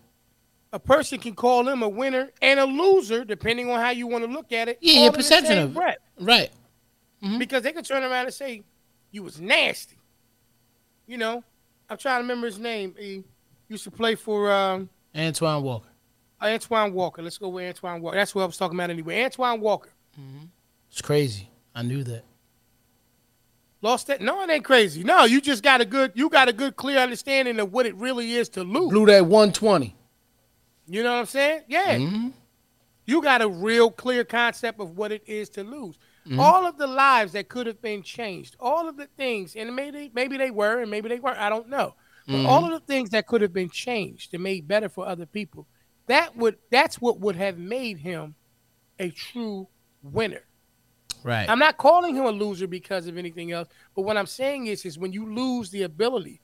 A 0.73 0.79
person 0.79 1.18
can 1.18 1.35
call 1.35 1.64
them 1.64 1.83
a 1.83 1.88
winner 1.88 2.31
and 2.40 2.59
a 2.59 2.64
loser, 2.64 3.25
depending 3.25 3.71
on 3.71 3.81
how 3.81 3.90
you 3.90 4.07
want 4.07 4.25
to 4.25 4.31
look 4.31 4.53
at 4.53 4.68
it. 4.68 4.79
Yeah, 4.81 5.05
your 5.05 5.12
perception 5.12 5.59
of 5.59 5.71
it. 5.71 5.75
breath. 5.75 5.99
Right. 6.18 6.51
Mm-hmm. 7.23 7.38
because 7.38 7.62
they 7.62 7.71
could 7.71 7.85
turn 7.85 8.03
around 8.03 8.25
and 8.25 8.35
say 8.35 8.64
you 9.12 9.23
was 9.23 9.40
nasty. 9.40 9.97
You 11.07 11.18
know, 11.18 11.45
I'm 11.88 11.97
trying 11.97 12.16
to 12.16 12.23
remember 12.23 12.47
his 12.47 12.59
name. 12.59 12.97
He 12.99 13.23
used 13.68 13.85
to 13.85 13.92
play 13.92 14.16
for 14.16 14.51
um, 14.51 14.88
Antoine 15.16 15.62
Walker. 15.62 15.88
Uh, 16.40 16.47
Antoine 16.47 16.92
Walker. 16.92 17.23
Let's 17.23 17.38
go 17.38 17.49
with 17.49 17.64
Antoine 17.64 18.03
Walker. 18.03 18.16
That's 18.16 18.35
what 18.35 18.42
I 18.42 18.47
was 18.47 18.57
talking 18.57 18.77
about 18.77 18.90
anyway. 18.90 19.23
Antoine 19.23 19.61
Walker 19.61 19.90
mm-hmm. 20.18 20.47
It's 20.90 21.01
crazy. 21.01 21.49
I 21.75 21.83
knew 21.83 22.03
that. 22.05 22.25
Lost 23.83 24.07
that. 24.07 24.21
No, 24.21 24.42
it 24.42 24.51
ain't 24.51 24.64
crazy. 24.64 25.05
No, 25.05 25.25
you 25.25 25.40
just 25.40 25.62
got 25.62 25.81
a 25.81 25.85
good, 25.85 26.12
you 26.14 26.31
got 26.31 26.49
a 26.49 26.53
good, 26.53 26.77
clear 26.77 26.99
understanding 26.99 27.61
of 27.61 27.73
what 27.73 27.85
it 27.85 27.95
really 27.97 28.33
is 28.35 28.49
to 28.51 28.64
lose. 28.64 28.90
Blew 28.90 29.07
that 29.07 29.27
120. 29.27 29.95
You 30.87 31.03
know 31.03 31.12
what 31.12 31.21
I'm 31.21 31.27
saying? 31.27 31.62
Yeah. 31.68 31.99
hmm 31.99 32.29
You 33.05 33.23
got 33.23 33.42
a 33.42 33.49
real 33.49 33.90
clear 33.90 34.25
concept 34.25 34.81
of 34.81 34.97
what 34.97 35.12
it 35.12 35.23
is 35.27 35.49
to 35.51 35.64
lose. 35.64 35.99
Mm-hmm. 36.27 36.38
All 36.38 36.66
of 36.66 36.79
the 36.79 36.87
lives 36.87 37.33
that 37.33 37.49
could 37.49 37.66
have 37.66 37.83
been 37.83 38.03
changed, 38.03 38.57
all 38.61 38.88
of 38.88 38.97
the 38.97 39.09
things, 39.16 39.57
and 39.57 39.75
maybe 39.75 40.11
maybe 40.14 40.37
they 40.37 40.53
were, 40.53 40.81
and 40.81 40.90
maybe 40.90 41.09
they 41.09 41.18
weren't. 41.18 41.38
I 41.38 41.49
don't 41.49 41.68
know. 41.68 41.95
But 42.27 42.35
mm-hmm. 42.35 42.47
all 42.47 42.64
of 42.64 42.71
the 42.71 42.87
things 42.87 43.11
that 43.11 43.27
could 43.27 43.42
have 43.42 43.53
been 43.53 43.71
changed 43.71 44.33
and 44.33 44.42
made 44.42 44.68
better 44.68 44.88
for 44.88 45.05
other 45.05 45.27
people, 45.27 45.66
that 46.07 46.37
would 46.37 46.59
that's 46.71 47.01
what 47.01 47.18
would 47.18 47.35
have 47.35 47.59
made 47.59 47.99
him 47.99 48.37
a 49.01 49.11
true 49.11 49.66
winner. 50.03 50.45
Right. 51.25 51.49
I'm 51.49 51.59
not 51.59 51.77
calling 51.77 52.15
him 52.15 52.25
a 52.25 52.31
loser 52.31 52.67
because 52.67 53.07
of 53.07 53.17
anything 53.17 53.53
else, 53.53 53.69
but 53.95 54.03
what 54.03 54.17
I'm 54.17 54.27
saying 54.27 54.67
is 54.67 54.85
is 54.85 54.99
when 54.99 55.13
you 55.13 55.33
lose 55.33 55.71
the 55.71 55.83
ability 55.85 56.41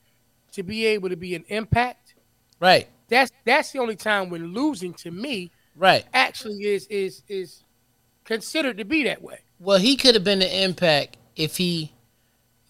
to 0.53 0.62
be 0.62 0.87
able 0.87 1.09
to 1.09 1.17
be 1.17 1.35
an 1.35 1.45
impact, 1.49 2.14
right. 2.61 2.88
That's 3.09 3.33
that's 3.45 3.73
the 3.73 3.79
only 3.79 3.97
time 3.97 4.31
when 4.31 4.53
losing 4.53 4.93
to 4.95 5.11
me, 5.11 5.51
right, 5.77 6.05
actually 6.12 6.64
is 6.64 6.87
is 6.87 7.23
is 7.29 7.64
considered 8.25 8.79
to 8.79 8.85
be 8.85 9.05
that 9.05 9.23
way. 9.23 9.41
Well, 9.59 9.79
he 9.79 9.97
could 9.97 10.14
have 10.14 10.25
been 10.25 10.43
an 10.43 10.51
impact 10.51 11.17
if 11.35 11.57
he 11.57 11.93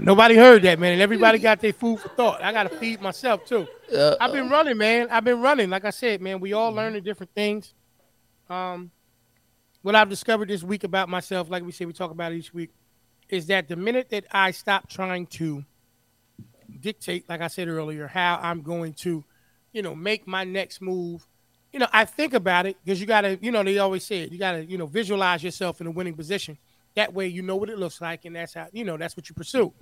Nobody 0.02 0.36
heard 0.36 0.62
that, 0.62 0.78
man. 0.78 0.92
And 0.92 1.02
everybody 1.02 1.38
got 1.38 1.60
their 1.60 1.72
food 1.72 2.00
for 2.00 2.08
thought. 2.08 2.42
I 2.42 2.52
got 2.52 2.70
to 2.70 2.78
feed 2.78 3.02
myself, 3.02 3.44
too. 3.44 3.66
Uh, 3.94 4.16
I've 4.20 4.32
been 4.32 4.48
running, 4.48 4.78
man. 4.78 5.08
I've 5.10 5.24
been 5.24 5.40
running. 5.40 5.70
Like 5.70 5.84
I 5.84 5.90
said, 5.90 6.22
man, 6.22 6.40
we 6.40 6.52
all 6.52 6.72
learning 6.72 7.02
different 7.02 7.34
things. 7.34 7.74
Um, 8.48 8.90
what 9.82 9.94
I've 9.94 10.08
discovered 10.08 10.48
this 10.48 10.62
week 10.62 10.84
about 10.84 11.08
myself, 11.08 11.50
like 11.50 11.64
we 11.64 11.72
say, 11.72 11.84
we 11.84 11.92
talk 11.92 12.10
about 12.10 12.32
each 12.32 12.54
week, 12.54 12.70
is 13.28 13.46
that 13.46 13.68
the 13.68 13.76
minute 13.76 14.08
that 14.10 14.24
I 14.30 14.52
stop 14.52 14.88
trying 14.88 15.26
to 15.26 15.64
dictate, 16.80 17.28
like 17.28 17.40
I 17.40 17.48
said 17.48 17.68
earlier, 17.68 18.06
how 18.06 18.38
I'm 18.42 18.62
going 18.62 18.94
to, 18.94 19.24
you 19.72 19.82
know, 19.82 19.94
make 19.94 20.26
my 20.26 20.44
next 20.44 20.80
move. 20.80 21.26
You 21.72 21.78
know, 21.80 21.88
I 21.92 22.04
think 22.04 22.34
about 22.34 22.66
it 22.66 22.76
because 22.84 23.00
you 23.00 23.06
got 23.06 23.22
to, 23.22 23.38
you 23.40 23.50
know, 23.50 23.62
they 23.62 23.78
always 23.78 24.04
say 24.04 24.22
it, 24.22 24.32
you 24.32 24.38
got 24.38 24.52
to, 24.52 24.64
you 24.64 24.78
know, 24.78 24.86
visualize 24.86 25.42
yourself 25.44 25.80
in 25.80 25.86
a 25.86 25.90
winning 25.90 26.14
position. 26.14 26.58
That 26.96 27.12
way, 27.14 27.28
you 27.28 27.42
know 27.42 27.56
what 27.56 27.70
it 27.70 27.78
looks 27.78 28.00
like, 28.00 28.24
and 28.24 28.34
that's 28.34 28.54
how, 28.54 28.66
you 28.72 28.84
know, 28.84 28.96
that's 28.96 29.16
what 29.16 29.28
you 29.28 29.34
pursue. 29.34 29.72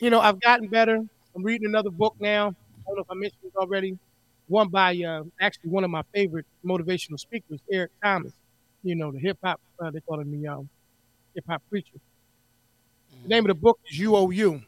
You 0.00 0.08
know, 0.08 0.20
I've 0.20 0.40
gotten 0.40 0.68
better. 0.68 0.96
I'm 1.36 1.42
reading 1.42 1.66
another 1.66 1.90
book 1.90 2.16
now. 2.18 2.48
I 2.48 2.82
don't 2.86 2.96
know 2.96 3.02
if 3.02 3.10
I 3.10 3.14
mentioned 3.14 3.44
it 3.44 3.56
already. 3.56 3.98
One 4.48 4.68
by 4.68 4.96
uh, 5.02 5.24
actually 5.40 5.70
one 5.70 5.84
of 5.84 5.90
my 5.90 6.02
favorite 6.14 6.46
motivational 6.64 7.20
speakers, 7.20 7.60
Eric 7.70 7.92
Thomas. 8.02 8.32
You 8.82 8.94
know, 8.96 9.12
the 9.12 9.18
hip 9.18 9.38
hop, 9.44 9.60
uh, 9.78 9.90
they 9.90 10.00
call 10.00 10.18
him 10.20 10.40
the 10.40 10.48
um, 10.48 10.68
hip 11.34 11.44
hop 11.48 11.62
preacher. 11.68 11.98
The 13.22 13.28
name 13.28 13.44
of 13.44 13.48
the 13.48 13.54
book 13.54 13.78
is 13.90 13.98
UOU. 14.00 14.62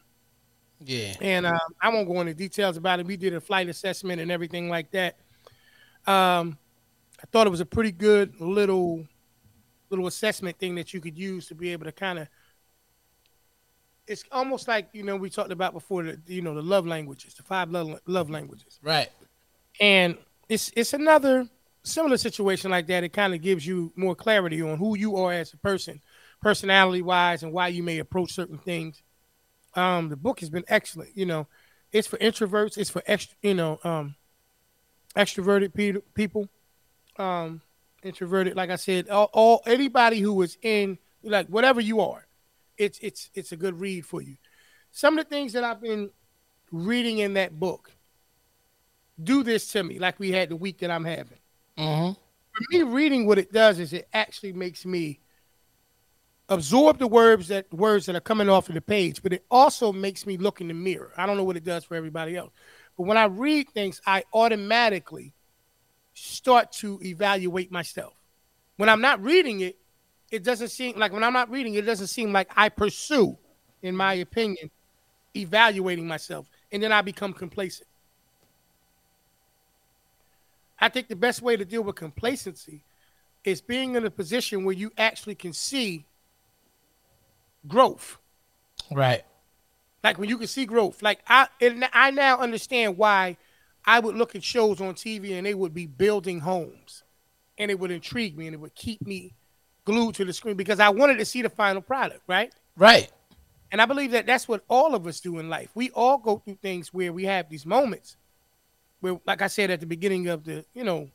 Yeah. 0.79 1.13
And 1.21 1.45
um, 1.45 1.59
I 1.81 1.89
won't 1.89 2.07
go 2.07 2.19
into 2.21 2.33
details 2.33 2.77
about 2.77 2.99
it. 2.99 3.05
We 3.05 3.17
did 3.17 3.33
a 3.33 3.41
flight 3.41 3.69
assessment 3.69 4.21
and 4.21 4.31
everything 4.31 4.69
like 4.69 4.91
that. 4.91 5.17
Um, 6.05 6.57
I 7.21 7.25
thought 7.31 7.47
it 7.47 7.51
was 7.51 7.61
a 7.61 7.65
pretty 7.65 7.91
good 7.91 8.39
little 8.41 9.07
little 9.89 10.07
assessment 10.07 10.57
thing 10.57 10.75
that 10.75 10.93
you 10.93 10.99
could 10.99 11.17
use 11.17 11.47
to 11.47 11.55
be 11.55 11.71
able 11.71 11.85
to 11.85 11.91
kind 11.91 12.19
of 12.19 12.27
it's 14.07 14.23
almost 14.31 14.67
like 14.67 14.89
you 14.91 15.03
know 15.03 15.15
we 15.15 15.29
talked 15.29 15.51
about 15.51 15.73
before 15.73 16.03
the 16.03 16.19
you 16.25 16.41
know 16.41 16.55
the 16.55 16.61
love 16.61 16.85
languages 16.85 17.33
the 17.35 17.43
five 17.43 17.69
love, 17.69 17.99
love 18.07 18.29
languages 18.29 18.79
right 18.81 19.09
and 19.79 20.17
it's 20.49 20.71
it's 20.75 20.93
another 20.93 21.47
similar 21.83 22.17
situation 22.17 22.71
like 22.71 22.87
that 22.87 23.03
it 23.03 23.13
kind 23.13 23.33
of 23.33 23.41
gives 23.41 23.65
you 23.65 23.91
more 23.95 24.15
clarity 24.15 24.61
on 24.61 24.77
who 24.77 24.97
you 24.97 25.15
are 25.15 25.31
as 25.31 25.53
a 25.53 25.57
person 25.57 26.01
personality 26.41 27.01
wise 27.01 27.43
and 27.43 27.53
why 27.53 27.67
you 27.67 27.83
may 27.83 27.99
approach 27.99 28.31
certain 28.31 28.57
things 28.57 29.03
um, 29.75 30.09
the 30.09 30.15
book 30.15 30.39
has 30.39 30.49
been 30.49 30.65
excellent. 30.67 31.15
You 31.15 31.25
know, 31.25 31.47
it's 31.91 32.07
for 32.07 32.17
introverts. 32.17 32.77
It's 32.77 32.89
for 32.89 33.03
extra, 33.05 33.35
you 33.41 33.53
know, 33.53 33.79
um, 33.83 34.15
extroverted 35.15 35.73
pe- 35.73 36.01
people. 36.13 36.49
Um, 37.17 37.61
introverted, 38.03 38.55
like 38.55 38.69
I 38.69 38.75
said, 38.75 39.09
all, 39.09 39.29
all 39.33 39.61
anybody 39.65 40.19
who 40.19 40.41
is 40.41 40.57
in 40.61 40.97
like 41.23 41.47
whatever 41.47 41.81
you 41.81 42.01
are, 42.01 42.27
it's 42.77 42.99
it's 42.99 43.29
it's 43.33 43.51
a 43.51 43.57
good 43.57 43.79
read 43.79 44.05
for 44.05 44.21
you. 44.21 44.37
Some 44.91 45.17
of 45.17 45.25
the 45.25 45.29
things 45.29 45.53
that 45.53 45.63
I've 45.63 45.81
been 45.81 46.09
reading 46.71 47.19
in 47.19 47.33
that 47.33 47.59
book 47.59 47.91
do 49.21 49.43
this 49.43 49.71
to 49.71 49.83
me, 49.83 49.99
like 49.99 50.19
we 50.19 50.31
had 50.31 50.49
the 50.49 50.55
week 50.55 50.79
that 50.79 50.91
I'm 50.91 51.05
having. 51.05 51.37
Mm-hmm. 51.77 52.13
For 52.13 52.77
me, 52.77 52.83
reading 52.83 53.25
what 53.25 53.39
it 53.39 53.51
does 53.51 53.79
is 53.79 53.93
it 53.93 54.07
actually 54.13 54.53
makes 54.53 54.85
me 54.85 55.19
absorb 56.49 56.99
the 56.99 57.07
words 57.07 57.47
that 57.47 57.71
words 57.73 58.05
that 58.05 58.15
are 58.15 58.21
coming 58.21 58.49
off 58.49 58.69
of 58.69 58.75
the 58.75 58.81
page, 58.81 59.23
but 59.23 59.33
it 59.33 59.45
also 59.49 59.91
makes 59.91 60.25
me 60.25 60.37
look 60.37 60.61
in 60.61 60.67
the 60.67 60.73
mirror. 60.73 61.11
I 61.17 61.25
don't 61.25 61.37
know 61.37 61.43
what 61.43 61.57
it 61.57 61.63
does 61.63 61.83
for 61.83 61.95
everybody 61.95 62.35
else. 62.35 62.51
But 62.97 63.03
when 63.07 63.17
I 63.17 63.25
read 63.25 63.69
things, 63.69 64.01
I 64.05 64.23
automatically 64.33 65.33
start 66.13 66.71
to 66.73 66.99
evaluate 67.03 67.71
myself. 67.71 68.13
When 68.77 68.89
I'm 68.89 69.01
not 69.01 69.23
reading 69.23 69.61
it, 69.61 69.77
it 70.31 70.43
doesn't 70.43 70.69
seem 70.69 70.97
like 70.97 71.11
when 71.13 71.23
I'm 71.23 71.33
not 71.33 71.49
reading 71.49 71.75
it, 71.75 71.85
doesn't 71.85 72.07
seem 72.07 72.33
like 72.33 72.51
I 72.55 72.69
pursue, 72.69 73.37
in 73.81 73.95
my 73.95 74.15
opinion, 74.15 74.71
evaluating 75.35 76.07
myself. 76.07 76.47
And 76.71 76.81
then 76.81 76.91
I 76.91 77.01
become 77.01 77.33
complacent. 77.33 77.87
I 80.79 80.89
think 80.89 81.07
the 81.07 81.15
best 81.15 81.41
way 81.41 81.55
to 81.55 81.63
deal 81.63 81.83
with 81.83 81.95
complacency 81.95 82.83
is 83.43 83.61
being 83.61 83.95
in 83.95 84.05
a 84.05 84.11
position 84.11 84.63
where 84.65 84.75
you 84.75 84.91
actually 84.97 85.35
can 85.35 85.53
see 85.53 86.05
growth. 87.67 88.17
Right. 88.91 89.23
Like 90.03 90.17
when 90.17 90.29
you 90.29 90.37
can 90.37 90.47
see 90.47 90.65
growth. 90.65 91.01
Like 91.01 91.19
I 91.27 91.47
and 91.61 91.87
I 91.93 92.11
now 92.11 92.37
understand 92.39 92.97
why 92.97 93.37
I 93.85 93.99
would 93.99 94.15
look 94.15 94.35
at 94.35 94.43
shows 94.43 94.81
on 94.81 94.95
TV 94.95 95.37
and 95.37 95.45
they 95.45 95.53
would 95.53 95.73
be 95.73 95.85
building 95.85 96.39
homes. 96.39 97.03
And 97.57 97.69
it 97.69 97.79
would 97.79 97.91
intrigue 97.91 98.37
me 98.37 98.47
and 98.47 98.53
it 98.53 98.59
would 98.59 98.75
keep 98.75 99.05
me 99.05 99.33
glued 99.85 100.15
to 100.15 100.25
the 100.25 100.33
screen 100.33 100.55
because 100.55 100.79
I 100.79 100.89
wanted 100.89 101.17
to 101.19 101.25
see 101.25 101.41
the 101.41 101.49
final 101.49 101.81
product, 101.81 102.21
right? 102.27 102.51
Right. 102.75 103.11
And 103.71 103.81
I 103.81 103.85
believe 103.85 104.11
that 104.11 104.25
that's 104.25 104.47
what 104.47 104.63
all 104.67 104.95
of 104.95 105.07
us 105.07 105.19
do 105.19 105.39
in 105.39 105.49
life. 105.49 105.69
We 105.75 105.89
all 105.91 106.17
go 106.17 106.37
through 106.37 106.57
things 106.61 106.93
where 106.93 107.13
we 107.13 107.25
have 107.25 107.49
these 107.49 107.65
moments 107.65 108.17
where 109.03 109.19
like 109.25 109.41
I 109.41 109.47
said 109.47 109.69
at 109.69 109.81
the 109.81 109.85
beginning 109.85 110.29
of 110.29 110.45
the, 110.45 110.65
you 110.73 110.83
know, 110.83 111.09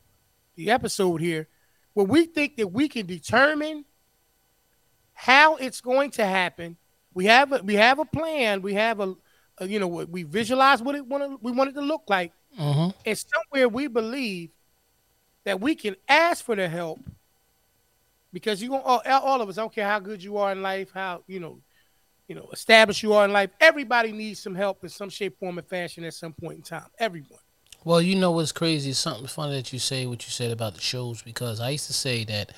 the 0.57 0.71
episode 0.71 1.21
here, 1.21 1.49
where 1.95 2.07
we 2.07 2.27
think 2.27 2.57
that 2.57 2.69
we 2.69 2.89
can 2.89 3.07
determine 3.07 3.85
how 5.21 5.57
it's 5.57 5.81
going 5.81 6.13
to 6.13 6.25
happen. 6.25 6.77
We 7.13 7.25
have 7.25 7.53
a, 7.53 7.59
we 7.59 7.75
have 7.75 7.99
a 7.99 8.05
plan. 8.05 8.63
We 8.63 8.75
have 8.75 9.01
a, 9.01 9.17
a 9.59 9.67
you 9.67 9.81
know 9.81 9.89
we 9.89 10.23
visualize 10.23 10.81
what 10.81 10.95
it 10.95 11.05
want 11.05 11.43
we 11.43 11.51
want 11.51 11.71
it 11.71 11.73
to 11.75 11.81
look 11.81 12.05
like, 12.09 12.33
Mm-hmm. 12.59 12.91
and 13.05 13.19
somewhere 13.19 13.69
we 13.69 13.89
believe 13.89 14.51
that 15.45 15.61
we 15.61 15.75
can 15.75 15.97
ask 16.09 16.45
for 16.45 16.55
the 16.55 16.69
help 16.69 17.01
because 18.33 18.63
you 18.63 18.77
all, 18.77 19.03
all 19.07 19.41
of 19.43 19.49
us. 19.49 19.59
I 19.59 19.63
don't 19.63 19.75
care 19.75 19.89
how 19.89 19.99
good 19.99 20.23
you 20.23 20.37
are 20.37 20.53
in 20.53 20.63
life, 20.63 20.91
how 20.95 21.23
you 21.27 21.41
know, 21.41 21.59
you 22.29 22.37
know, 22.37 22.49
established 22.53 23.03
you 23.03 23.13
are 23.13 23.25
in 23.25 23.33
life. 23.33 23.51
Everybody 23.61 24.13
needs 24.13 24.41
some 24.41 24.55
help 24.55 24.85
in 24.85 24.89
some 24.89 25.09
shape, 25.11 25.37
form, 25.41 25.59
and 25.59 25.67
fashion 25.67 26.05
at 26.05 26.15
some 26.15 26.33
point 26.33 26.57
in 26.59 26.63
time. 26.63 26.87
Everyone. 26.99 27.41
Well, 27.85 28.01
you 28.01 28.15
know 28.15 28.31
what's 28.31 28.53
crazy? 28.53 28.93
Something 28.93 29.27
funny 29.27 29.55
that 29.57 29.73
you 29.73 29.79
say 29.81 30.07
what 30.07 30.25
you 30.25 30.31
said 30.31 30.53
about 30.53 30.75
the 30.75 30.81
shows 30.81 31.23
because 31.23 31.61
I 31.61 31.71
used 31.71 31.87
to 31.89 31.93
say 31.93 32.25
that, 32.25 32.53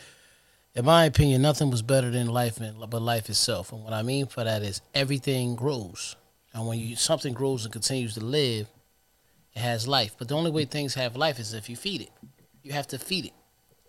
in 0.74 0.84
my 0.84 1.04
opinion, 1.04 1.42
nothing 1.42 1.70
was 1.70 1.82
better 1.82 2.10
than 2.10 2.28
life 2.28 2.58
but 2.88 3.02
life 3.02 3.28
itself. 3.28 3.72
And 3.72 3.82
what 3.82 3.92
I 3.92 4.02
mean 4.02 4.26
for 4.26 4.44
that 4.44 4.62
is 4.62 4.80
everything 4.94 5.56
grows, 5.56 6.16
and 6.52 6.66
when 6.66 6.78
you 6.78 6.96
something 6.96 7.34
grows 7.34 7.64
and 7.64 7.72
continues 7.72 8.14
to 8.14 8.24
live, 8.24 8.68
it 9.54 9.60
has 9.60 9.88
life. 9.88 10.14
But 10.18 10.28
the 10.28 10.36
only 10.36 10.50
way 10.50 10.64
things 10.64 10.94
have 10.94 11.16
life 11.16 11.38
is 11.38 11.54
if 11.54 11.68
you 11.68 11.76
feed 11.76 12.02
it. 12.02 12.10
You 12.62 12.72
have 12.72 12.86
to 12.88 12.98
feed 12.98 13.26
it. 13.26 13.32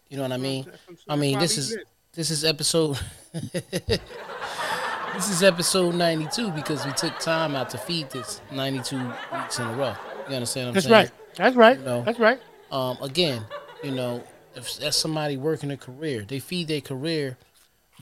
You 0.09 0.17
know 0.17 0.23
what 0.23 0.31
I 0.31 0.37
mean? 0.37 0.65
I 1.07 1.15
mean, 1.15 1.39
this 1.39 1.57
is 1.57 1.77
this 2.13 2.31
is 2.31 2.43
episode. 2.43 2.99
this 3.53 5.29
is 5.29 5.43
episode 5.43 5.95
ninety 5.95 6.27
two 6.33 6.51
because 6.51 6.85
we 6.85 6.91
took 6.93 7.17
time 7.19 7.55
out 7.55 7.69
to 7.71 7.77
feed 7.77 8.09
this 8.09 8.41
ninety 8.51 8.81
two 8.81 9.01
weeks 9.33 9.59
in 9.59 9.67
a 9.67 9.73
row. 9.73 9.93
You 10.29 10.35
understand 10.35 10.65
what 10.65 10.69
I'm 10.69 10.73
That's 10.73 10.85
saying? 10.85 10.93
right. 10.93 11.11
That's 11.35 11.55
right. 11.55 11.79
You 11.79 11.85
know. 11.85 12.03
That's 12.03 12.19
right. 12.19 12.39
um, 12.71 12.97
again, 13.01 13.43
you 13.83 13.91
know, 13.91 14.23
if 14.55 14.77
that's 14.77 14.97
somebody 14.97 15.37
working 15.37 15.71
a 15.71 15.77
career, 15.77 16.25
they 16.27 16.39
feed 16.39 16.67
their 16.67 16.81
career 16.81 17.37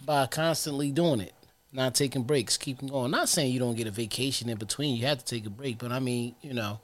by 0.05 0.25
constantly 0.27 0.91
doing 0.91 1.19
it, 1.19 1.33
not 1.71 1.95
taking 1.95 2.23
breaks, 2.23 2.57
keeping 2.57 2.89
going. 2.89 3.11
Not 3.11 3.29
saying 3.29 3.51
you 3.51 3.59
don't 3.59 3.75
get 3.75 3.87
a 3.87 3.91
vacation 3.91 4.49
in 4.49 4.57
between, 4.57 4.95
you 4.95 5.05
have 5.05 5.19
to 5.19 5.25
take 5.25 5.45
a 5.45 5.49
break, 5.49 5.77
but 5.77 5.91
I 5.91 5.99
mean, 5.99 6.35
you 6.41 6.53
know, 6.53 6.79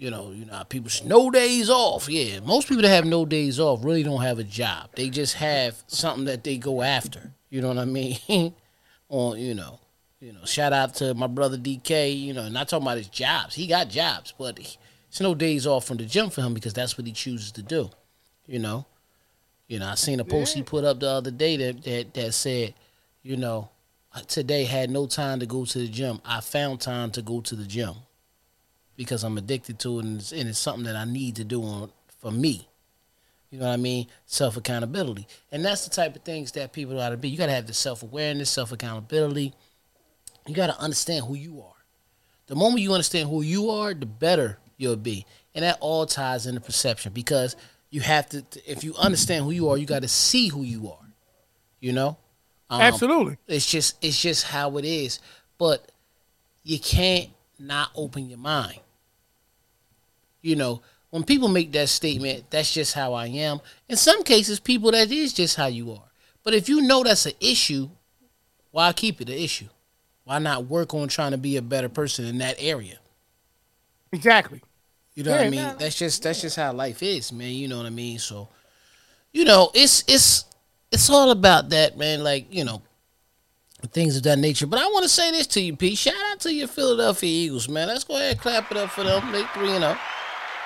you 0.00 0.10
know, 0.10 0.30
you 0.30 0.46
know, 0.46 0.64
people 0.68 0.90
no 1.04 1.30
days 1.30 1.68
off. 1.68 2.08
Yeah, 2.08 2.40
most 2.40 2.68
people 2.68 2.82
that 2.82 2.88
have 2.88 3.04
no 3.04 3.26
days 3.26 3.60
off 3.60 3.84
really 3.84 4.02
don't 4.02 4.22
have 4.22 4.38
a 4.38 4.44
job. 4.44 4.88
They 4.96 5.10
just 5.10 5.34
have 5.34 5.82
something 5.88 6.24
that 6.24 6.42
they 6.42 6.56
go 6.56 6.80
after. 6.80 7.32
You 7.50 7.60
know 7.60 7.68
what 7.68 7.78
I 7.78 7.84
mean? 7.84 8.16
On 9.10 9.38
you 9.38 9.54
know, 9.54 9.78
you 10.20 10.32
know, 10.32 10.44
shout 10.46 10.72
out 10.72 10.94
to 10.96 11.12
my 11.12 11.26
brother 11.26 11.58
DK. 11.58 12.18
You 12.18 12.32
know, 12.32 12.48
not 12.48 12.68
talking 12.68 12.86
about 12.86 12.96
his 12.96 13.08
jobs. 13.08 13.54
He 13.54 13.66
got 13.66 13.90
jobs, 13.90 14.32
but 14.38 14.58
he, 14.58 14.78
it's 15.08 15.20
no 15.20 15.34
days 15.34 15.66
off 15.66 15.84
from 15.84 15.98
the 15.98 16.06
gym 16.06 16.30
for 16.30 16.40
him 16.40 16.54
because 16.54 16.72
that's 16.72 16.96
what 16.96 17.06
he 17.06 17.12
chooses 17.12 17.52
to 17.52 17.62
do. 17.62 17.90
You 18.46 18.58
know, 18.58 18.86
you 19.68 19.78
know. 19.78 19.86
I 19.86 19.94
seen 19.94 20.20
a 20.20 20.24
post 20.24 20.54
he 20.54 20.62
put 20.62 20.84
up 20.84 21.00
the 21.00 21.08
other 21.08 21.30
day 21.30 21.56
that 21.56 21.82
that 21.84 22.14
that 22.14 22.34
said, 22.34 22.74
you 23.22 23.36
know, 23.36 23.68
today 24.26 24.64
had 24.64 24.90
no 24.90 25.06
time 25.06 25.40
to 25.40 25.46
go 25.46 25.64
to 25.64 25.78
the 25.78 25.88
gym. 25.88 26.20
I 26.24 26.40
found 26.40 26.80
time 26.80 27.10
to 27.12 27.22
go 27.22 27.40
to 27.42 27.54
the 27.54 27.64
gym 27.64 27.94
because 28.96 29.24
I'm 29.24 29.38
addicted 29.38 29.78
to 29.80 29.98
it 29.98 30.04
and 30.04 30.20
it's, 30.20 30.32
and 30.32 30.48
it's 30.48 30.58
something 30.58 30.84
that 30.84 30.96
I 30.96 31.04
need 31.04 31.36
to 31.36 31.44
do 31.44 31.62
on, 31.62 31.90
for 32.18 32.30
me. 32.30 32.68
You 33.50 33.58
know 33.58 33.66
what 33.66 33.72
I 33.72 33.78
mean? 33.78 34.06
Self 34.26 34.56
accountability. 34.56 35.26
And 35.50 35.64
that's 35.64 35.84
the 35.84 35.90
type 35.90 36.14
of 36.14 36.22
things 36.22 36.52
that 36.52 36.72
people 36.72 36.94
got 36.94 37.08
to 37.08 37.16
be. 37.16 37.28
You 37.28 37.38
got 37.38 37.46
to 37.46 37.52
have 37.52 37.66
the 37.66 37.74
self 37.74 38.02
awareness, 38.02 38.50
self 38.50 38.72
accountability. 38.72 39.54
You 40.46 40.54
got 40.54 40.68
to 40.68 40.78
understand 40.78 41.26
who 41.26 41.34
you 41.34 41.60
are. 41.60 41.74
The 42.46 42.56
moment 42.56 42.80
you 42.80 42.92
understand 42.92 43.28
who 43.28 43.42
you 43.42 43.70
are, 43.70 43.94
the 43.94 44.06
better 44.06 44.58
you'll 44.76 44.96
be. 44.96 45.26
And 45.54 45.64
that 45.64 45.78
all 45.80 46.06
ties 46.06 46.46
into 46.46 46.60
perception 46.60 47.12
because 47.12 47.56
you 47.90 48.00
have 48.00 48.28
to, 48.30 48.44
if 48.66 48.84
you 48.84 48.94
understand 48.96 49.44
who 49.44 49.50
you 49.50 49.68
are, 49.68 49.76
you 49.76 49.86
got 49.86 50.02
to 50.02 50.08
see 50.08 50.48
who 50.48 50.62
you 50.62 50.90
are. 50.90 51.06
You 51.80 51.92
know? 51.92 52.16
Um, 52.68 52.80
Absolutely. 52.80 53.36
it's 53.48 53.66
just 53.66 53.96
it's 54.02 54.20
just 54.20 54.44
how 54.44 54.76
it 54.78 54.84
is. 54.84 55.18
But 55.58 55.90
you 56.62 56.78
can't 56.78 57.30
not 57.58 57.90
open 57.96 58.28
your 58.28 58.38
mind. 58.38 58.78
You 60.40 60.56
know, 60.56 60.82
when 61.10 61.24
people 61.24 61.48
make 61.48 61.72
that 61.72 61.88
statement, 61.88 62.44
that's 62.50 62.72
just 62.72 62.94
how 62.94 63.12
I 63.12 63.26
am. 63.26 63.60
In 63.88 63.96
some 63.96 64.22
cases, 64.22 64.60
people 64.60 64.92
that 64.92 65.10
is 65.10 65.32
just 65.32 65.56
how 65.56 65.66
you 65.66 65.90
are. 65.92 66.04
But 66.44 66.54
if 66.54 66.68
you 66.68 66.80
know 66.82 67.02
that's 67.02 67.26
an 67.26 67.32
issue, 67.40 67.90
why 68.70 68.92
keep 68.92 69.20
it 69.20 69.28
an 69.28 69.34
issue? 69.34 69.68
Why 70.24 70.38
not 70.38 70.66
work 70.66 70.94
on 70.94 71.08
trying 71.08 71.32
to 71.32 71.38
be 71.38 71.56
a 71.56 71.62
better 71.62 71.88
person 71.88 72.24
in 72.24 72.38
that 72.38 72.56
area? 72.58 72.98
Exactly. 74.12 74.62
You 75.20 75.24
know 75.24 75.32
what 75.32 75.40
I 75.40 75.50
mean? 75.50 75.62
nah, 75.62 75.74
That's 75.74 75.98
just 75.98 76.22
that's 76.22 76.40
just 76.40 76.56
how 76.56 76.72
life 76.72 77.02
is, 77.02 77.30
man. 77.30 77.50
You 77.50 77.68
know 77.68 77.76
what 77.76 77.84
I 77.84 77.90
mean? 77.90 78.18
So, 78.18 78.48
you 79.32 79.44
know, 79.44 79.70
it's 79.74 80.02
it's 80.08 80.46
it's 80.90 81.10
all 81.10 81.30
about 81.30 81.68
that, 81.68 81.98
man. 81.98 82.24
Like 82.24 82.46
you 82.50 82.64
know, 82.64 82.80
things 83.88 84.16
of 84.16 84.22
that 84.22 84.38
nature. 84.38 84.66
But 84.66 84.80
I 84.80 84.86
want 84.86 85.02
to 85.02 85.10
say 85.10 85.30
this 85.30 85.46
to 85.48 85.60
you, 85.60 85.76
Pete. 85.76 85.98
Shout 85.98 86.14
out 86.30 86.40
to 86.40 86.54
your 86.54 86.68
Philadelphia 86.68 87.28
Eagles, 87.28 87.68
man. 87.68 87.88
Let's 87.88 88.04
go 88.04 88.16
ahead 88.16 88.32
and 88.32 88.40
clap 88.40 88.70
it 88.70 88.78
up 88.78 88.88
for 88.88 89.04
them. 89.04 89.30
They 89.30 89.42
three 89.52 89.72
and 89.72 89.84
oh, 89.84 89.88
zero. 89.88 89.98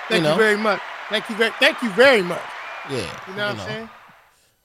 Thank 0.08 0.22
you, 0.22 0.28
know. 0.30 0.36
very 0.36 0.56
much. 0.56 0.80
Thank 1.08 1.28
you 1.28 1.34
very. 1.34 1.50
Thank 1.58 1.82
you 1.82 1.90
very 1.90 2.22
much. 2.22 2.42
Yeah, 2.88 2.98
You 3.26 3.34
know 3.34 3.46
what 3.48 3.58
I'm 3.58 3.66
saying? 3.66 3.90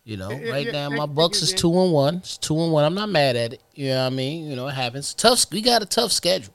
You 0.04 0.18
know, 0.18 0.30
Yeah, 0.30 0.52
right 0.52 0.66
yeah, 0.68 0.72
now 0.72 0.90
my 0.90 1.06
you, 1.06 1.08
Bucks 1.08 1.42
is 1.42 1.52
two 1.52 1.76
and 1.82 1.92
one. 1.92 2.18
It's 2.18 2.38
two 2.38 2.60
and 2.60 2.72
one. 2.72 2.84
I'm 2.84 2.94
not 2.94 3.10
mad 3.10 3.36
at 3.36 3.54
it. 3.54 3.62
You 3.74 3.88
know 3.90 4.02
what 4.02 4.14
I 4.14 4.16
mean? 4.16 4.48
You 4.48 4.56
know, 4.56 4.68
it 4.68 4.76
happens. 4.76 5.16
Tough. 5.16 5.46
We 5.52 5.64
got 5.64 5.82
a 5.82 5.88
tough 5.88 6.12
schedule. 6.12 6.54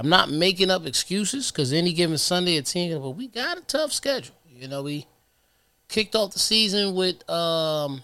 I'm 0.00 0.08
not 0.08 0.30
making 0.30 0.70
up 0.70 0.86
excuses 0.86 1.50
because 1.50 1.74
any 1.74 1.92
given 1.92 2.16
Sunday 2.16 2.56
at 2.56 2.64
ten, 2.64 2.98
but 3.02 3.10
we 3.10 3.28
got 3.28 3.58
a 3.58 3.60
tough 3.60 3.92
schedule. 3.92 4.34
You 4.50 4.66
know, 4.66 4.82
we 4.82 5.06
kicked 5.88 6.14
off 6.16 6.32
the 6.32 6.38
season 6.38 6.94
with 6.94 7.28
um, 7.28 8.02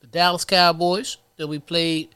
the 0.00 0.06
Dallas 0.06 0.44
Cowboys. 0.44 1.16
Then 1.36 1.48
we 1.48 1.58
played 1.58 2.10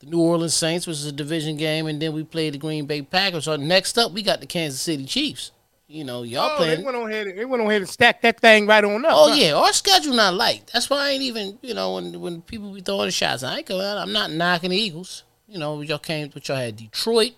the 0.00 0.06
New 0.06 0.20
Orleans 0.20 0.52
Saints, 0.54 0.86
which 0.86 0.96
is 0.98 1.06
a 1.06 1.12
division 1.12 1.56
game, 1.56 1.86
and 1.86 2.00
then 2.02 2.12
we 2.12 2.24
played 2.24 2.52
the 2.52 2.58
Green 2.58 2.84
Bay 2.84 3.00
Packers. 3.00 3.44
So 3.46 3.56
next 3.56 3.96
up, 3.96 4.12
we 4.12 4.22
got 4.22 4.40
the 4.40 4.46
Kansas 4.46 4.82
City 4.82 5.06
Chiefs. 5.06 5.50
You 5.86 6.04
know, 6.04 6.24
y'all 6.24 6.50
Oh, 6.52 6.56
playing. 6.56 6.80
they 6.80 6.84
went 6.84 6.96
on 6.98 7.10
ahead. 7.10 7.26
and- 7.28 7.38
They 7.38 7.44
went 7.46 7.62
on 7.62 7.68
ahead 7.68 7.82
and 7.82 7.88
stacked 7.90 8.20
that 8.22 8.38
thing 8.38 8.66
right 8.66 8.84
on 8.84 9.02
up. 9.06 9.12
Oh 9.14 9.28
huh? 9.30 9.34
yeah, 9.34 9.54
our 9.54 9.72
schedule 9.72 10.12
not 10.12 10.34
light. 10.34 10.68
That's 10.74 10.90
why 10.90 11.06
I 11.06 11.10
ain't 11.12 11.22
even 11.22 11.58
you 11.62 11.72
know 11.72 11.94
when 11.94 12.20
when 12.20 12.42
people 12.42 12.70
be 12.74 12.82
throwing 12.82 13.08
shots, 13.10 13.42
I 13.42 13.58
ain't 13.58 13.66
going. 13.66 13.80
I'm 13.80 14.12
not 14.12 14.30
knocking 14.30 14.70
the 14.70 14.76
Eagles. 14.76 15.22
You 15.48 15.58
know, 15.58 15.80
y'all 15.80 15.98
came, 15.98 16.28
but 16.34 16.46
y'all 16.48 16.56
had 16.58 16.76
Detroit, 16.76 17.32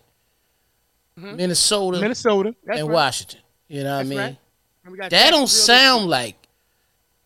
Mm-hmm. 1.18 1.36
Minnesota, 1.36 2.00
Minnesota. 2.00 2.54
That's 2.64 2.80
and 2.80 2.88
right. 2.88 2.94
Washington. 2.94 3.40
You 3.68 3.84
know 3.84 3.94
what 3.96 4.00
I 4.00 4.08
mean? 4.08 4.18
right. 4.18 4.38
And 4.84 4.92
we 4.92 4.98
got 4.98 5.10
That 5.10 5.30
don't 5.30 5.46
Jacksonville. 5.46 5.76
sound 5.76 6.10
like 6.10 6.36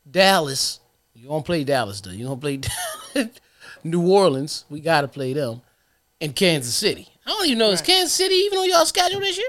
Dallas. 0.09 0.81
You 1.15 1.29
don't 1.29 1.45
play 1.45 1.65
Dallas 1.65 2.01
though? 2.01 2.11
You 2.11 2.27
don't 2.27 2.41
play 2.41 2.61
New 3.85 4.09
Orleans? 4.11 4.65
We 4.71 4.81
gotta 4.81 5.09
play 5.09 5.33
them, 5.33 5.61
and 6.21 6.35
Kansas 6.35 6.75
City. 6.75 7.09
I 7.27 7.31
don't 7.31 7.47
even 7.47 7.59
know 7.59 7.71
is 7.71 7.83
Kansas 7.83 8.13
City 8.15 8.35
even 8.35 8.59
on 8.59 8.69
y'all 8.69 8.87
schedule 8.87 9.21
this 9.21 9.37
year? 9.37 9.49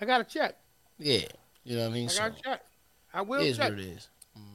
I 0.00 0.06
got 0.06 0.18
to 0.18 0.24
check. 0.24 0.56
Yeah, 0.98 1.20
you 1.64 1.76
know 1.76 1.82
what 1.82 1.90
I 1.90 1.94
mean. 1.94 2.08
I 2.10 2.14
got 2.16 2.36
to 2.36 2.42
check. 2.42 2.64
I 3.12 3.22
will 3.22 3.40
it 3.40 3.46
is 3.48 3.56
check. 3.58 3.70
what 3.70 3.78
it 3.78 3.86
is. 3.86 4.08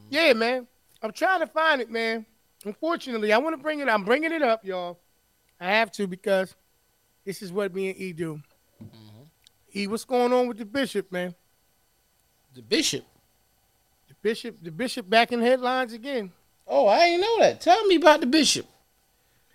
Yeah, 0.10 0.34
man. 0.34 0.68
I'm 1.02 1.12
trying 1.12 1.40
to 1.42 1.48
find 1.48 1.82
it, 1.82 1.90
man. 1.90 2.26
Unfortunately, 2.66 3.32
I 3.32 3.38
want 3.38 3.54
to 3.54 3.62
bring 3.62 3.80
it. 3.80 3.88
I'm 3.88 4.04
bringing 4.04 4.32
it 4.32 4.42
up, 4.42 4.66
y'all. 4.66 5.00
I 5.60 5.68
have 5.68 5.92
to 5.94 6.08
because 6.08 6.56
this 7.26 7.42
is 7.42 7.52
what 7.52 7.74
me 7.74 7.90
and 7.90 8.00
E 8.00 8.14
do. 8.14 8.42
Mm-hmm. 8.84 9.24
E, 9.74 9.88
what's 9.88 10.06
going 10.06 10.32
on 10.32 10.48
with 10.48 10.58
the 10.58 10.66
bishop, 10.66 11.12
man? 11.12 11.36
The 12.54 12.62
Bishop. 12.62 13.04
The 14.08 14.14
bishop, 14.22 14.56
the 14.62 14.72
bishop 14.72 15.10
back 15.10 15.32
in 15.32 15.42
headlines 15.42 15.92
again. 15.94 16.32
Oh, 16.68 16.88
I 16.88 17.00
ain't 17.06 17.22
know 17.22 17.40
that. 17.40 17.60
Tell 17.62 17.86
me 17.86 17.96
about 17.96 18.22
the 18.22 18.28
Bishop. 18.28 18.66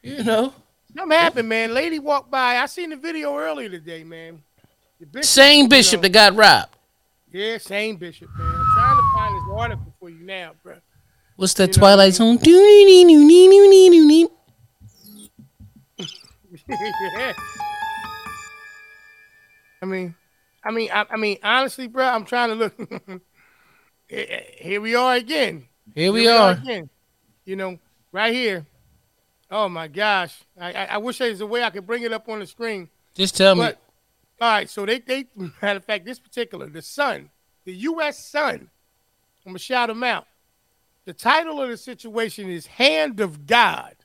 You 0.02 0.22
know. 0.22 0.52
Something 0.96 1.16
happened, 1.18 1.48
man. 1.48 1.72
Lady 1.72 1.98
walked 1.98 2.30
by. 2.30 2.56
I 2.56 2.66
seen 2.66 2.90
the 2.90 2.96
video 2.96 3.36
earlier 3.36 3.68
today, 3.68 4.02
man. 4.04 4.42
The 4.98 5.06
bishop, 5.06 5.24
Same 5.24 5.62
you 5.64 5.68
bishop 5.68 5.98
know- 5.98 6.02
that 6.02 6.08
got 6.10 6.34
robbed. 6.34 6.76
Yeah, 7.32 7.58
same 7.58 7.96
bishop, 7.96 8.28
man. 8.36 8.48
I'm 8.48 8.66
trying 8.74 8.96
to 8.96 9.02
find 9.14 9.34
this 9.36 9.56
article 9.56 9.94
for 10.00 10.10
you 10.10 10.24
now, 10.24 10.52
bro. 10.64 10.74
What's 11.36 11.54
that 11.54 11.76
You 11.76 11.80
know 11.80 11.86
what 11.86 12.00
I 12.00 12.10
Twilight 12.10 12.14
Zone? 12.14 12.38
yeah. 17.18 17.32
I 19.82 19.86
mean, 19.86 20.14
I 20.62 20.70
mean, 20.70 20.90
I, 20.92 21.06
I 21.10 21.16
mean, 21.16 21.38
honestly, 21.42 21.86
bro, 21.86 22.06
I'm 22.06 22.24
trying 22.24 22.50
to 22.50 22.54
look. 22.54 23.22
Here- 24.08 24.80
we 24.80 24.94
are 24.94 25.14
again. 25.16 25.66
Here 25.94 26.12
we 26.12 26.22
Here 26.22 26.32
are. 26.32 26.52
again. 26.52 26.90
You 27.44 27.56
know, 27.56 27.78
right 28.12 28.32
here. 28.32 28.66
Oh 29.50 29.68
my 29.68 29.88
gosh! 29.88 30.38
I, 30.60 30.72
I, 30.72 30.84
I 30.84 30.96
wish 30.98 31.18
there 31.18 31.30
was 31.30 31.40
a 31.40 31.46
way 31.46 31.62
I 31.64 31.70
could 31.70 31.86
bring 31.86 32.04
it 32.04 32.12
up 32.12 32.28
on 32.28 32.38
the 32.38 32.46
screen. 32.46 32.88
Just 33.14 33.36
tell 33.36 33.56
me. 33.56 33.62
All 33.64 33.72
right, 34.40 34.70
so 34.70 34.86
they 34.86 35.00
they 35.00 35.26
matter 35.62 35.78
of 35.78 35.84
fact, 35.84 36.04
this 36.04 36.20
particular 36.20 36.68
the 36.68 36.82
Sun, 36.82 37.30
the 37.64 37.72
U.S. 37.74 38.24
Sun. 38.24 38.70
I'm 39.44 39.52
gonna 39.52 39.58
shout 39.58 39.88
them 39.88 40.04
out. 40.04 40.26
The 41.06 41.14
title 41.14 41.60
of 41.60 41.68
the 41.70 41.76
situation 41.76 42.48
is 42.48 42.66
"Hand 42.66 43.18
of 43.20 43.46
God." 43.46 43.96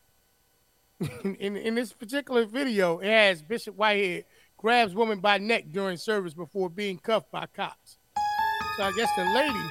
In, 1.00 1.36
in 1.40 1.58
in 1.58 1.76
this 1.76 1.94
particular 1.94 2.46
video, 2.46 3.00
it 3.00 3.10
has 3.10 3.42
Bishop 3.42 3.76
Whitehead 3.76 4.26
grabs 4.58 4.96
woman 4.96 5.20
by 5.20 5.38
neck 5.38 5.66
during 5.72 5.98
service 5.98 6.34
before 6.34 6.70
being 6.70 6.98
cuffed 6.98 7.32
by 7.32 7.46
cops. 7.48 7.98
So 8.78 8.84
I 8.84 8.92
guess 8.96 9.10
the 9.16 9.26
lady 9.26 9.70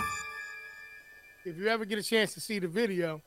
if 1.44 1.58
you 1.58 1.68
ever 1.68 1.84
get 1.84 1.98
a 1.98 2.02
chance 2.02 2.34
to 2.34 2.40
see 2.40 2.58
the 2.58 2.68
video, 2.68 3.20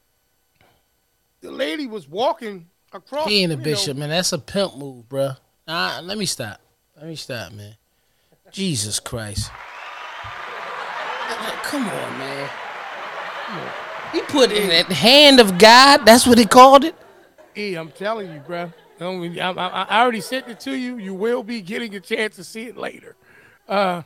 the 1.41 1.51
lady 1.51 1.86
was 1.88 2.07
walking 2.07 2.67
across. 2.91 3.27
He 3.27 3.43
ain't 3.43 3.51
a 3.51 3.55
you 3.55 3.60
know, 3.60 3.63
bishop, 3.63 3.97
man. 3.97 4.10
That's 4.10 4.33
a 4.33 4.39
pimp 4.39 4.75
move, 4.75 5.07
bro. 5.07 5.31
Nah, 5.67 5.99
let 6.01 6.17
me 6.17 6.25
stop. 6.25 6.60
Let 6.95 7.07
me 7.07 7.15
stop, 7.15 7.51
man. 7.51 7.75
Jesus 8.51 8.99
Christ. 8.99 9.51
Come 11.63 11.83
on, 11.83 12.17
man. 12.17 12.49
Come 13.45 13.60
on. 13.60 13.69
He 14.13 14.21
put 14.21 14.51
in 14.51 14.69
that 14.69 14.88
hand 14.88 15.39
of 15.39 15.57
God. 15.57 16.05
That's 16.05 16.25
what 16.25 16.38
he 16.38 16.45
called 16.45 16.86
it. 16.86 16.95
E, 17.58 17.76
I'm 17.76 17.91
telling 17.91 18.32
you, 18.32 18.39
bro. 18.39 18.72
I, 19.00 19.06
I, 19.06 19.67
I 19.89 20.02
already 20.02 20.22
sent 20.22 20.48
it 20.48 20.60
to 20.62 20.76
you. 20.76 20.98
You 20.98 21.13
will 21.13 21.43
be 21.43 21.62
getting 21.62 21.96
a 21.96 22.00
chance 22.00 22.36
to 22.36 22.43
see 22.43 22.63
it 22.63 22.78
later. 22.78 23.15
Uh, 23.67 24.04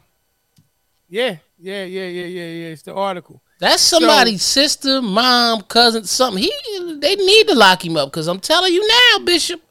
yeah, 1.10 1.38
yeah, 1.60 1.84
yeah, 1.84 2.08
yeah, 2.08 2.26
yeah, 2.26 2.44
yeah. 2.44 2.68
It's 2.68 2.82
the 2.82 2.94
article. 2.94 3.42
That's 3.60 3.82
somebody's 3.82 4.42
so, 4.42 4.62
sister, 4.62 5.02
mom, 5.02 5.62
cousin, 5.64 6.06
something. 6.06 6.42
He, 6.42 6.98
they 7.00 7.16
need 7.16 7.48
to 7.50 7.56
lock 7.56 7.86
him 7.86 7.98
up 7.98 8.10
because 8.10 8.28
I'm 8.28 8.40
telling 8.40 8.74
you 8.74 8.88
now, 8.88 9.26
Bishop. 9.26 9.62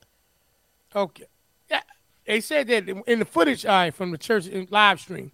Okay. 0.95 1.25
Yeah, 1.71 1.81
they 2.27 2.41
said 2.41 2.69
that 2.69 2.89
in 2.89 3.19
the 3.19 3.25
footage, 3.25 3.65
all 3.65 3.73
right, 3.73 3.95
from 3.95 4.11
the 4.11 4.19
church 4.19 4.47
live 4.71 5.01
stream. 5.01 5.33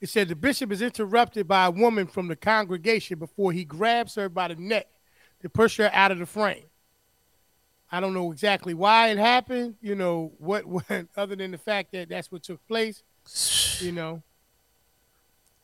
It 0.00 0.10
said 0.10 0.28
the 0.28 0.36
bishop 0.36 0.70
is 0.70 0.82
interrupted 0.82 1.48
by 1.48 1.66
a 1.66 1.70
woman 1.70 2.06
from 2.06 2.28
the 2.28 2.36
congregation 2.36 3.18
before 3.18 3.52
he 3.52 3.64
grabs 3.64 4.16
her 4.16 4.28
by 4.28 4.48
the 4.48 4.56
neck 4.56 4.86
to 5.40 5.48
push 5.48 5.78
her 5.78 5.90
out 5.94 6.10
of 6.10 6.18
the 6.18 6.26
frame. 6.26 6.64
I 7.94 8.00
don't 8.00 8.12
know 8.12 8.32
exactly 8.32 8.74
why 8.74 9.10
it 9.10 9.18
happened, 9.18 9.76
you 9.80 9.94
know, 9.94 10.32
what, 10.38 10.66
what 10.66 11.06
other 11.16 11.36
than 11.36 11.52
the 11.52 11.58
fact 11.58 11.92
that 11.92 12.08
that's 12.08 12.30
what 12.32 12.42
took 12.42 12.66
place, 12.66 13.04
you 13.78 13.92
know. 13.92 14.22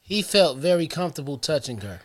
He 0.00 0.22
felt 0.22 0.58
very 0.58 0.86
comfortable 0.86 1.38
touching 1.38 1.80
her. 1.80 2.00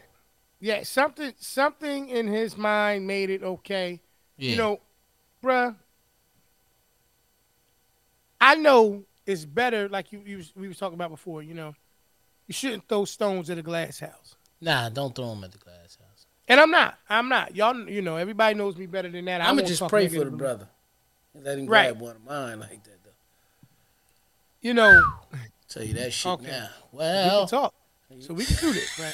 Yeah, 0.60 0.82
something 0.82 1.34
something 1.38 2.10
in 2.10 2.28
his 2.28 2.58
mind 2.58 3.06
made 3.06 3.30
it 3.30 3.44
okay. 3.44 4.02
Yeah. 4.38 4.52
You 4.52 4.58
know, 4.58 4.80
bruh, 5.44 5.76
I 8.42 8.56
know 8.56 9.04
it's 9.28 9.46
better, 9.46 9.88
like 9.90 10.12
you, 10.12 10.24
you 10.26 10.44
we 10.56 10.68
was 10.68 10.78
talking 10.78 10.96
about 10.96 11.12
before, 11.12 11.44
you 11.44 11.54
know, 11.54 11.76
you 12.48 12.54
shouldn't 12.54 12.88
throw 12.88 13.06
stones 13.06 13.52
at 13.52 13.60
a 13.60 13.64
glass 13.64 14.00
house. 14.00 14.36
Nah, 14.60 14.90
don't 14.90 15.16
throw 15.16 15.30
them 15.30 15.44
at 15.44 15.52
the 15.52 15.60
glass 15.60 15.98
house. 16.00 16.05
And 16.48 16.60
I'm 16.60 16.72
not. 16.72 16.98
I'm 17.10 17.30
not. 17.30 17.56
Y'all, 17.56 17.90
you 17.90 18.02
know, 18.02 18.18
everybody 18.18 18.56
knows 18.56 18.78
me 18.78 18.86
better 18.86 19.10
than 19.10 19.26
that. 19.26 19.42
I'm 19.42 19.56
gonna 19.56 19.68
just 19.68 19.88
pray 19.88 20.08
for 20.08 20.24
the 20.24 20.32
brother. 20.32 20.68
Let 21.34 21.58
him 21.58 21.66
right. 21.66 21.90
grab 21.90 22.00
one 22.00 22.16
of 22.16 22.24
mine 22.24 22.60
like 22.60 22.84
that, 22.84 23.04
though. 23.04 23.10
You 24.62 24.74
know. 24.74 25.02
Tell 25.68 25.84
you 25.84 25.96
that 25.96 26.14
shit 26.14 26.32
okay. 26.32 26.48
now. 26.48 26.70
Well, 26.92 27.24
we 27.24 27.40
can 27.40 27.48
talk. 27.48 27.74
So 28.20 28.34
we 28.34 28.46
can 28.46 28.56
do 28.58 28.72
this, 28.72 28.98
right? 29.00 29.14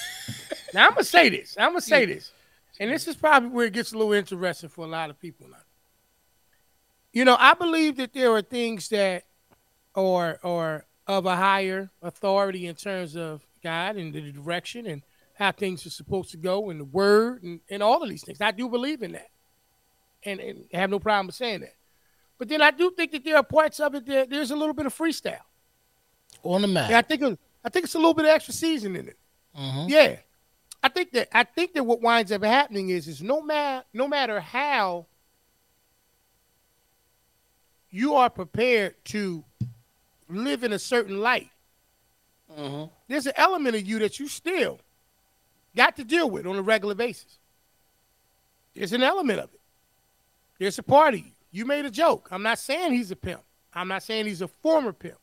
now 0.74 0.86
I'm 0.86 0.92
gonna 0.92 1.06
say 1.06 1.30
this. 1.30 1.56
I'm 1.58 1.70
gonna 1.70 1.82
say 1.82 2.06
this, 2.06 2.34
and 2.78 2.92
this 2.92 3.08
is 3.08 3.16
probably 3.16 3.50
where 3.50 3.66
it 3.66 3.74
gets 3.74 3.94
a 3.94 3.98
little 3.98 4.12
interesting 4.14 4.70
for 4.70 4.86
a 4.86 4.88
lot 4.88 5.10
of 5.10 5.20
people 5.20 5.48
now. 5.50 5.58
You 7.14 7.26
know, 7.26 7.36
I 7.40 7.56
believe 7.56 7.96
that 7.96 8.14
there 8.14 8.32
are 8.34 8.42
things 8.42 8.90
that 8.90 9.24
are 9.96 10.40
are 10.44 10.86
of 11.08 11.26
a 11.26 11.36
higher 11.36 11.90
authority 12.02 12.68
in 12.68 12.76
terms 12.76 13.16
of 13.16 13.42
God 13.64 13.96
and 13.96 14.14
the 14.14 14.32
direction 14.32 14.86
and 14.86 15.02
how 15.42 15.52
things 15.52 15.88
are 15.88 15.90
supposed 15.90 16.30
to 16.30 16.38
go 16.38 16.70
and 16.70 16.80
the 16.80 16.86
word 16.86 17.42
and, 17.42 17.62
and 17.68 17.82
all 17.82 18.04
of 18.04 18.10
these 18.10 18.24
things. 18.24 18.40
I 18.40 18.52
do 18.52 18.70
believe 18.70 19.02
in 19.02 19.14
that. 19.14 19.30
And, 20.24 20.40
and 20.40 20.66
have 20.72 20.92
no 20.92 21.00
problem 21.00 21.26
with 21.26 21.36
saying 21.36 21.62
that. 21.62 21.74
But 22.38 22.48
then 22.48 22.62
I 22.62 22.70
do 22.70 22.92
think 22.92 23.12
that 23.12 23.24
there 23.24 23.38
are 23.38 23.44
parts 23.44 23.80
of 23.80 23.96
it 23.96 24.06
that 24.06 24.30
there's 24.30 24.52
a 24.52 24.56
little 24.56 24.76
bit 24.76 24.86
of 24.86 24.96
freestyle. 24.96 25.40
On 26.44 26.62
the 26.62 26.68
map. 26.68 26.92
Yeah, 26.92 27.00
I 27.00 27.02
think 27.02 27.40
I 27.66 27.70
think 27.70 27.86
it's 27.86 27.96
a 27.96 27.98
little 27.98 28.14
bit 28.14 28.26
of 28.26 28.32
extra 28.32 28.54
season 28.54 28.96
in 28.96 29.08
it. 29.08 29.18
Mm-hmm. 29.58 29.90
Yeah. 29.90 30.18
I 30.84 30.90
think 30.90 31.12
that 31.14 31.30
I 31.36 31.44
think 31.44 31.74
that 31.74 31.84
what 31.84 32.02
winds 32.02 32.32
up 32.32 32.44
happening 32.44 32.90
is 32.90 33.08
is 33.08 33.24
no 33.24 33.42
matter 33.42 33.84
no 33.94 34.08
matter 34.08 34.40
how 34.40 35.08
you 37.90 38.14
are 38.14 38.30
prepared 38.30 38.94
to 39.06 39.44
live 40.30 40.64
in 40.64 40.72
a 40.72 40.80
certain 40.80 41.20
light. 41.20 41.50
Mm-hmm. 42.56 42.92
There's 43.08 43.26
an 43.26 43.34
element 43.36 43.76
of 43.76 43.88
you 43.88 43.98
that 44.00 44.20
you 44.20 44.28
still 44.28 44.80
got 45.76 45.96
to 45.98 46.04
deal 46.04 46.30
with 46.30 46.46
on 46.46 46.56
a 46.56 46.62
regular 46.62 46.96
basis. 46.96 47.38
There's 48.76 48.94
an 48.94 49.04
element 49.04 49.40
of 49.40 49.54
it. 49.54 49.60
There's 50.60 50.80
a 50.80 50.84
part 50.84 51.14
of 51.14 51.20
you. 51.20 51.32
You 51.52 51.66
made 51.66 51.86
a 51.86 51.92
joke. 51.92 52.30
I'm 52.32 52.44
not 52.44 52.60
saying 52.60 52.94
he's 52.94 53.12
a 53.12 53.16
pimp. 53.16 53.42
I'm 53.74 53.88
not 53.88 54.04
saying 54.04 54.26
he's 54.26 54.42
a 54.42 54.48
former 54.48 54.94
pimp. 54.94 55.18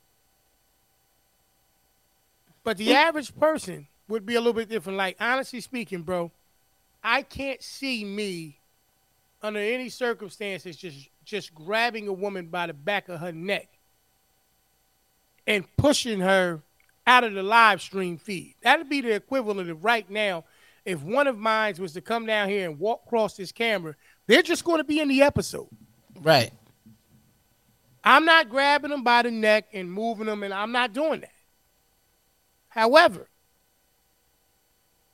But 2.64 2.76
the 2.76 2.94
average 2.94 3.34
person 3.38 3.86
would 4.08 4.26
be 4.26 4.34
a 4.34 4.40
little 4.40 4.52
bit 4.52 4.68
different. 4.68 4.98
Like, 4.98 5.16
honestly 5.20 5.60
speaking, 5.60 6.02
bro, 6.02 6.30
I 7.02 7.22
can't 7.22 7.62
see 7.62 8.04
me 8.04 8.58
under 9.42 9.60
any 9.60 9.88
circumstances 9.88 10.76
just 10.76 11.08
just 11.24 11.54
grabbing 11.54 12.08
a 12.08 12.12
woman 12.12 12.46
by 12.46 12.66
the 12.66 12.72
back 12.72 13.08
of 13.08 13.20
her 13.20 13.32
neck 13.32 13.68
and 15.46 15.64
pushing 15.76 16.20
her 16.20 16.62
out 17.08 17.24
of 17.24 17.32
the 17.32 17.42
live 17.42 17.80
stream 17.80 18.18
feed. 18.18 18.54
That'd 18.62 18.90
be 18.90 19.00
the 19.00 19.14
equivalent 19.14 19.70
of 19.70 19.82
right 19.82 20.08
now 20.10 20.44
if 20.84 21.02
one 21.02 21.26
of 21.26 21.38
mine 21.38 21.74
was 21.78 21.94
to 21.94 22.02
come 22.02 22.26
down 22.26 22.50
here 22.50 22.68
and 22.68 22.78
walk 22.78 23.02
across 23.06 23.34
this 23.34 23.50
camera, 23.50 23.96
they're 24.26 24.42
just 24.42 24.62
going 24.62 24.76
to 24.78 24.84
be 24.84 25.00
in 25.00 25.08
the 25.08 25.22
episode. 25.22 25.68
Right. 26.20 26.52
I'm 28.04 28.26
not 28.26 28.50
grabbing 28.50 28.90
them 28.90 29.02
by 29.02 29.22
the 29.22 29.30
neck 29.30 29.68
and 29.72 29.90
moving 29.90 30.26
them, 30.26 30.42
and 30.42 30.52
I'm 30.52 30.70
not 30.70 30.92
doing 30.92 31.20
that. 31.20 31.32
However, 32.68 33.26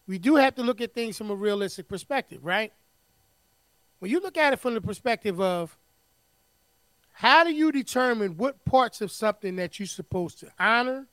we 0.09 0.19
do 0.19 0.35
have 0.35 0.57
to 0.57 0.63
look 0.63 0.81
at 0.81 0.95
things 0.95 1.17
from 1.17 1.31
a 1.31 1.35
realistic 1.35 1.89
perspective, 1.89 2.45
right? 2.45 2.73
When 4.01 4.11
you 4.11 4.21
look 4.21 4.37
at 4.37 4.53
it 4.53 4.59
from 4.59 4.75
the 4.75 4.81
perspective 4.81 5.41
of 5.41 5.79
how 7.13 7.45
do 7.45 7.53
you 7.53 7.71
determine 7.71 8.37
what 8.37 8.65
parts 8.65 9.01
of 9.01 9.13
something 9.13 9.57
that 9.57 9.79
you're 9.79 9.87
supposed 9.87 10.41
to 10.41 10.49
honor 10.59 11.07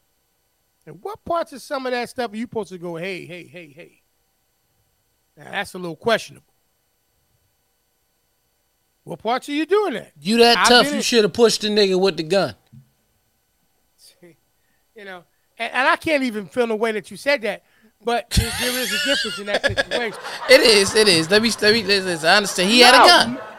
and 0.86 1.02
what 1.02 1.24
parts 1.24 1.54
of 1.54 1.62
some 1.62 1.86
of 1.86 1.92
that 1.92 2.10
stuff 2.10 2.34
are 2.34 2.36
you 2.36 2.44
supposed 2.44 2.70
to 2.70 2.78
go, 2.78 2.96
hey, 2.96 3.26
hey, 3.26 3.46
hey, 3.46 3.72
hey? 3.76 4.02
Now 5.38 5.52
that's 5.52 5.74
a 5.74 5.78
little 5.78 5.96
questionable. 5.96 6.46
What 9.04 9.20
parts 9.20 9.50
are 9.50 9.54
you 9.54 9.66
doing 9.66 9.94
that? 9.94 10.12
You 10.20 10.38
that 10.38 10.58
I've 10.58 10.68
tough, 10.68 10.94
you 10.94 11.02
should 11.02 11.24
have 11.24 11.34
pushed 11.34 11.62
the 11.62 11.70
nigga 11.70 12.00
with 12.00 12.18
the 12.18 12.24
gun. 12.24 12.56
You 14.94 15.06
know, 15.06 15.24
and, 15.58 15.74
and, 15.74 15.88
I 15.88 15.96
can't 15.96 16.24
even 16.24 16.48
feel 16.48 16.68
the 16.68 16.76
way 16.76 16.92
that 16.92 17.10
you 17.10 17.16
said 17.16 17.42
that, 17.44 17.64
but 18.04 18.30
there, 18.32 18.52
there 18.60 18.80
is 18.82 18.92
a 18.92 19.06
difference 19.06 19.40
in 19.40 19.46
that 19.46 19.66
situation. 19.78 20.20
it 20.50 20.62
is, 20.62 20.94
it 20.94 21.08
is. 21.08 21.32
Let 21.32 21.42
me, 21.42 21.50
let 21.62 21.74
me, 21.74 21.82
listen, 21.82 22.28
I 22.28 22.36
understand. 22.36 22.70
He 22.70 22.82
no, 22.82 22.86
had 22.88 22.96
a 23.04 23.08
gun. 23.08 23.51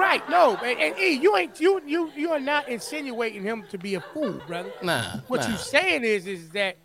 Right, 0.00 0.26
no, 0.30 0.56
and, 0.56 0.80
and 0.80 0.98
E, 0.98 1.10
you 1.10 1.36
ain't 1.36 1.60
you 1.60 1.82
you 1.86 2.10
you 2.16 2.32
are 2.32 2.40
not 2.40 2.70
insinuating 2.70 3.42
him 3.42 3.64
to 3.68 3.76
be 3.76 3.96
a 3.96 4.00
fool, 4.00 4.40
brother. 4.46 4.72
Nah. 4.82 5.18
What 5.28 5.42
nah. 5.42 5.48
you 5.50 5.56
saying 5.58 6.04
is 6.04 6.26
is 6.26 6.48
that 6.50 6.78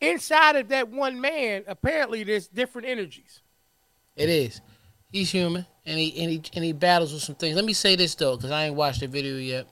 inside 0.00 0.56
of 0.56 0.68
that 0.68 0.88
one 0.88 1.20
man, 1.20 1.64
apparently 1.68 2.24
there's 2.24 2.48
different 2.48 2.88
energies. 2.88 3.42
It 4.16 4.30
is. 4.30 4.62
He's 5.12 5.30
human, 5.30 5.66
and 5.84 5.98
he 5.98 6.22
and 6.22 6.30
he 6.30 6.42
and 6.54 6.64
he 6.64 6.72
battles 6.72 7.12
with 7.12 7.22
some 7.24 7.34
things. 7.34 7.56
Let 7.56 7.66
me 7.66 7.74
say 7.74 7.94
this 7.94 8.14
though, 8.14 8.36
because 8.36 8.50
I 8.50 8.64
ain't 8.64 8.74
watched 8.74 9.00
the 9.00 9.06
video 9.06 9.36
yet. 9.36 9.66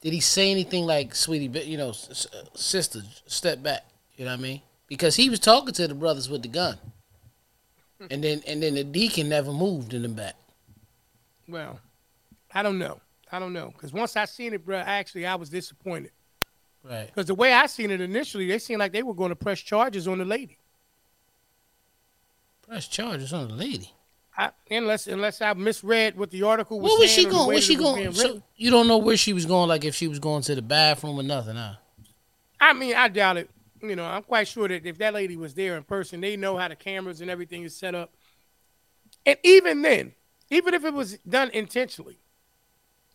Did 0.00 0.12
he 0.12 0.18
say 0.18 0.50
anything 0.50 0.86
like, 0.86 1.14
"Sweetie, 1.14 1.56
you 1.60 1.78
know, 1.78 1.92
sister, 1.92 3.02
step 3.26 3.62
back"? 3.62 3.86
You 4.16 4.24
know 4.24 4.32
what 4.32 4.40
I 4.40 4.42
mean? 4.42 4.62
Because 4.88 5.14
he 5.14 5.30
was 5.30 5.38
talking 5.38 5.72
to 5.74 5.86
the 5.86 5.94
brothers 5.94 6.28
with 6.28 6.42
the 6.42 6.48
gun, 6.48 6.78
and 8.10 8.24
then 8.24 8.42
and 8.44 8.60
then 8.60 8.74
the 8.74 8.82
deacon 8.82 9.28
never 9.28 9.52
moved 9.52 9.94
in 9.94 10.02
the 10.02 10.08
back. 10.08 10.34
Well, 11.48 11.80
I 12.52 12.62
don't 12.62 12.78
know. 12.78 13.00
I 13.30 13.38
don't 13.38 13.52
know 13.52 13.70
because 13.72 13.92
once 13.92 14.16
I 14.16 14.24
seen 14.24 14.52
it, 14.54 14.64
bro, 14.64 14.78
actually 14.78 15.26
I 15.26 15.34
was 15.34 15.50
disappointed. 15.50 16.12
Right. 16.82 17.06
Because 17.06 17.26
the 17.26 17.34
way 17.34 17.52
I 17.52 17.66
seen 17.66 17.90
it 17.90 18.00
initially, 18.00 18.46
they 18.46 18.58
seemed 18.58 18.78
like 18.78 18.92
they 18.92 19.02
were 19.02 19.14
going 19.14 19.30
to 19.30 19.36
press 19.36 19.60
charges 19.60 20.06
on 20.06 20.18
the 20.18 20.24
lady. 20.24 20.58
Press 22.62 22.86
charges 22.86 23.32
on 23.32 23.48
the 23.48 23.54
lady. 23.54 23.92
I, 24.38 24.50
unless 24.70 25.06
unless 25.06 25.40
I 25.40 25.54
misread 25.54 26.16
what 26.16 26.30
the 26.30 26.42
article 26.42 26.78
was. 26.78 26.90
Where 26.90 27.00
was 27.00 27.10
she 27.10 27.24
going? 27.24 27.48
Where 27.48 27.60
she 27.60 27.74
going? 27.74 28.12
So 28.12 28.42
you 28.56 28.70
don't 28.70 28.86
know 28.86 28.98
where 28.98 29.16
she 29.16 29.32
was 29.32 29.46
going? 29.46 29.68
Like 29.68 29.84
if 29.84 29.94
she 29.94 30.08
was 30.08 30.18
going 30.18 30.42
to 30.42 30.54
the 30.54 30.62
bathroom 30.62 31.18
or 31.18 31.22
nothing, 31.22 31.56
huh? 31.56 31.76
I 32.60 32.72
mean, 32.72 32.94
I 32.94 33.08
doubt 33.08 33.38
it. 33.38 33.50
You 33.82 33.96
know, 33.96 34.04
I'm 34.04 34.22
quite 34.22 34.48
sure 34.48 34.68
that 34.68 34.86
if 34.86 34.98
that 34.98 35.14
lady 35.14 35.36
was 35.36 35.54
there 35.54 35.76
in 35.76 35.84
person, 35.84 36.20
they 36.20 36.36
know 36.36 36.56
how 36.56 36.68
the 36.68 36.76
cameras 36.76 37.20
and 37.20 37.30
everything 37.30 37.62
is 37.62 37.74
set 37.74 37.94
up. 37.94 38.12
And 39.24 39.38
even 39.42 39.82
then, 39.82 40.12
even 40.50 40.74
if 40.74 40.84
it 40.84 40.92
was 40.92 41.18
done 41.18 41.50
intentionally, 41.50 42.18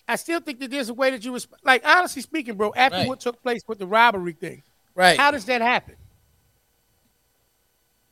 I 0.08 0.16
still 0.16 0.40
think 0.40 0.60
that 0.60 0.72
there's 0.72 0.90
a 0.90 0.94
way 0.94 1.12
that 1.12 1.24
you 1.24 1.32
was 1.32 1.48
like 1.64 1.86
honestly 1.86 2.22
speaking, 2.22 2.56
bro. 2.56 2.74
After 2.76 2.98
right. 2.98 3.08
what 3.08 3.20
took 3.20 3.42
place 3.42 3.62
with 3.68 3.80
the 3.80 3.88
robbery 3.88 4.34
thing, 4.34 4.64
right? 4.96 5.18
How 5.18 5.32
does 5.32 5.46
that 5.46 5.62
happen? 5.62 5.96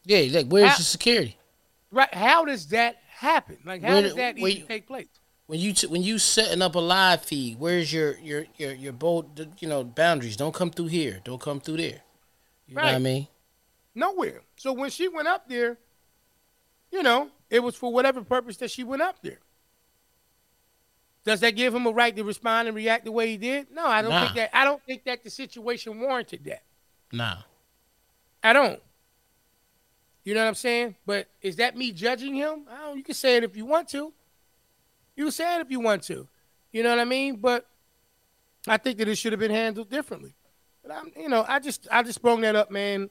Yeah, 0.06 0.26
like 0.32 0.48
where's 0.48 0.78
the 0.78 0.84
security? 0.84 1.38
Right? 1.92 2.14
How 2.14 2.46
does 2.46 2.68
that 2.68 2.98
happen? 3.08 3.58
Like 3.66 3.82
how 3.82 3.94
Where, 3.94 4.02
does 4.04 4.16
that 4.16 4.38
even 4.38 4.68
take 4.68 4.88
place? 4.88 5.08
When 5.48 5.60
you 5.60 5.74
t- 5.74 5.88
when 5.88 6.04
you 6.04 6.20
setting 6.20 6.62
up 6.62 6.76
a 6.76 6.80
live 6.80 7.24
feed, 7.24 7.60
where's 7.60 7.92
your 7.92 8.18
your 8.20 8.46
your 8.58 8.74
your 8.74 8.94
bold 8.94 9.56
you 9.60 9.68
know 9.68 9.84
boundaries? 9.84 10.38
Don't 10.38 10.54
come 10.54 10.70
through 10.72 10.88
here. 10.88 11.20
Don't 11.24 11.42
come 11.42 11.60
through 11.60 11.78
there. 11.78 12.02
You 12.68 12.76
right. 12.76 12.84
know 12.84 12.90
what 12.92 12.96
I 12.96 13.00
mean? 13.00 13.28
Nowhere. 13.96 14.42
So 14.56 14.72
when 14.74 14.92
she 14.92 15.08
went 15.08 15.28
up 15.28 15.50
there, 15.50 15.78
you 16.92 17.04
know, 17.04 17.30
it 17.50 17.60
was 17.62 17.76
for 17.76 17.92
whatever 17.92 18.22
purpose 18.24 18.58
that 18.58 18.72
she 18.72 18.84
went 18.84 19.02
up 19.02 19.22
there. 19.22 19.40
Does 21.26 21.42
that 21.42 21.52
give 21.52 21.76
him 21.76 21.86
a 21.86 21.92
right 21.92 22.16
to 22.16 22.24
respond 22.24 22.68
and 22.68 22.76
react 22.76 23.06
the 23.06 23.12
way 23.12 23.28
he 23.28 23.38
did? 23.38 23.68
No, 23.72 23.86
I 23.86 24.02
don't 24.02 24.12
Nah. 24.12 24.24
think 24.24 24.36
that. 24.36 24.56
I 24.56 24.64
don't 24.64 24.82
think 24.84 25.04
that 25.04 25.24
the 25.24 25.30
situation 25.30 26.00
warranted 26.00 26.44
that. 26.46 26.64
Nah. 27.12 27.38
I 28.44 28.54
don't. 28.54 28.82
You 30.24 30.34
know 30.34 30.42
what 30.42 30.48
I'm 30.48 30.56
saying? 30.56 30.96
But 31.06 31.28
is 31.42 31.58
that 31.58 31.76
me 31.76 31.92
judging 31.92 32.36
him? 32.36 32.66
I 32.70 32.78
don't. 32.86 32.98
You 32.98 33.04
can 33.04 33.16
say 33.16 33.38
it 33.38 33.44
if 33.44 33.56
you 33.58 33.66
want 33.66 33.90
to. 33.90 34.14
You 35.16 35.26
can 35.26 35.32
say 35.32 35.56
it 35.56 35.62
if 35.62 35.72
you 35.72 35.80
want 35.80 36.04
to. 36.04 36.28
You 36.72 36.84
know 36.84 36.90
what 36.90 37.00
I 37.00 37.06
mean? 37.06 37.38
But 37.38 37.68
I 38.68 38.78
think 38.78 38.98
that 39.00 39.08
it 39.08 39.16
should 39.16 39.34
have 39.34 39.40
been 39.40 39.52
handled 39.52 39.90
differently. 39.90 40.34
But 40.84 40.94
I'm, 40.96 41.12
you 41.18 41.30
know, 41.30 41.44
I 41.48 41.60
just, 41.60 41.88
I 41.92 42.04
just 42.04 42.16
sprung 42.16 42.42
that 42.42 42.56
up, 42.56 42.72
man. 42.72 43.10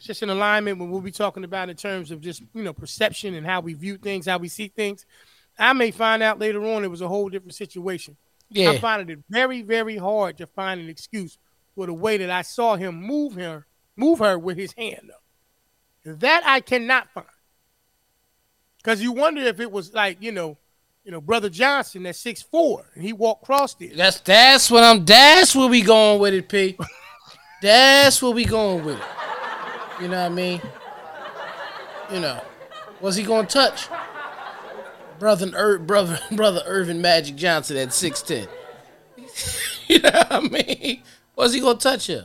It's 0.00 0.06
just 0.06 0.22
an 0.22 0.30
alignment 0.30 0.78
when 0.78 0.90
we'll 0.90 1.02
be 1.02 1.10
talking 1.10 1.44
about 1.44 1.68
in 1.68 1.76
terms 1.76 2.10
of 2.10 2.22
just, 2.22 2.42
you 2.54 2.62
know, 2.62 2.72
perception 2.72 3.34
and 3.34 3.46
how 3.46 3.60
we 3.60 3.74
view 3.74 3.98
things, 3.98 4.24
how 4.24 4.38
we 4.38 4.48
see 4.48 4.68
things. 4.68 5.04
I 5.58 5.74
may 5.74 5.90
find 5.90 6.22
out 6.22 6.38
later 6.38 6.64
on 6.64 6.84
it 6.84 6.90
was 6.90 7.02
a 7.02 7.08
whole 7.08 7.28
different 7.28 7.54
situation. 7.54 8.16
Yeah. 8.48 8.70
I'm 8.70 8.78
finding 8.78 9.10
it 9.10 9.22
very, 9.28 9.60
very 9.60 9.98
hard 9.98 10.38
to 10.38 10.46
find 10.46 10.80
an 10.80 10.88
excuse 10.88 11.36
for 11.74 11.84
the 11.84 11.92
way 11.92 12.16
that 12.16 12.30
I 12.30 12.40
saw 12.40 12.76
him 12.76 12.94
move 12.94 13.34
her, 13.34 13.66
move 13.94 14.20
her 14.20 14.38
with 14.38 14.56
his 14.56 14.72
hand 14.72 15.10
up. 15.12 16.18
That 16.18 16.44
I 16.46 16.60
cannot 16.60 17.10
find. 17.12 17.26
Cause 18.82 19.02
you 19.02 19.12
wonder 19.12 19.42
if 19.42 19.60
it 19.60 19.70
was 19.70 19.92
like, 19.92 20.16
you 20.22 20.32
know, 20.32 20.56
you 21.04 21.10
know, 21.12 21.20
Brother 21.20 21.50
Johnson 21.50 22.06
at 22.06 22.16
six 22.16 22.40
four 22.40 22.86
and 22.94 23.04
he 23.04 23.12
walked 23.12 23.42
across 23.42 23.74
there. 23.74 23.94
That's 23.94 24.20
that's 24.20 24.70
what 24.70 24.82
I'm. 24.82 25.04
That's 25.04 25.54
where 25.54 25.68
we 25.68 25.82
going 25.82 26.22
with 26.22 26.32
it, 26.32 26.48
P. 26.48 26.78
That's 27.62 28.22
where 28.22 28.32
we 28.32 28.46
going 28.46 28.82
with 28.86 28.96
it. 28.96 29.19
You 30.00 30.08
know 30.08 30.22
what 30.22 30.32
I 30.32 30.34
mean? 30.34 30.62
You 32.12 32.20
know, 32.20 32.42
was 33.00 33.16
he 33.16 33.22
gonna 33.22 33.46
touch 33.46 33.88
brother 35.18 35.46
Ir- 35.56 35.78
brother 35.78 36.18
brother 36.32 36.62
Earvin 36.66 37.00
Magic 37.00 37.36
Johnson 37.36 37.76
at 37.76 37.92
six 37.92 38.22
ten? 38.22 38.48
you 39.88 40.00
know 40.00 40.10
what 40.10 40.32
I 40.32 40.40
mean? 40.40 41.02
Was 41.36 41.52
he 41.54 41.60
gonna 41.60 41.78
touch 41.78 42.06
him, 42.08 42.24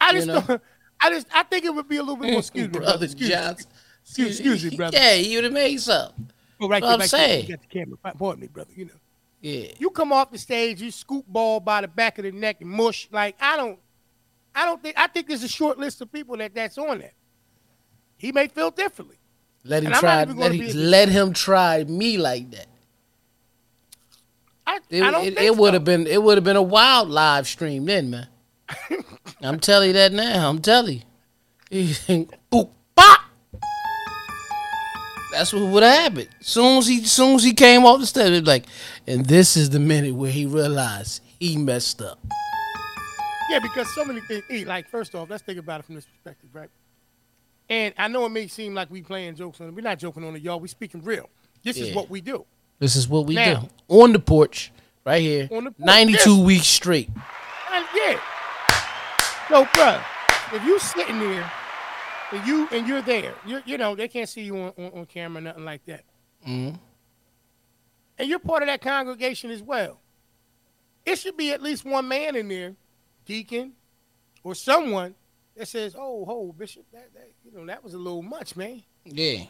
I 0.00 0.12
just 0.12 0.26
know? 0.26 0.60
I 1.00 1.10
just 1.10 1.26
I 1.32 1.42
think 1.44 1.64
it 1.64 1.74
would 1.74 1.88
be 1.88 1.96
a 1.96 2.02
little 2.02 2.16
bit 2.16 2.30
more 2.30 2.40
excuse 2.40 2.68
me, 2.70 2.78
brother 2.78 3.04
Excuse. 3.04 3.30
Johnson? 3.30 3.70
Excuse, 4.04 4.40
excuse 4.40 4.70
me, 4.70 4.76
brother. 4.76 4.96
Yeah, 4.96 5.14
he 5.14 5.34
would 5.36 5.44
have 5.44 5.52
made 5.52 5.80
something. 5.80 6.30
Well, 6.58 6.68
right 6.68 6.82
there, 6.82 6.90
I'm 6.92 7.00
right 7.00 7.10
there. 7.10 7.18
saying. 7.20 7.46
You 7.46 7.56
got 7.56 7.60
the 7.62 7.66
camera. 7.68 7.96
Pardon 8.18 8.40
me, 8.40 8.46
brother. 8.48 8.70
You 8.74 8.86
know. 8.86 8.92
Yeah, 9.40 9.68
You 9.78 9.90
come 9.90 10.12
off 10.12 10.30
the 10.30 10.38
stage, 10.38 10.80
you 10.80 10.90
scoop 10.92 11.24
ball 11.26 11.58
by 11.58 11.80
the 11.80 11.88
back 11.88 12.18
of 12.18 12.24
the 12.24 12.30
neck 12.30 12.58
and 12.60 12.70
mush. 12.70 13.08
Like 13.10 13.36
I 13.40 13.56
don't, 13.56 13.78
I 14.54 14.64
don't 14.66 14.82
think. 14.82 14.98
I 14.98 15.06
think 15.06 15.28
there's 15.28 15.42
a 15.42 15.48
short 15.48 15.78
list 15.78 16.00
of 16.00 16.12
people 16.12 16.36
that 16.38 16.54
that's 16.54 16.78
on 16.78 16.98
that. 16.98 17.14
He 18.16 18.32
may 18.32 18.48
feel 18.48 18.70
differently. 18.70 19.16
let 19.64 19.82
him 19.82 19.92
try. 19.92 20.24
Let, 20.24 20.52
he, 20.52 20.58
be 20.58 20.64
able 20.66 20.72
to- 20.74 20.78
let 20.78 21.08
him 21.08 21.32
try 21.32 21.84
me 21.84 22.18
like 22.18 22.50
that. 22.52 22.66
I, 24.66 24.78
It, 24.90 25.02
I 25.02 25.10
don't 25.10 25.24
it, 25.26 25.34
think 25.34 25.40
it 25.46 25.56
would 25.56 25.74
have 25.74 25.84
been 25.84 26.06
it 26.06 26.22
would 26.22 26.36
have 26.36 26.44
been 26.44 26.56
a 26.56 26.62
wild 26.62 27.08
live 27.08 27.48
stream 27.48 27.84
then, 27.86 28.10
man. 28.10 28.28
I'm 29.42 29.58
telling 29.58 29.88
you 29.88 29.92
that 29.94 30.12
now. 30.12 30.48
I'm 30.48 30.60
telling 30.60 31.02
you. 31.70 31.94
Oop, 32.54 32.70
bop. 32.94 33.20
That's 35.32 35.52
what 35.52 35.62
would 35.62 35.82
have 35.82 35.98
happened. 36.12 36.28
Soon 36.42 36.78
as 36.78 36.86
he 36.86 37.02
soon 37.04 37.36
as 37.36 37.42
he 37.44 37.54
came 37.54 37.84
off 37.84 38.00
the 38.00 38.06
stage, 38.06 38.28
it 38.28 38.40
was 38.40 38.46
like, 38.46 38.66
and 39.06 39.24
this 39.26 39.56
is 39.56 39.70
the 39.70 39.80
minute 39.80 40.14
where 40.14 40.30
he 40.30 40.44
realized 40.46 41.22
he 41.40 41.56
messed 41.56 42.02
up. 42.02 42.18
Yeah, 43.52 43.58
because 43.58 43.94
so 43.94 44.04
many 44.04 44.20
things. 44.22 44.42
eh, 44.48 44.64
Like 44.66 44.88
first 44.88 45.14
off, 45.14 45.28
let's 45.28 45.42
think 45.42 45.58
about 45.58 45.80
it 45.80 45.82
from 45.86 45.94
this 45.96 46.06
perspective, 46.06 46.48
right? 46.54 46.70
And 47.68 47.92
I 47.98 48.08
know 48.08 48.24
it 48.26 48.30
may 48.30 48.46
seem 48.48 48.74
like 48.74 48.90
we 48.90 49.02
playing 49.02 49.36
jokes 49.36 49.60
on 49.60 49.68
it. 49.68 49.74
We're 49.74 49.82
not 49.82 49.98
joking 49.98 50.24
on 50.24 50.34
it, 50.36 50.42
y'all. 50.42 50.58
We 50.58 50.68
speaking 50.68 51.02
real. 51.04 51.28
This 51.62 51.76
is 51.76 51.94
what 51.94 52.08
we 52.10 52.20
do. 52.22 52.44
This 52.78 52.96
is 52.96 53.06
what 53.08 53.26
we 53.26 53.34
Now. 53.34 53.60
do 53.60 53.68
on 54.02 54.12
the 54.12 54.18
porch, 54.18 54.72
right 55.04 55.20
here, 55.20 55.48
On 55.52 55.64
the 55.64 55.70
porch, 55.70 55.86
92 55.86 56.30
yes. 56.36 56.44
weeks 56.46 56.66
straight. 56.66 57.08
And 57.72 57.84
yeah. 57.94 58.18
So, 59.48 59.64
bruh, 59.66 60.02
if 60.54 60.64
you 60.64 60.78
sitting 60.78 61.18
there 61.20 61.52
and 62.32 62.46
you 62.46 62.66
and 62.72 62.88
you're 62.88 63.02
there, 63.02 63.34
you 63.46 63.62
you 63.66 63.76
know 63.78 63.94
they 63.94 64.08
can't 64.08 64.28
see 64.28 64.42
you 64.42 64.56
on, 64.56 64.72
on, 64.78 64.92
on 65.00 65.06
camera, 65.06 65.42
nothing 65.42 65.64
like 65.64 65.84
that, 65.86 66.04
Mhm. 66.48 66.78
and 68.18 68.28
you're 68.28 68.38
part 68.38 68.62
of 68.62 68.66
that 68.68 68.80
congregation 68.80 69.50
as 69.50 69.62
well. 69.62 70.00
It 71.04 71.16
should 71.16 71.36
be 71.36 71.52
at 71.52 71.62
least 71.62 71.84
one 71.84 72.08
man 72.08 72.34
in 72.34 72.48
there, 72.48 72.74
deacon, 73.24 73.72
or 74.44 74.54
someone 74.54 75.14
that 75.56 75.68
says, 75.68 75.94
"Oh, 75.98 76.24
ho, 76.24 76.54
bishop, 76.56 76.84
that, 76.92 77.12
that 77.14 77.30
you 77.44 77.52
know 77.58 77.66
that 77.66 77.82
was 77.84 77.94
a 77.94 77.98
little 77.98 78.22
much, 78.22 78.56
man." 78.56 78.82
Yeah, 79.04 79.44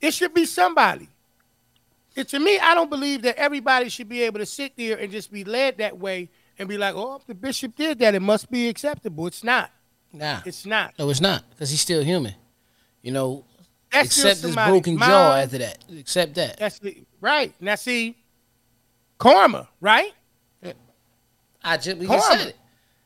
It 0.00 0.12
should 0.14 0.32
be 0.34 0.44
somebody. 0.46 1.08
And 2.16 2.26
to 2.28 2.38
me, 2.38 2.58
I 2.58 2.74
don't 2.74 2.88
believe 2.90 3.22
that 3.22 3.36
everybody 3.36 3.88
should 3.88 4.08
be 4.08 4.22
able 4.22 4.38
to 4.38 4.46
sit 4.46 4.76
there 4.76 4.96
and 4.98 5.10
just 5.10 5.32
be 5.32 5.44
led 5.44 5.78
that 5.78 5.98
way 5.98 6.28
and 6.58 6.68
be 6.68 6.78
like, 6.78 6.94
"Oh, 6.94 7.16
if 7.16 7.26
the 7.26 7.34
bishop 7.34 7.74
did 7.76 7.98
that, 8.00 8.14
it 8.14 8.20
must 8.22 8.50
be 8.50 8.68
acceptable." 8.68 9.26
It's 9.26 9.42
not. 9.44 9.70
nah, 10.12 10.40
It's 10.44 10.64
not. 10.64 10.94
no, 10.98 11.10
it's 11.10 11.20
not 11.20 11.48
because 11.50 11.70
he's 11.70 11.80
still 11.80 12.02
human. 12.04 12.34
You 13.02 13.12
know, 13.12 13.44
That's 13.92 14.06
accept 14.16 14.40
his 14.42 14.54
broken 14.54 14.96
jaw 14.98 15.36
after 15.36 15.58
that. 15.58 15.84
Accept 15.98 16.34
that. 16.36 16.56
That's 16.58 16.78
the, 16.78 17.02
right. 17.20 17.52
Now 17.60 17.74
see, 17.74 18.16
karma, 19.18 19.68
right? 19.80 20.12
I 21.64 21.76
just 21.78 21.96
we 21.96 22.06
just 22.06 22.28
said 22.28 22.46
it. 22.48 22.56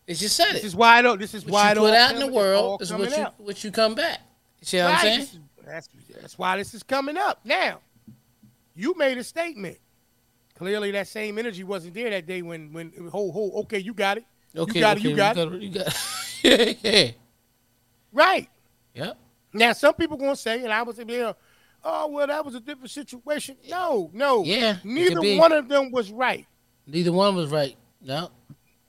It's 0.07 0.21
just 0.21 0.37
said 0.37 0.51
it. 0.51 0.55
This 0.55 0.65
is 0.65 0.77
why 0.77 0.99
I 0.99 1.03
don't. 1.03 1.19
This 1.21 1.35
is 1.35 1.45
what 1.45 1.53
why 1.53 1.63
I 1.67 1.69
you 1.71 1.75
don't. 1.77 1.85
put 1.85 1.95
out 1.95 2.15
in 2.15 2.21
the 2.21 2.27
world 2.33 2.83
is 2.83 2.93
what 2.93 3.11
you 3.11 3.17
out. 3.23 3.41
what 3.41 3.63
you 3.63 3.71
come 3.71 3.95
back. 3.95 4.19
You 4.61 4.67
see 4.67 4.79
what 4.79 4.87
Right, 4.87 4.95
I'm 4.95 5.01
saying? 5.01 5.21
is- 5.21 5.39
That's, 5.65 5.89
that's 6.21 6.39
why 6.39 6.57
this 6.57 6.75
is 6.75 6.83
coming 6.83 7.17
up. 7.17 7.41
Now, 7.45 7.81
you 8.75 8.95
made 8.97 9.19
a 9.19 9.25
statement. 9.25 9.79
Clearly, 10.57 10.91
that 10.93 11.07
same 11.07 11.39
energy 11.39 11.63
wasn't 11.63 11.95
there 11.95 12.11
that 12.11 12.27
day 12.27 12.43
when 12.43 12.73
when 12.73 12.93
ho 13.13 13.31
ho. 13.31 13.53
Okay, 13.61 13.79
you 13.79 13.95
got 13.95 14.19
it. 14.19 14.25
Okay, 14.57 14.79
you 14.79 14.81
got 14.81 14.97
okay, 14.97 15.07
it. 15.07 15.11
You 15.11 15.17
got 15.17 15.37
it. 15.39 15.63
You 15.63 15.71
got 15.71 15.97
it. 16.43 16.79
yeah. 16.83 17.11
Right. 18.13 18.49
Yep. 18.95 19.19
Now, 19.53 19.73
some 19.73 19.95
people 19.95 20.17
gonna 20.17 20.35
say, 20.35 20.63
and 20.65 20.73
I 20.73 20.83
was 20.83 20.97
saying, 20.97 21.09
yeah, 21.11 21.33
oh 21.85 22.09
well, 22.09 22.27
that 22.27 22.45
was 22.45 22.55
a 22.55 22.61
different 22.61 22.91
situation. 22.91 23.57
No, 23.69 24.11
no. 24.13 24.43
Yeah, 24.43 24.79
Neither 24.83 25.21
one 25.39 25.53
of 25.53 25.69
them 25.69 25.91
was 25.93 26.11
right. 26.11 26.47
Neither 26.87 27.13
one 27.13 27.37
was 27.37 27.51
right. 27.51 27.77
No. 28.01 28.31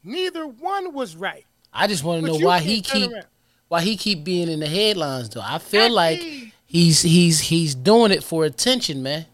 Neither 0.03 0.47
one 0.47 0.93
was 0.93 1.15
right. 1.15 1.45
I 1.73 1.87
just 1.87 2.03
want 2.03 2.25
to 2.25 2.31
know 2.31 2.45
why 2.45 2.59
he 2.59 2.81
keep 2.81 3.11
around. 3.11 3.25
why 3.67 3.81
he 3.81 3.97
keep 3.97 4.23
being 4.23 4.49
in 4.49 4.59
the 4.59 4.67
headlines 4.67 5.29
though. 5.29 5.41
I 5.43 5.59
feel 5.59 5.91
like 5.91 6.21
he's 6.65 7.01
he's 7.01 7.39
he's 7.39 7.75
doing 7.75 8.11
it 8.11 8.23
for 8.23 8.45
attention, 8.45 9.03
man. 9.03 9.25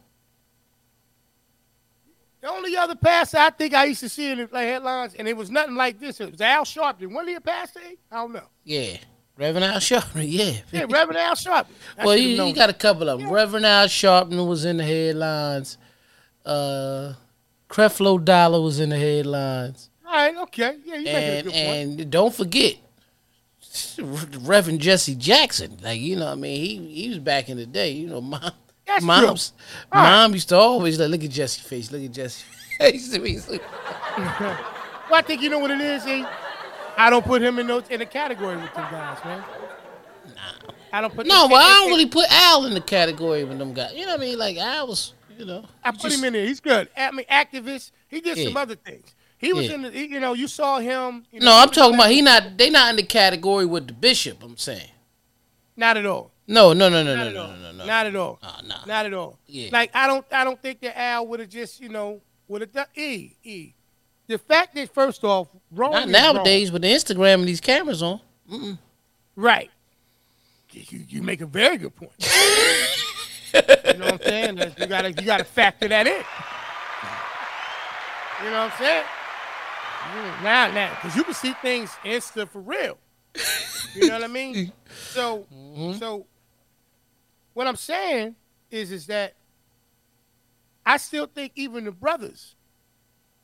The 2.42 2.50
only 2.50 2.78
other 2.78 2.96
pastor 2.96 3.38
I 3.38 3.50
think 3.50 3.74
I 3.74 3.86
used 3.86 4.02
to 4.02 4.10
see 4.10 4.32
in 4.32 4.38
the 4.52 4.60
headlines, 4.60 5.16
and 5.16 5.28
it 5.28 5.36
was 5.36 5.50
nothing 5.50 5.76
like 5.76 6.00
this. 6.00 6.20
It 6.22 6.32
was 6.32 6.42
Al 6.42 6.64
Sharpton. 6.64 7.12
Wasn't 7.12 7.30
he 7.30 7.36
a 7.36 7.42
pastor? 7.42 7.80
I 8.12 8.16
don't 8.18 8.34
know. 8.34 8.48
Yeah. 8.64 8.98
Reverend 9.38 9.66
Al 9.66 9.80
Sharpton, 9.80 10.26
yeah. 10.28 10.62
Yeah, 10.72 10.86
Reverend 10.88 11.18
Al 11.18 11.36
Sharpton. 11.36 11.72
I 11.98 12.06
well, 12.06 12.16
you, 12.16 12.44
you 12.44 12.54
got 12.54 12.70
a 12.70 12.74
couple 12.74 13.10
of 13.10 13.20
them. 13.20 13.32
Reverend 13.32 13.66
Al 13.66 13.88
Sharpton 13.88 14.48
was 14.48 14.64
in 14.64 14.78
the 14.78 14.84
headlines. 14.84 15.78
Uh, 16.46 17.14
Creflo 17.70 18.24
Dollar 18.24 18.62
was 18.62 18.80
in 18.80 18.90
the 18.90 18.98
headlines. 18.98 19.90
All 20.06 20.14
right, 20.14 20.36
okay. 20.44 20.78
Yeah, 20.86 20.96
you 20.96 21.06
make 21.06 21.46
a 21.46 21.56
and 21.56 22.00
and 22.00 22.12
don't 22.12 22.34
forget 22.34 22.76
Reverend 23.98 24.82
Jesse 24.82 25.16
Jackson. 25.16 25.78
Like 25.82 26.00
you 26.00 26.16
know, 26.16 26.26
what 26.26 26.32
I 26.34 26.36
mean, 26.36 26.62
he 26.62 27.02
he 27.02 27.10
was 27.10 27.20
back 27.20 27.50
in 27.50 27.58
the 27.58 27.66
day. 27.66 27.92
You 27.92 28.08
know, 28.08 28.22
mom, 28.22 28.52
That's 28.86 29.04
moms. 29.04 29.54
All 29.92 30.02
right. 30.02 30.10
mom 30.10 30.34
used 30.34 30.50
to 30.50 30.58
always 30.58 31.00
like, 31.00 31.10
look 31.10 31.24
at 31.24 31.32
Jesse 31.32 31.62
face, 31.62 31.92
look 31.92 32.04
at 32.04 32.12
Jesse 32.12 32.46
face. 32.80 33.50
Well, 35.08 35.20
I 35.20 35.22
think 35.22 35.44
you 35.44 35.52
know 35.52 35.60
what 35.60 35.70
it 35.70 35.80
is. 35.80 36.04
I 36.98 37.12
don't 37.12 37.24
put 37.24 37.40
him 37.44 37.60
in 37.60 37.68
those 37.68 37.84
in 37.92 38.02
a 38.02 38.08
category 38.08 38.56
with 38.56 38.74
them 38.74 38.92
guys, 38.92 39.24
man. 39.24 39.44
Nah. 40.36 40.72
I 40.92 41.02
don't 41.02 41.14
put. 41.14 41.28
No, 41.28 41.48
but 41.48 41.58
I 41.62 41.74
don't 41.76 41.90
really 41.90 42.08
put 42.08 42.26
Al 42.32 42.66
in 42.66 42.74
the 42.74 42.82
category 42.82 43.44
with 43.44 43.60
them 43.60 43.74
guys. 43.74 43.94
You 43.94 44.06
know 44.08 44.14
what 44.14 44.22
I 44.22 44.26
mean? 44.26 44.40
Like 44.40 44.58
Al 44.58 44.88
was, 44.88 45.14
you 45.38 45.46
know, 45.46 45.66
I 45.84 45.92
put 45.92 46.02
just- 46.02 46.18
him 46.18 46.24
in 46.26 46.34
there. 46.34 46.46
He's 46.46 46.60
good. 46.60 46.90
I 46.96 47.12
mean, 47.12 47.26
activist. 47.30 47.92
He 48.08 48.22
did 48.22 48.38
some 48.38 48.58
other 48.58 48.76
things. 48.76 49.14
He 49.38 49.52
was 49.54 49.68
Yeah. 49.68 49.76
in 49.76 49.82
the. 49.84 49.92
he- 49.92 50.06
You 50.08 50.20
know, 50.20 50.34
you 50.34 50.48
saw 50.48 50.80
him. 50.80 51.26
You 51.32 51.40
know, 51.42 51.48
No, 51.48 51.58
I'm 51.58 51.70
talking 51.70 51.96
about 51.96 52.08
the- 52.08 52.14
he 52.14 52.22
not. 52.22 52.58
They 52.58 52.70
not 52.70 52.90
in 52.92 52.96
the 52.96 53.04
category 53.04 53.66
with 53.66 53.88
the 53.88 53.94
bishop. 53.94 54.42
I'm 54.44 54.58
saying. 54.58 54.90
Not 55.78 55.98
at 55.98 56.06
all. 56.06 56.32
No, 56.48 56.74
no, 56.74 56.90
no, 56.90 57.04
no, 57.04 57.16
Not 57.16 57.24
no, 57.26 57.48
no, 57.48 57.48
no, 57.56 57.58
no, 57.58 57.72
no. 57.74 57.86
Not 57.86 58.06
at 58.06 58.16
all. 58.16 58.40
Oh, 58.42 58.60
nah. 58.66 58.86
Not 58.86 59.06
at 59.08 59.14
all. 59.14 59.40
Yeah. 59.48 59.70
Like 59.72 59.92
I 59.94 60.08
don't. 60.08 60.26
I 60.32 60.44
don't 60.44 60.62
think 60.62 60.80
that 60.82 60.98
Al 60.98 61.28
would 61.28 61.40
have 61.40 61.50
just. 61.50 61.82
You 61.82 61.90
know, 61.90 62.22
would 62.48 62.62
have 62.62 62.72
done. 62.72 62.86
E 62.96 63.32
E. 63.44 63.74
The 64.28 64.38
fact 64.38 64.74
that 64.76 64.94
first 64.94 65.24
off, 65.24 65.48
wrong. 65.72 65.92
Not 65.92 66.06
is 66.06 66.12
nowadays 66.12 66.72
with 66.72 66.82
the 66.84 66.88
Instagram 66.88 67.36
and 67.36 67.48
these 67.48 67.62
cameras 67.62 68.02
on. 68.02 68.22
wrong. 68.48 68.80
Right. 69.36 69.70
You, 70.72 71.06
you 71.08 71.22
make 71.22 71.42
a 71.42 71.46
very 71.46 71.78
good 71.78 71.96
point. 71.96 72.12
you 73.92 73.98
know 74.00 74.06
what 74.12 74.22
I'm 74.22 74.28
saying? 74.28 74.74
You 74.78 74.88
gotta 74.88 75.12
you 75.12 75.26
gotta 75.26 75.44
factor 75.44 75.88
that 75.88 76.08
in. 76.08 76.24
You 78.44 78.52
know 78.52 78.66
what 78.66 78.74
I'm 78.74 78.78
saying? 78.80 79.04
Mm, 80.14 80.44
Now, 80.44 80.72
now, 80.72 80.90
because 80.96 81.16
you 81.16 81.24
can 81.24 81.34
see 81.34 81.54
things 81.62 81.90
insta 82.04 82.48
for 82.50 82.62
real. 82.62 82.98
You 83.94 84.06
know 84.06 84.14
what 84.14 84.24
I 84.24 84.28
mean? 84.28 84.72
So, 85.14 85.48
so 86.00 86.26
what 87.54 87.68
I'm 87.68 87.76
saying 87.76 88.36
is, 88.70 88.92
is 88.92 89.08
that 89.08 89.36
I 90.86 90.98
still 90.98 91.28
think 91.28 91.54
even 91.56 91.86
the 91.86 91.92
brothers 91.92 92.56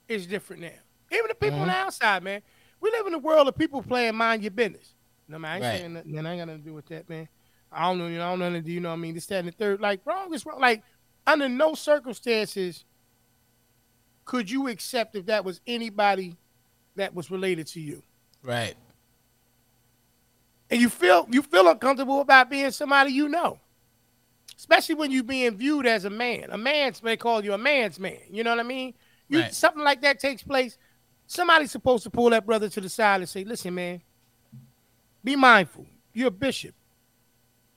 is 0.07 0.28
different 0.28 0.62
now. 0.62 0.70
Even 1.12 1.28
the 1.30 1.36
people 1.36 1.59
on 1.62 1.68
the 1.68 1.74
outside, 1.74 2.24
man. 2.24 2.41
We 2.82 2.91
live 2.91 3.07
in 3.07 3.14
a 3.14 3.20
world 3.20 3.47
of 3.47 3.57
people 3.57 3.82
playing 3.82 4.16
mind 4.16 4.43
your 4.43 4.51
business. 4.51 4.93
No 5.28 5.39
man, 5.39 5.51
I 5.51 5.55
ain't 5.55 5.64
Right. 5.64 5.80
saying 5.80 5.93
nothing. 5.93 6.12
Man, 6.14 6.26
I 6.26 6.32
ain't 6.34 6.41
got 6.41 6.47
nothing 6.47 6.62
to 6.64 6.68
do 6.70 6.74
with 6.74 6.86
that, 6.88 7.09
man. 7.09 7.28
I 7.72 7.84
don't 7.88 7.97
know. 7.99 8.07
You 8.07 8.17
know, 8.17 8.28
I 8.28 8.36
don't 8.38 8.53
know 8.53 8.59
do. 8.61 8.72
You 8.72 8.80
know 8.82 8.89
what 8.89 8.95
I 8.95 8.99
mean? 8.99 9.13
This, 9.13 9.26
that, 9.28 9.39
and 9.39 9.47
the 9.47 9.51
third. 9.53 9.80
Like 9.82 10.01
wrong 10.05 10.34
is 10.34 10.45
wrong. 10.45 10.59
Like 10.59 10.84
under 11.26 11.47
no 11.47 11.74
circumstances 11.74 12.84
could 14.26 14.49
you 14.49 14.67
accept 14.67 15.15
if 15.15 15.26
that 15.28 15.43
was 15.45 15.61
anybody 15.67 16.36
that 16.95 17.13
was 17.13 17.32
related 17.32 17.67
to 17.67 17.80
you, 17.80 18.03
Right. 18.43 18.76
and 20.69 20.80
you 20.82 20.89
feel 20.89 21.28
you 21.30 21.41
feel 21.41 21.67
uncomfortable 21.67 22.22
about 22.22 22.49
being 22.49 22.72
somebody 22.72 23.11
you 23.11 23.28
know, 23.30 23.59
especially 24.57 24.95
when 24.95 25.11
you're 25.11 25.24
being 25.24 25.55
viewed 25.55 25.86
as 25.86 26.05
a 26.05 26.09
man. 26.09 26.47
A 26.51 26.57
man's 26.57 27.01
may 27.03 27.17
call 27.17 27.43
you 27.43 27.53
a 27.53 27.57
man's 27.57 27.99
man. 27.99 28.19
You 28.30 28.43
know 28.43 28.51
what 28.51 28.59
I 28.59 28.63
mean? 28.63 28.93
You 29.28 29.39
Right. 29.41 29.53
something 29.53 29.84
like 29.84 30.01
that 30.01 30.19
takes 30.19 30.43
place. 30.43 30.78
Somebody's 31.28 31.72
supposed 31.72 32.03
to 32.03 32.09
pull 32.09 32.30
that 32.32 32.45
brother 32.45 32.67
to 32.69 32.82
the 32.82 32.89
side 32.89 33.22
and 33.22 33.30
say, 33.30 33.43
"Listen, 33.45 33.74
man, 33.74 34.01
be 35.24 35.36
mindful. 35.36 35.86
You're 36.13 36.28
a 36.28 36.32
bishop. 36.32 36.76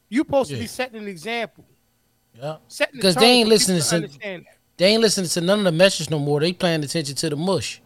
You're 0.09 0.25
supposed 0.25 0.51
to 0.51 0.57
be 0.57 0.67
setting 0.67 0.99
an 1.03 1.09
example, 1.09 1.65
Yeah. 2.35 2.57
setting 2.69 2.95
the 2.97 2.99
Because 2.99 3.15
they 3.17 3.27
ain't 3.31 3.49
listening 3.49 3.81
to- 3.81 4.45
They 4.77 4.87
ain't 4.87 5.01
listening 5.03 5.29
to 5.31 5.41
none 5.41 5.61
of 5.61 5.65
the 5.65 5.73
message 5.73 6.11
no 6.11 6.19
more. 6.19 6.41
They 6.41 6.53
paying 6.53 6.83
attention 6.83 7.15
to 7.15 7.31
the 7.31 7.37
mush. 7.37 7.81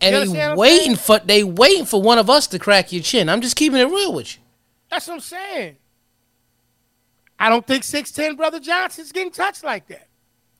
And 0.00 0.14
they 0.14 0.20
understand 0.20 0.56
what 0.56 0.68
I'm 0.68 0.76
waiting 0.76 0.96
for 0.96 1.18
they 1.18 1.44
waiting 1.44 1.84
for 1.86 2.00
one 2.00 2.18
of 2.18 2.28
us 2.30 2.46
to 2.48 2.58
crack 2.58 2.92
your 2.92 3.02
chin. 3.02 3.28
I'm 3.28 3.40
just 3.40 3.56
keeping 3.56 3.78
it 3.78 3.84
real 3.84 4.12
with 4.12 4.36
you. 4.36 4.42
That's 4.90 5.06
what 5.08 5.14
I'm 5.14 5.20
saying. 5.20 5.76
I 7.38 7.48
don't 7.48 7.66
think 7.66 7.82
6'10 7.82 8.36
Brother 8.36 8.60
Johnson's 8.60 9.12
getting 9.12 9.32
touched 9.32 9.64
like 9.64 9.88
that. 9.88 10.06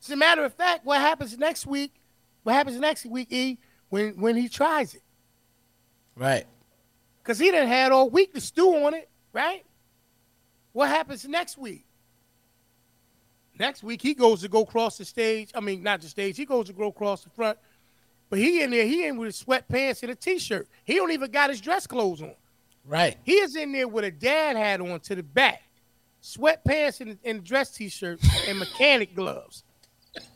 As 0.03 0.11
a 0.11 0.17
matter 0.17 0.45
of 0.45 0.53
fact, 0.55 0.85
what 0.85 1.01
happens 1.01 1.39
next 1.39 1.67
week, 1.67 1.95
what 2.43 2.55
happens 2.55 2.79
next 2.79 3.07
week, 3.07 3.29
E, 3.31 3.59
when, 3.91 4.21
when 4.21 4.37
he 4.37 4.49
tries 4.49 4.95
it? 4.95 5.03
Right. 6.17 6.47
Because 7.23 7.39
he 7.39 7.51
done 7.51 7.69
had 7.69 7.93
all 7.93 8.11
week 8.11 8.35
to 8.35 8.41
stew 8.41 8.85
on 8.85 8.95
it, 8.95 9.09
right? 9.33 9.65
What 10.75 10.89
happens 10.91 11.25
next 11.27 11.57
week? 11.57 11.87
Next 13.59 13.83
week, 13.85 14.03
he 14.03 14.13
goes 14.15 14.43
to 14.43 14.49
go 14.49 14.63
across 14.63 14.99
the 14.99 15.05
stage. 15.05 15.51
I 15.55 15.61
mean, 15.61 15.83
not 15.85 16.01
the 16.03 16.09
stage. 16.09 16.37
He 16.37 16.45
goes 16.45 16.67
to 16.67 16.73
go 16.73 16.89
across 16.89 17.23
the 17.25 17.31
front. 17.31 17.57
But 18.29 18.41
he 18.41 18.61
in 18.63 18.71
there, 18.73 18.85
he 18.85 19.07
in 19.07 19.17
with 19.17 19.27
his 19.29 19.43
sweatpants 19.43 20.03
and 20.03 20.11
a 20.11 20.17
t-shirt. 20.17 20.67
He 20.85 20.97
don't 20.97 21.13
even 21.13 21.31
got 21.31 21.51
his 21.51 21.61
dress 21.61 21.87
clothes 21.87 22.21
on. 22.21 22.35
Right. 22.85 23.17
He 23.23 23.35
is 23.35 23.55
in 23.55 23.71
there 23.71 23.87
with 23.87 24.05
a 24.05 24.11
dad 24.11 24.57
hat 24.57 24.81
on 24.81 24.99
to 25.01 25.15
the 25.15 25.23
back, 25.23 25.63
sweatpants 26.21 27.01
and, 27.01 27.17
and 27.25 27.45
dress 27.45 27.71
t-shirt 27.71 28.19
and 28.49 28.59
mechanic 28.59 29.15
gloves. 29.15 29.63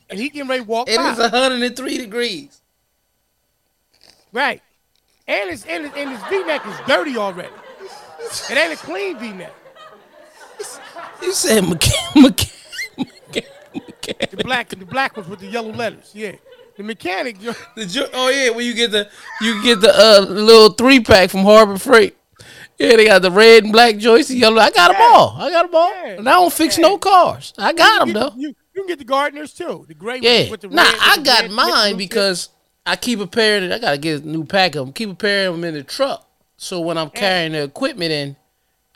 And 0.08 0.18
he 0.20 0.30
can 0.30 0.46
ready 0.46 0.62
walk 0.62 0.88
It 0.88 0.96
by. 0.98 1.10
is 1.12 1.18
103 1.18 1.98
degrees. 1.98 2.62
right. 4.32 4.62
And 5.26 5.50
his, 5.50 5.66
and 5.66 5.84
his, 5.84 5.92
and 5.96 6.10
his 6.10 6.20
V-neck 6.30 6.64
is 6.66 6.74
dirty 6.86 7.16
already. 7.18 7.52
It 8.48 8.56
ain't 8.56 8.72
a 8.72 8.76
clean 8.76 9.18
V-neck. 9.18 9.52
You 11.22 11.32
said 11.32 11.62
mechanic. 11.68 11.94
Mecha- 12.96 13.44
mecha- 13.74 14.30
The 14.30 14.36
black 14.38 14.68
the 14.70 14.76
black 14.84 15.16
ones 15.16 15.28
with 15.28 15.40
the 15.40 15.46
yellow 15.46 15.72
letters. 15.72 16.10
Yeah. 16.14 16.32
The 16.76 16.82
mechanic, 16.84 17.38
The 17.40 17.86
jo- 17.86 18.08
oh 18.12 18.28
yeah, 18.30 18.50
when 18.50 18.64
you 18.64 18.72
get 18.74 18.92
the 18.92 19.08
you 19.40 19.62
get 19.62 19.80
the 19.80 19.90
uh, 19.92 20.20
little 20.32 20.70
three 20.72 21.00
pack 21.00 21.30
from 21.30 21.42
Harbor 21.42 21.76
Freight. 21.78 22.16
Yeah, 22.78 22.94
they 22.94 23.06
got 23.06 23.22
the 23.22 23.30
red 23.32 23.64
and 23.64 23.72
black 23.72 23.96
joints, 23.96 24.28
the 24.28 24.36
yellow. 24.36 24.60
I 24.60 24.70
got 24.70 24.92
them 24.92 25.00
all. 25.02 25.34
I 25.36 25.50
got 25.50 25.62
them 25.66 25.74
all. 25.74 25.90
Yeah. 25.90 26.06
And 26.18 26.28
I 26.28 26.32
don't 26.34 26.52
fix 26.52 26.78
no 26.78 26.96
cars. 26.96 27.52
I 27.58 27.72
got 27.72 27.98
them 28.00 28.12
though. 28.12 28.30
You, 28.36 28.48
you 28.48 28.82
can 28.82 28.86
get 28.86 29.00
the 29.00 29.04
gardeners 29.04 29.52
too. 29.52 29.84
The 29.88 29.94
gray 29.94 30.20
Yeah. 30.22 30.48
with 30.50 30.60
the 30.60 30.68
Nah, 30.68 30.82
red, 30.84 30.94
I 31.00 31.16
got 31.24 31.42
red 31.42 31.50
mine 31.50 31.96
because 31.96 32.50
I 32.86 32.94
keep 32.94 33.18
a 33.18 33.26
pair 33.26 33.62
of. 33.64 33.72
I 33.72 33.78
gotta 33.80 33.98
get 33.98 34.22
a 34.22 34.28
new 34.28 34.44
pack 34.44 34.76
of 34.76 34.86
them. 34.86 34.92
Keep 34.92 35.10
a 35.10 35.14
pair 35.16 35.48
of 35.48 35.54
them 35.56 35.64
in 35.64 35.74
the 35.74 35.82
truck, 35.82 36.24
so 36.56 36.80
when 36.80 36.96
I'm 36.96 37.10
carrying 37.10 37.52
the 37.52 37.64
equipment 37.64 38.12
in, 38.12 38.36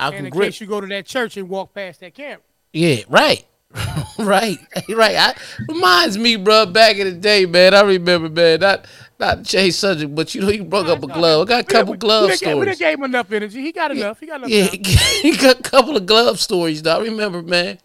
I 0.02 0.06
and 0.08 0.16
can 0.16 0.26
in 0.26 0.32
grip. 0.32 0.48
case 0.48 0.60
you 0.60 0.66
go 0.66 0.80
to 0.80 0.86
that 0.88 1.06
church 1.06 1.36
and 1.36 1.48
walk 1.48 1.74
past 1.74 2.00
that 2.00 2.14
camp. 2.14 2.42
Yeah, 2.72 3.02
right. 3.08 3.44
right. 4.18 4.58
right. 4.88 5.16
I 5.16 5.34
reminds 5.68 6.18
me, 6.18 6.36
bro, 6.36 6.66
back 6.66 6.96
in 6.96 7.06
the 7.06 7.12
day, 7.12 7.46
man. 7.46 7.74
I 7.74 7.82
remember, 7.82 8.28
man, 8.28 8.60
not 8.60 8.86
not 9.18 9.38
to 9.38 9.44
change 9.44 9.74
subject, 9.74 10.14
but 10.14 10.34
you 10.34 10.40
know, 10.42 10.50
you 10.50 10.64
broke 10.64 10.88
up 10.88 11.02
a 11.02 11.06
glove. 11.06 11.46
I 11.46 11.48
got 11.48 11.60
a 11.60 11.64
couple 11.64 11.92
we, 11.92 11.98
glove 11.98 12.30
we, 12.30 12.36
done 12.36 12.58
We 12.58 12.66
done 12.66 12.76
gave 12.76 12.98
him 12.98 13.04
enough 13.04 13.30
energy. 13.32 13.62
He 13.62 13.72
got 13.72 13.90
enough. 13.92 14.20
He 14.20 14.26
got 14.26 14.36
enough. 14.36 14.50
Yeah, 14.50 14.66
he 15.22 15.36
got 15.36 15.60
a 15.60 15.62
couple 15.62 15.96
of 15.96 16.06
glove 16.06 16.40
stories, 16.40 16.82
though. 16.82 16.98
I 16.98 17.02
remember, 17.02 17.42
man. 17.42 17.78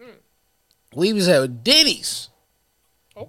Hmm. 0.00 0.10
We 0.94 1.12
was 1.12 1.28
at 1.28 1.62
Denny's 1.62 2.28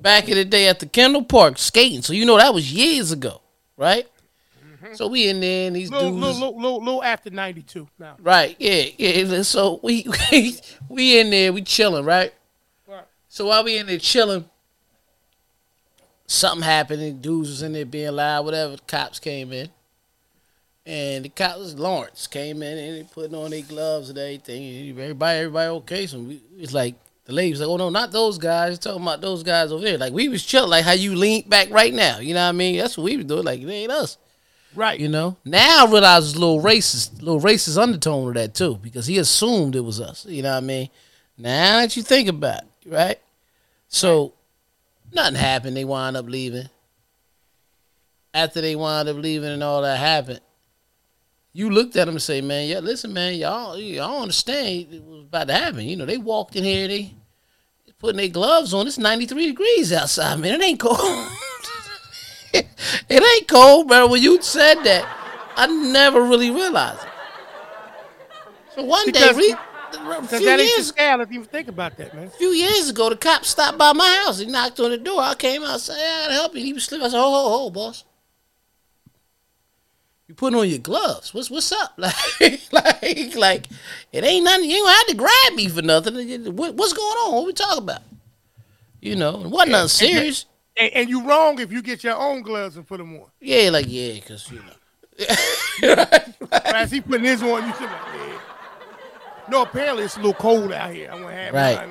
back 0.02 0.28
in 0.28 0.36
the 0.36 0.46
day 0.46 0.68
at 0.68 0.80
the 0.80 0.88
Kendall 0.88 1.24
Park 1.24 1.58
skating. 1.58 2.02
So 2.02 2.14
you 2.14 2.26
know 2.26 2.38
that 2.38 2.54
was 2.54 2.74
years 2.74 3.12
ago, 3.12 3.42
right? 3.78 4.08
So 4.94 5.08
we 5.08 5.28
in 5.28 5.40
there 5.40 5.68
and 5.68 5.76
these 5.76 5.90
Little, 5.90 6.12
dudes. 6.12 6.40
little, 6.40 6.56
little, 6.56 6.80
little, 6.80 7.04
after 7.04 7.30
92 7.30 7.88
now. 7.98 8.16
Right. 8.22 8.56
Yeah. 8.60 8.86
Yeah. 8.98 9.42
So 9.42 9.80
we 9.82 10.06
we, 10.32 10.56
we 10.90 11.20
in 11.20 11.30
there, 11.30 11.52
we 11.54 11.62
chilling, 11.62 12.06
right? 12.06 12.34
Right. 12.88 13.04
So 13.30 13.48
while 13.48 13.64
we 13.64 13.78
in 13.78 13.88
there 13.88 13.98
chilling, 13.98 14.46
something 16.28 16.64
happened 16.64 17.02
and 17.02 17.22
dudes 17.22 17.50
was 17.50 17.62
in 17.62 17.74
there 17.74 17.86
being 17.86 18.12
loud, 18.12 18.46
whatever. 18.46 18.76
The 18.76 18.82
cops 18.88 19.20
came 19.20 19.52
in. 19.52 19.70
And 20.88 21.26
the 21.26 21.30
cops 21.30 21.74
Lawrence 21.74 22.28
came 22.28 22.62
in 22.62 22.78
and 22.78 22.98
they 22.98 23.04
putting 23.12 23.36
on 23.36 23.50
their 23.50 23.64
gloves 23.64 24.10
and 24.10 24.18
everything. 24.20 24.92
Everybody, 24.92 25.40
everybody 25.40 25.70
okay. 25.70 26.06
So 26.06 26.20
we 26.20 26.42
it's 26.58 26.74
like 26.74 26.94
the 27.26 27.34
lady 27.34 27.52
was 27.52 27.60
like, 27.60 27.70
Oh 27.70 27.78
no, 27.78 27.90
not 27.90 28.12
those 28.12 28.38
guys. 28.38 28.78
Talking 28.78 29.02
about 29.02 29.20
those 29.22 29.42
guys 29.42 29.72
over 29.72 29.84
there. 29.84 29.98
Like 29.98 30.14
we 30.14 30.30
was 30.30 30.46
chilling, 30.46 30.70
like 30.70 30.86
how 30.86 30.92
you 30.92 31.16
lean 31.16 31.50
back 31.50 31.72
right 31.72 31.94
now. 31.94 32.20
You 32.20 32.36
know 32.36 32.44
what 32.44 32.50
I 32.50 32.52
mean? 32.52 32.78
That's 32.78 32.98
what 32.98 33.06
we 33.06 33.18
was 33.18 33.26
doing. 33.26 33.44
Like 33.44 33.62
it 33.62 33.68
ain't 33.68 33.92
us. 33.92 34.20
Right. 34.76 35.00
You 35.00 35.08
know, 35.08 35.38
now 35.46 35.86
I 35.86 35.92
realize 35.92 36.24
there's 36.24 36.36
a 36.36 36.40
little 36.40 36.62
racist, 36.62 37.22
little 37.22 37.40
racist 37.40 37.82
undertone 37.82 38.34
to 38.34 38.40
that 38.40 38.54
too, 38.54 38.78
because 38.82 39.08
he 39.08 39.18
assumed 39.18 39.76
it 39.76 39.82
was 39.82 40.02
us. 40.02 40.26
You 40.26 40.44
know 40.44 40.52
what 40.52 40.64
I 40.64 40.68
mean? 40.68 40.90
Now 41.38 41.80
that 41.80 41.96
you 41.96 42.04
think 42.04 42.28
about 42.28 42.64
it, 42.64 42.90
right? 42.90 43.20
So 43.88 44.34
nothing 45.14 45.36
happened. 45.36 45.78
They 45.78 45.86
wind 45.86 46.18
up 46.18 46.28
leaving. 46.28 46.70
After 48.34 48.60
they 48.60 48.76
wind 48.76 49.08
up 49.08 49.16
leaving 49.18 49.50
and 49.50 49.64
all 49.64 49.82
that 49.82 49.98
happened, 49.98 50.42
you 51.54 51.70
looked 51.70 51.96
at 51.96 52.06
them 52.06 52.16
and 52.16 52.22
say, 52.22 52.42
"Man, 52.42 52.68
yeah, 52.68 52.80
listen, 52.80 53.14
man, 53.14 53.36
y'all, 53.36 53.78
y'all 53.78 54.22
understand 54.22 54.88
it 54.92 55.02
was 55.04 55.22
about 55.22 55.48
to 55.48 55.54
happen. 55.54 55.82
You 55.82 55.96
know, 55.96 56.06
they 56.06 56.18
walked 56.18 56.58
in 56.58 56.66
here, 56.66 56.90
they 56.90 57.14
putting 57.98 58.18
their 58.18 58.28
gloves 58.28 58.74
on. 58.74 58.88
It's 58.88 58.98
93 58.98 59.48
degrees 59.48 59.94
outside, 59.94 60.38
man. 60.40 60.60
It 60.60 60.66
ain't 60.66 60.80
cold." 60.82 61.00
it 63.10 63.24
ain't 63.24 63.48
cold, 63.48 63.88
bro. 63.88 64.08
When 64.08 64.22
you 64.22 64.42
said 64.42 64.76
that, 64.84 65.06
I 65.56 65.68
never 65.68 66.22
really 66.24 66.52
realized 66.52 67.02
it. 67.04 67.10
So 68.76 68.84
one 68.84 69.06
Because- 69.06 69.36
day, 69.36 69.38
re- 69.38 69.56
a 69.56 70.22
Because 70.22 70.30
few 70.40 70.46
that 70.48 70.60
ain't 70.60 70.70
years, 70.70 70.88
scale 70.88 71.22
if 71.22 71.32
you 71.32 71.44
think 71.46 71.68
about 71.70 71.96
that, 71.98 72.14
man. 72.14 72.28
A 72.28 72.30
few 72.30 72.50
years 72.50 72.90
ago, 72.90 73.10
the 73.10 73.16
cop 73.16 73.46
stopped 73.46 73.78
by 73.78 73.94
my 73.94 74.08
house. 74.24 74.40
He 74.40 74.46
knocked 74.46 74.80
on 74.82 74.92
the 74.92 74.98
door. 74.98 75.22
I 75.22 75.36
came 75.36 75.64
out, 75.64 75.80
said, 75.80 75.96
"I 75.96 76.22
gotta 76.24 76.34
help 76.34 76.56
you." 76.56 76.62
He 76.62 76.74
was 76.74 76.84
sleeping. 76.84 77.06
I 77.06 77.10
said, 77.10 77.18
"Oh, 77.20 77.24
oh, 77.24 77.66
oh, 77.66 77.70
boss." 77.70 78.04
You 80.28 80.34
putting 80.36 80.58
on 80.60 80.68
your 80.68 80.80
gloves. 80.80 81.34
What's 81.34 81.50
what's 81.50 81.72
up? 81.72 81.98
Like, 81.98 82.62
like, 82.74 83.36
like, 83.36 83.68
it 84.12 84.24
ain't 84.24 84.44
nothing. 84.44 84.70
You 84.70 84.78
ain't 84.78 84.90
have 84.90 85.08
to 85.08 85.16
grab 85.16 85.54
me 85.54 85.70
for 85.70 85.82
nothing. 85.82 86.16
What, 86.56 86.76
what's 86.76 86.94
going 86.94 87.18
on? 87.18 87.34
What 87.36 87.46
we 87.46 87.54
talking 87.54 87.84
about? 87.84 88.02
You 89.02 89.16
know, 89.16 89.42
it 89.42 89.48
wasn't 89.48 89.72
nothing 89.72 89.88
serious. 89.90 90.46
And, 90.78 90.94
and 90.94 91.10
you 91.10 91.28
wrong 91.28 91.60
if 91.60 91.72
you 91.72 91.82
get 91.82 92.04
your 92.04 92.16
own 92.16 92.42
gloves 92.42 92.78
and 92.78 92.88
put 92.88 92.98
them 92.98 93.16
on. 93.16 93.28
Yeah, 93.40 93.70
like 93.70 93.86
yeah, 93.88 94.20
cause 94.20 94.52
you 94.52 94.60
know. 94.60 94.74
But 96.50 96.76
as 96.76 96.92
he 96.92 97.02
putting 97.02 97.26
his 97.26 97.42
on, 97.42 97.66
you 97.66 97.74
should 97.74 97.84
like, 97.84 98.02
yeah. 98.16 98.40
No, 99.50 99.62
apparently 99.62 100.04
it's 100.04 100.16
a 100.16 100.20
little 100.20 100.34
cold 100.34 100.72
out 100.72 100.94
here. 100.94 101.10
I 101.12 101.16
want 101.16 101.28
to 101.28 101.34
have 101.34 101.54
Right. 101.54 101.88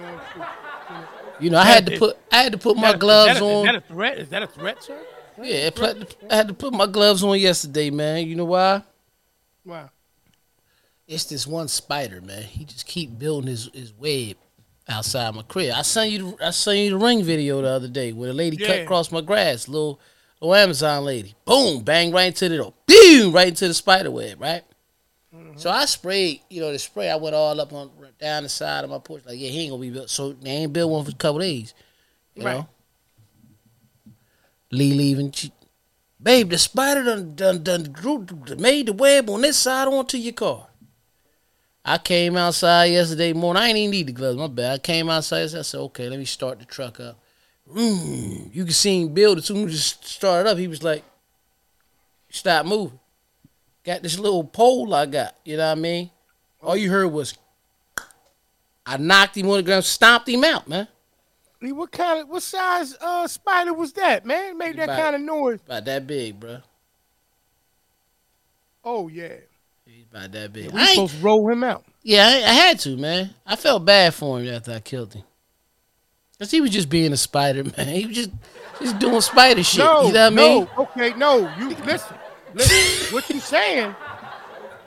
You 1.40 1.50
know, 1.50 1.58
I 1.58 1.64
had 1.64 1.86
to 1.86 1.98
put 1.98 2.16
I 2.30 2.42
had 2.42 2.52
to 2.52 2.58
put 2.58 2.76
my 2.76 2.94
gloves 2.96 3.34
is 3.34 3.40
that 3.40 3.42
a, 3.42 3.46
on. 3.46 3.66
Is 3.66 3.72
that 3.72 3.74
a 3.74 3.80
threat? 3.80 4.18
Is 4.18 4.28
that 4.28 4.42
a 4.42 4.46
threat, 4.46 4.82
sir? 4.82 5.00
yeah, 5.42 5.70
I 6.30 6.36
had 6.36 6.48
to 6.48 6.54
put 6.54 6.72
my 6.72 6.86
gloves 6.86 7.24
on 7.24 7.38
yesterday, 7.38 7.90
man. 7.90 8.26
You 8.26 8.36
know 8.36 8.44
why? 8.44 8.82
Wow. 9.64 9.90
It's 11.06 11.24
this 11.24 11.46
one 11.46 11.68
spider, 11.68 12.20
man. 12.20 12.42
He 12.42 12.64
just 12.64 12.86
keep 12.86 13.18
building 13.18 13.48
his, 13.48 13.68
his 13.74 13.92
web 13.92 14.36
outside 14.88 15.34
my 15.34 15.42
crib. 15.42 15.72
I 15.74 15.82
sent 15.82 16.10
you 16.10 16.36
the, 16.36 16.46
I 16.46 16.50
sent 16.50 16.78
you 16.78 16.90
the 16.90 16.98
ring 16.98 17.22
video 17.22 17.62
the 17.62 17.68
other 17.68 17.88
day 17.88 18.12
where 18.12 18.28
the 18.28 18.34
lady 18.34 18.56
cut 18.56 18.80
across 18.80 19.10
my 19.10 19.20
grass, 19.20 19.68
little 19.68 20.00
little 20.40 20.54
Amazon 20.54 21.04
lady. 21.04 21.34
Boom, 21.44 21.82
bang 21.82 22.12
right 22.12 22.26
into 22.26 22.48
the 22.48 22.56
door. 22.56 22.74
boom, 22.86 23.32
right 23.32 23.48
into 23.48 23.68
the 23.68 23.74
spider 23.74 24.10
web, 24.10 24.40
right? 24.40 24.62
Mm-hmm. 25.34 25.58
So 25.58 25.70
I 25.70 25.84
sprayed, 25.86 26.40
you 26.50 26.60
know, 26.60 26.70
the 26.70 26.78
spray. 26.78 27.10
I 27.10 27.16
went 27.16 27.34
all 27.34 27.60
up 27.60 27.72
on 27.72 27.90
down 28.20 28.44
the 28.44 28.48
side 28.48 28.84
of 28.84 28.90
my 28.90 28.98
porch, 28.98 29.24
like, 29.26 29.38
yeah, 29.38 29.48
he 29.48 29.62
ain't 29.62 29.70
gonna 29.70 29.80
be 29.80 29.90
built. 29.90 30.10
So 30.10 30.32
they 30.32 30.50
ain't 30.50 30.72
built 30.72 30.90
one 30.90 31.04
for 31.04 31.10
a 31.10 31.14
couple 31.14 31.40
days, 31.40 31.74
you 32.34 32.44
Right. 32.44 32.58
know. 32.58 32.68
Lee 34.70 34.92
leaving, 34.92 35.30
she 35.32 35.52
Babe, 36.22 36.48
the 36.48 36.58
spider 36.58 37.04
done 37.04 37.34
done 37.34 37.62
done 37.62 37.84
grew, 37.84 38.26
made 38.56 38.86
the 38.86 38.92
web 38.94 39.28
on 39.28 39.42
this 39.42 39.58
side 39.58 39.88
onto 39.88 40.16
your 40.16 40.32
car. 40.32 40.68
I 41.84 41.98
came 41.98 42.36
outside 42.36 42.86
yesterday 42.86 43.32
morning. 43.34 43.62
I 43.62 43.68
ain't 43.68 43.76
even 43.78 43.90
need 43.90 44.06
the 44.06 44.12
gloves. 44.12 44.38
My 44.38 44.46
bad. 44.46 44.72
I 44.72 44.78
came 44.78 45.10
outside. 45.10 45.42
I 45.42 45.62
said, 45.62 45.78
okay, 45.80 46.08
let 46.08 46.18
me 46.18 46.24
start 46.24 46.58
the 46.58 46.64
truck 46.64 46.98
up. 46.98 47.18
Mm, 47.70 48.54
you 48.54 48.64
can 48.64 48.72
see 48.72 49.02
him 49.02 49.08
build 49.12 49.38
as 49.38 49.46
soon 49.46 49.68
as 49.68 49.74
it 49.74 50.04
started 50.04 50.48
up. 50.48 50.56
He 50.58 50.68
was 50.68 50.82
like, 50.82 51.02
stop 52.30 52.64
moving. 52.66 52.98
Got 53.84 54.02
this 54.02 54.18
little 54.18 54.44
pole 54.44 54.94
I 54.94 55.04
got. 55.06 55.34
You 55.44 55.58
know 55.58 55.66
what 55.66 55.78
I 55.78 55.80
mean? 55.80 56.10
All 56.62 56.76
you 56.76 56.90
heard 56.90 57.08
was, 57.08 57.34
I 58.86 58.96
knocked 58.96 59.36
him 59.36 59.48
on 59.50 59.58
the 59.58 59.62
ground, 59.62 59.84
stomped 59.84 60.28
him 60.28 60.44
out, 60.44 60.66
man. 60.68 60.88
What 61.60 61.92
kind 61.92 62.20
of 62.20 62.28
what 62.28 62.42
size 62.42 62.94
uh 63.00 63.26
spider 63.26 63.72
was 63.72 63.94
that, 63.94 64.26
man? 64.26 64.58
Made 64.58 64.76
that 64.76 64.84
About- 64.84 65.00
kind 65.02 65.16
of 65.16 65.22
noise. 65.22 65.60
About 65.64 65.84
that 65.86 66.06
big, 66.06 66.38
bro. 66.38 66.58
Oh 68.84 69.08
yeah. 69.08 69.36
About 70.14 70.30
that 70.30 70.52
big. 70.52 70.70
We 70.70 70.80
I 70.80 70.86
supposed 70.86 71.16
to 71.16 71.22
roll 71.24 71.50
him 71.50 71.64
out. 71.64 71.84
Yeah, 72.04 72.24
I, 72.24 72.34
I 72.48 72.52
had 72.52 72.78
to, 72.80 72.96
man. 72.96 73.34
I 73.44 73.56
felt 73.56 73.84
bad 73.84 74.14
for 74.14 74.38
him 74.38 74.54
after 74.54 74.72
I 74.72 74.78
killed 74.78 75.12
him. 75.12 75.24
Cause 76.38 76.50
he 76.52 76.60
was 76.60 76.70
just 76.70 76.88
being 76.88 77.12
a 77.12 77.16
spider, 77.16 77.64
man. 77.76 77.88
He 77.88 78.06
was 78.06 78.14
just 78.16 78.30
just 78.80 78.98
doing 79.00 79.20
spider 79.20 79.64
shit. 79.64 79.78
No, 79.84 80.06
you 80.06 80.12
know 80.12 80.30
what 80.30 80.32
I 80.32 80.34
no, 80.36 80.58
mean? 80.60 80.68
okay, 80.78 81.14
no. 81.14 81.52
You 81.58 81.70
listen, 81.84 82.16
listen. 82.54 83.12
what 83.14 83.28
you 83.28 83.40
saying? 83.40 83.94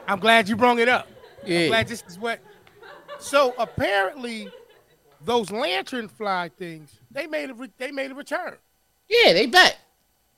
I'm 0.07 0.19
glad 0.19 0.47
you 0.47 0.55
brought 0.55 0.79
it 0.79 0.87
up. 0.87 1.07
I'm 1.43 1.51
Yeah. 1.51 1.67
glad 1.67 1.87
this 1.89 2.03
is 2.07 2.17
what. 2.17 2.39
So 3.19 3.53
apparently, 3.57 4.49
those 5.25 5.51
lantern 5.51 6.07
fly 6.07 6.51
things 6.57 6.99
they 7.11 7.27
made 7.27 7.49
a 7.49 7.53
re- 7.53 7.71
they 7.77 7.91
made 7.91 8.11
a 8.11 8.15
return. 8.15 8.55
Yeah, 9.09 9.33
they 9.33 9.45
back. 9.47 9.75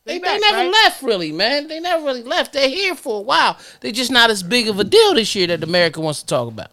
They, 0.05 0.17
They 0.17 0.27
they, 0.27 0.39
never 0.39 0.57
right? 0.57 0.71
left 0.71 1.03
really, 1.03 1.31
man. 1.31 1.67
They 1.67 1.79
never 1.79 2.03
really 2.03 2.23
left. 2.23 2.53
They're 2.53 2.69
here 2.69 2.95
for 2.95 3.19
a 3.19 3.21
while. 3.21 3.57
They're 3.81 3.91
just 3.91 4.11
not 4.11 4.29
as 4.29 4.41
big 4.41 4.67
of 4.67 4.79
a 4.79 4.83
deal 4.83 5.13
this 5.13 5.35
year 5.35 5.47
that 5.47 5.63
America 5.63 5.99
wants 6.01 6.21
to 6.21 6.25
talk 6.25 6.47
about. 6.47 6.71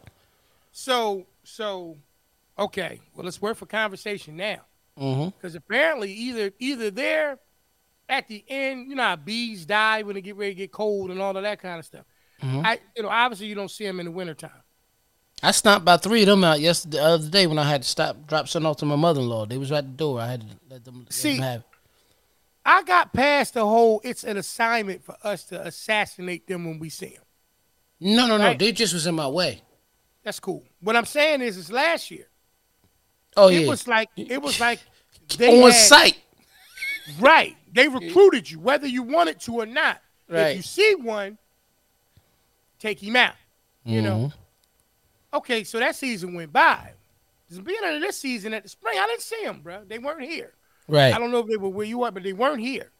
So 0.73 1.27
so, 1.45 1.97
okay. 2.59 3.01
Well, 3.15 3.27
it's 3.27 3.41
worth 3.41 3.63
a 3.63 3.67
conversation 3.67 4.37
now. 4.37 4.61
Mm-hmm. 4.99 5.29
because 5.37 5.55
apparently 5.55 6.11
either 6.11 6.53
either 6.59 6.91
they're 6.91 7.39
at 8.09 8.29
the 8.29 8.43
end, 8.49 8.89
you 8.89 8.95
know 8.95 9.03
how 9.03 9.17
bees 9.17 9.67
die 9.67 10.01
when 10.01 10.15
they 10.15 10.23
get 10.23 10.37
ready 10.37 10.53
to 10.53 10.57
get 10.57 10.73
cold 10.73 11.11
and 11.11 11.21
all 11.21 11.37
of 11.37 11.43
that 11.43 11.61
kind 11.61 11.79
of 11.79 11.85
stuff. 11.85 12.07
Mhm. 12.43 12.65
I 12.65 12.79
you 12.97 13.03
know 13.03 13.11
obviously 13.11 13.47
you 13.47 13.55
don't 13.55 13.71
see 13.71 13.85
them 13.85 14.01
in 14.01 14.07
the 14.07 14.13
wintertime. 14.13 14.63
I 15.43 15.51
stomped 15.51 15.85
by 15.85 15.99
three 15.99 16.23
of 16.23 16.29
them 16.29 16.45
out 16.45 16.61
yesterday, 16.61 16.97
the 16.97 17.05
other 17.05 17.29
day 17.29 17.47
when 17.47 17.59
I 17.59 17.65
had 17.69 17.83
to 17.83 17.89
stop, 17.89 18.27
drop 18.27 18.49
something 18.49 18.67
off 18.71 18.79
to 18.79 18.87
my 18.87 18.97
mother-in-law. 18.97 19.45
They 19.47 19.59
was 19.59 19.71
right 19.71 19.79
at 19.79 19.85
the 19.91 19.97
door. 19.99 20.19
I 20.19 20.29
had 20.29 20.41
to 20.41 20.47
let 20.71 20.85
them, 20.87 21.01
let 21.01 21.13
See, 21.13 21.35
them 21.35 21.43
have 21.43 21.61
it. 21.61 21.66
I 22.69 22.83
got 22.83 23.13
past 23.13 23.55
the 23.55 23.65
whole 23.65 24.01
it's 24.05 24.25
an 24.25 24.37
assignment 24.37 25.05
for 25.05 25.17
us 25.23 25.45
to 25.45 25.67
assassinate 25.67 26.47
them 26.49 26.65
when 26.65 26.79
we 26.81 26.89
see 26.91 27.11
them. 27.15 27.23
No, 28.01 28.27
no, 28.27 28.37
no. 28.37 28.55
They 28.55 28.73
just 28.73 28.93
was 28.93 29.07
in 29.07 29.15
my 29.15 29.29
way. 29.29 29.63
That's 30.25 30.41
cool. 30.41 30.65
What 30.81 30.97
I'm 30.97 31.05
saying 31.05 31.41
is, 31.43 31.57
is 31.57 31.71
last 31.71 32.11
year 32.11 32.27
Oh 33.37 33.49
it 33.49 33.61
yeah, 33.61 33.69
was 33.69 33.87
like 33.87 34.11
it 34.17 34.43
was 34.43 34.59
like 34.59 34.81
they 35.39 35.63
on 35.63 35.71
had- 35.71 35.79
site. 35.79 36.19
right. 37.21 37.57
They 37.73 37.87
recruited 37.89 38.51
you 38.51 38.59
whether 38.59 38.87
you 38.87 39.03
wanted 39.05 39.39
to 39.43 39.61
or 39.61 39.67
not. 39.67 40.01
Right. 40.29 40.49
If 40.49 40.57
you 40.57 40.63
see 40.63 40.95
one, 40.97 41.39
take 42.81 43.01
him 43.03 43.15
out. 43.17 43.35
You 43.85 44.03
know. 44.03 44.17
Mhm. 44.17 44.33
Okay, 45.35 45.63
so 45.65 45.79
that 45.79 45.95
season 45.95 46.35
went 46.35 46.53
by. 46.53 46.93
Beginning 47.49 47.97
of 47.97 48.01
this 48.01 48.19
season 48.19 48.53
at 48.55 48.65
the 48.65 48.69
spring, 48.69 48.99
I 48.99 49.07
didn't 49.07 49.21
see 49.23 49.45
them, 49.45 49.61
bro. 49.63 49.85
They 49.87 49.99
weren't 50.01 50.23
here. 50.23 50.55
Right. 50.89 51.15
I 51.15 51.19
don't 51.19 51.31
know 51.31 51.41
if 51.41 51.47
they 51.49 51.57
were 51.57 51.69
where 51.69 51.87
you 51.87 52.03
are, 52.05 52.11
but 52.13 52.23
they 52.23 52.33
weren't 52.33 52.61
here. 52.61 52.91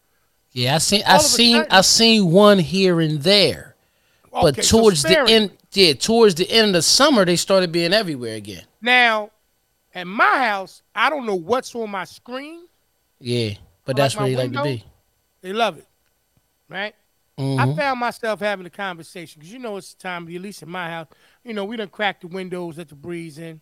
Yeah, 0.51 0.75
I 0.75 0.77
seen 0.79 1.03
All 1.05 1.15
I 1.15 1.17
seen 1.19 1.65
I 1.69 1.81
seen 1.81 2.31
one 2.31 2.59
here 2.59 2.99
and 2.99 3.21
there. 3.21 3.75
But 4.31 4.53
Okay, 4.53 4.61
so 4.61 4.79
towards 4.79 5.03
the 5.03 5.19
end 5.29 5.51
yeah, 5.71 5.93
towards 5.93 6.35
the 6.35 6.49
end 6.49 6.67
of 6.67 6.73
the 6.73 6.81
summer 6.81 7.25
they 7.25 7.35
started 7.35 7.71
being 7.71 7.93
everywhere 7.93 8.35
again. 8.35 8.63
Now, 8.81 9.31
at 9.93 10.05
my 10.07 10.23
house, 10.47 10.81
I 10.95 11.09
don't 11.09 11.25
know 11.25 11.35
what's 11.35 11.73
on 11.75 11.89
my 11.89 12.05
screen. 12.05 12.67
Yeah. 13.19 13.51
But 13.85 13.95
that's 13.95 14.15
my 14.15 14.23
where 14.23 14.29
they 14.31 14.35
like 14.35 14.51
to 14.53 14.63
be. 14.63 14.83
They 15.41 15.53
love 15.53 15.77
it, 15.77 15.87
right? 16.69 16.93
I 17.39 17.41
Mhm. 17.41 17.77
found 17.77 17.99
myself 17.99 18.39
having 18.39 18.65
a 18.65 18.69
conversation 18.71 19.39
because 19.39 19.53
you 19.53 19.59
know 19.59 19.77
it's 19.77 19.93
the 19.93 20.01
time, 20.01 20.23
at 20.23 20.41
least 20.41 20.63
in 20.63 20.69
my 20.69 20.89
house. 20.89 21.07
You 21.43 21.53
know, 21.53 21.65
we 21.65 21.77
done 21.77 21.89
cracked 21.89 22.21
the 22.21 22.27
windows, 22.27 22.77
let 22.79 22.89
the 22.89 22.95
breeze 22.95 23.37
in. 23.37 23.61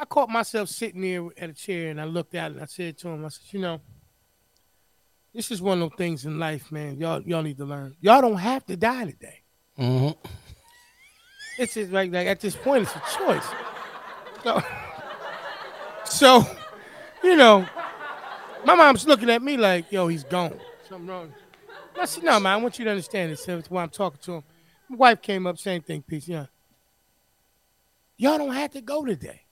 I 0.00 0.06
caught 0.06 0.30
myself 0.30 0.70
sitting 0.70 1.02
there 1.02 1.28
at 1.36 1.50
a 1.50 1.52
chair 1.52 1.90
and 1.90 2.00
I 2.00 2.04
looked 2.04 2.34
out 2.34 2.52
and 2.52 2.62
I 2.62 2.64
said 2.64 2.96
to 2.98 3.08
him, 3.08 3.22
I 3.22 3.28
said, 3.28 3.52
you 3.52 3.60
know, 3.60 3.82
this 5.34 5.50
is 5.50 5.60
one 5.60 5.82
of 5.82 5.90
those 5.90 5.98
things 5.98 6.24
in 6.24 6.38
life, 6.38 6.72
man. 6.72 6.98
Y'all, 6.98 7.20
y'all 7.20 7.42
need 7.42 7.58
to 7.58 7.66
learn. 7.66 7.94
Y'all 8.00 8.22
don't 8.22 8.38
have 8.38 8.64
to 8.66 8.76
die 8.78 9.04
today. 9.04 9.42
Mhm. 9.78 10.16
It's 11.58 11.74
just 11.74 11.92
like, 11.92 12.10
like 12.12 12.26
at 12.28 12.40
this 12.40 12.56
point, 12.56 12.84
it's 12.84 12.96
a 12.96 13.02
choice. 13.18 13.46
So, 14.42 14.62
so, 16.06 16.46
you 17.22 17.36
know, 17.36 17.68
my 18.64 18.74
mom's 18.74 19.06
looking 19.06 19.28
at 19.28 19.42
me 19.42 19.58
like, 19.58 19.92
yo, 19.92 20.08
he's 20.08 20.24
gone. 20.24 20.58
Something 20.88 21.08
wrong. 21.08 21.34
I 22.00 22.06
said, 22.06 22.24
no, 22.24 22.40
man, 22.40 22.54
I 22.54 22.56
want 22.56 22.78
you 22.78 22.86
to 22.86 22.90
understand 22.90 23.32
this. 23.32 23.44
That's 23.44 23.70
why 23.70 23.82
I'm 23.82 23.90
talking 23.90 24.20
to 24.22 24.32
him. 24.36 24.44
My 24.88 24.96
wife 24.96 25.20
came 25.20 25.46
up, 25.46 25.58
same 25.58 25.82
thing, 25.82 26.00
peace. 26.00 26.26
Yeah. 26.26 26.46
Y'all 28.16 28.38
don't 28.38 28.54
have 28.54 28.70
to 28.70 28.80
go 28.80 29.04
today. 29.04 29.42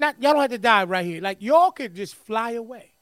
Not 0.00 0.20
y'all 0.20 0.32
don't 0.32 0.40
have 0.40 0.50
to 0.50 0.58
die 0.58 0.84
right 0.84 1.04
here. 1.04 1.20
Like 1.20 1.42
y'all 1.42 1.70
could 1.70 1.94
just 1.94 2.16
fly 2.16 2.52
away. 2.52 2.94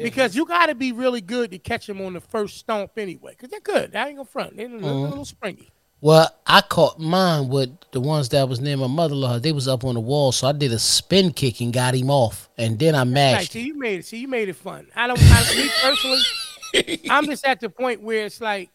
Because 0.00 0.34
you 0.34 0.46
got 0.46 0.66
to 0.66 0.74
be 0.74 0.92
really 0.92 1.20
good 1.20 1.50
to 1.50 1.58
catch 1.58 1.86
them 1.86 2.00
on 2.00 2.14
the 2.14 2.20
first 2.20 2.56
stomp 2.58 2.92
anyway. 2.96 3.32
Because 3.32 3.50
they're 3.50 3.60
good. 3.60 3.94
I 3.94 4.08
ain't 4.08 4.16
gonna 4.16 4.26
front. 4.26 4.56
They're 4.56 4.68
mm-hmm. 4.68 4.84
a 4.84 5.02
little, 5.08 5.24
springy. 5.24 5.70
Well, 6.00 6.34
I 6.46 6.62
caught 6.62 6.98
mine 6.98 7.48
with 7.48 7.70
the 7.92 8.00
ones 8.00 8.30
that 8.30 8.48
was 8.48 8.58
near 8.58 8.76
my 8.76 8.86
mother-in-law. 8.86 9.38
They 9.38 9.52
was 9.52 9.68
up 9.68 9.84
on 9.84 9.94
the 9.94 10.00
wall, 10.00 10.32
so 10.32 10.48
I 10.48 10.52
did 10.52 10.72
a 10.72 10.78
spin 10.78 11.30
kick 11.30 11.60
and 11.60 11.72
got 11.72 11.94
him 11.94 12.10
off, 12.10 12.48
and 12.58 12.78
then 12.78 12.94
I 12.94 13.00
Right, 13.00 13.08
mashed 13.08 13.52
see, 13.52 13.60
you 13.60 13.78
made 13.78 14.00
it. 14.00 14.06
See, 14.06 14.18
you 14.18 14.28
made 14.28 14.48
it 14.48 14.56
fun. 14.56 14.88
I 14.96 15.06
don't. 15.06 15.18
I, 15.20 15.54
me 15.54 15.70
personally, 15.80 17.00
I'm 17.10 17.26
just 17.26 17.46
at 17.46 17.60
the 17.60 17.68
point 17.68 18.02
where 18.02 18.24
it's 18.24 18.40
like, 18.40 18.70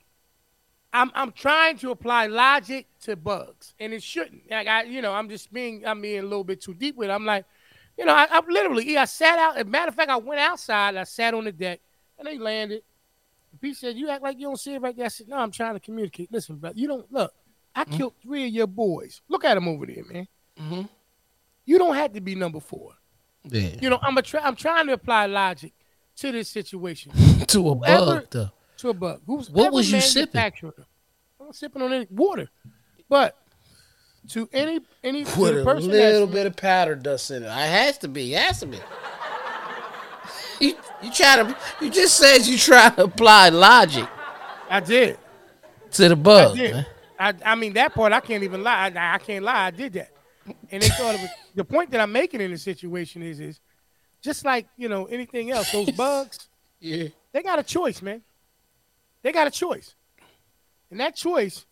I'm 1.02 1.12
I'm 1.16 1.32
trying 1.32 1.78
to 1.80 1.92
apply 1.92 2.28
logic 2.28 2.88
to 3.02 3.16
bugs, 3.16 3.74
and 3.80 3.94
it 3.94 4.02
shouldn't. 4.04 4.50
Like 4.50 4.68
I, 4.68 4.84
you 4.84 5.02
know, 5.02 5.14
I'm 5.14 5.30
just 5.30 5.52
being 5.54 5.86
I'm 5.86 6.02
being 6.02 6.20
a 6.20 6.24
little 6.24 6.44
bit 6.44 6.62
too 6.62 6.74
deep 6.74 6.96
with. 6.96 7.10
it. 7.10 7.14
I'm 7.14 7.26
like, 7.26 7.46
you 7.98 8.06
know, 8.06 8.14
I, 8.14 8.28
I 8.30 8.42
literally, 8.48 8.98
I 8.98 9.06
sat 9.06 9.40
out. 9.40 9.56
As 9.58 9.62
a 9.64 9.66
matter 9.66 9.90
of 9.90 9.96
fact, 9.96 10.10
I 10.10 10.18
went 10.18 10.40
outside. 10.42 10.96
I 10.96 11.04
sat 11.04 11.34
on 11.34 11.46
the 11.46 11.52
deck, 11.52 11.80
and 12.18 12.28
they 12.28 12.38
landed. 12.38 12.82
Pete 13.62 13.76
said, 13.78 13.96
"You 13.96 14.10
act 14.10 14.22
like 14.24 14.38
you 14.40 14.48
don't 14.48 14.60
see 14.60 14.74
it 14.76 14.82
right 14.82 14.96
there." 14.96 15.06
I 15.06 15.10
said, 15.10 15.28
"No, 15.28 15.38
I'm 15.38 15.52
trying 15.52 15.74
to 15.74 15.80
communicate. 15.80 16.32
Listen, 16.32 16.58
brother, 16.58 16.78
you 16.78 16.88
don't 16.88 17.12
look. 17.12 17.34
I 17.76 17.86
killed 17.86 18.14
three 18.22 18.48
of 18.48 18.54
your 18.54 18.68
boys. 18.68 19.22
Look 19.30 19.46
at 19.46 19.54
them 19.56 19.68
over 19.68 19.86
there, 19.86 20.04
man. 20.06 20.28
Mhm. 20.60 20.90
You 21.66 21.78
don't 21.78 21.96
have 21.96 22.14
to 22.14 22.22
be 22.22 22.34
number 22.34 22.60
four. 22.60 22.94
Yeah, 23.44 23.76
You 23.82 23.90
know, 23.90 24.00
I'm 24.02 24.18
a 24.18 24.22
try, 24.22 24.42
I'm 24.42 24.56
trying 24.56 24.88
to 24.88 24.94
apply 24.94 25.28
logic 25.28 25.74
to 26.18 26.32
this 26.32 26.50
situation 26.50 27.12
to 27.48 27.70
a 27.70 27.76
bug 27.76 28.28
though. 28.32 28.52
To 28.78 28.90
a 28.90 28.94
bug. 28.94 29.22
Who's 29.26 29.50
What 29.50 29.72
was 29.74 29.92
you 29.92 30.02
sipping? 30.02 30.40
I'm 30.42 30.62
not 31.40 31.56
sipping 31.56 31.82
on 31.82 31.94
any 31.94 32.08
water, 32.10 32.50
but 33.10 33.36
to 34.30 34.50
any 34.52 34.80
any 35.04 35.24
to 35.24 35.40
With 35.40 35.60
a 35.60 35.64
person 35.64 35.90
little 35.92 36.28
that's, 36.28 36.34
bit 36.36 36.48
of 36.48 36.56
powder 36.56 36.96
dust 36.96 37.32
in 37.32 37.44
it. 37.44 37.48
It 37.48 37.52
has 37.52 37.98
to 38.00 38.08
be. 38.08 38.34
It 38.34 38.42
has 38.42 38.60
to 38.60 38.66
be. 38.66 38.80
you 40.60 40.76
you 41.02 41.12
try 41.12 41.38
to 41.38 41.58
you 41.82 41.90
just 41.90 42.18
said 42.18 42.40
you 42.46 42.58
try 42.58 42.90
to 42.90 43.04
apply 43.04 43.50
logic 43.50 44.08
I 44.70 44.80
did, 44.82 45.18
to 45.92 46.10
the 46.10 46.12
I 46.12 46.16
bug. 46.16 46.58
did. 46.58 46.86
I, 47.20 47.34
I 47.46 47.56
mean 47.56 47.74
that 47.74 47.94
part 47.94 48.12
I 48.12 48.20
can't 48.20 48.44
even 48.44 48.64
lie. 48.64 48.92
I, 48.94 49.16
I 49.16 49.18
can't 49.20 49.44
lie. 49.46 49.68
I 49.68 49.72
did 49.72 49.94
that, 49.94 50.12
and 50.70 50.84
they 50.84 50.90
thought 50.90 51.16
it 51.16 51.22
was 51.22 51.30
the 51.56 51.64
point 51.64 51.90
that 51.92 52.02
I'm 52.02 52.12
making 52.12 52.42
in 52.42 52.52
this 52.52 52.64
situation 52.64 53.24
is 53.24 53.40
is 53.40 53.60
just 54.22 54.44
like 54.44 54.68
you 54.76 54.90
know 54.90 55.06
anything 55.06 55.52
else. 55.52 55.72
Those 55.72 55.92
bugs, 55.98 56.50
Yeah. 56.82 57.08
they 57.32 57.42
got 57.44 57.60
a 57.60 57.64
choice, 57.64 58.02
man. 58.02 58.22
They 59.28 59.34
got 59.34 59.46
a 59.46 59.52
choice, 59.52 59.94
and 60.90 61.02
that 61.02 61.14
choice 61.14 61.66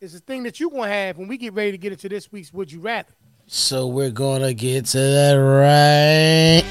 is 0.00 0.14
the 0.14 0.18
thing 0.18 0.44
that 0.44 0.58
you're 0.58 0.70
gonna 0.70 0.88
have 0.88 1.18
when 1.18 1.28
we 1.28 1.36
get 1.36 1.52
ready 1.52 1.72
to 1.72 1.76
get 1.76 1.92
into 1.92 2.08
this 2.08 2.32
week's 2.32 2.54
Would 2.54 2.72
You 2.72 2.80
Rather. 2.80 3.12
So 3.46 3.86
we're 3.86 4.10
gonna 4.10 4.54
get 4.54 4.86
to 4.86 4.98
that 4.98 5.34
right. 5.34 6.64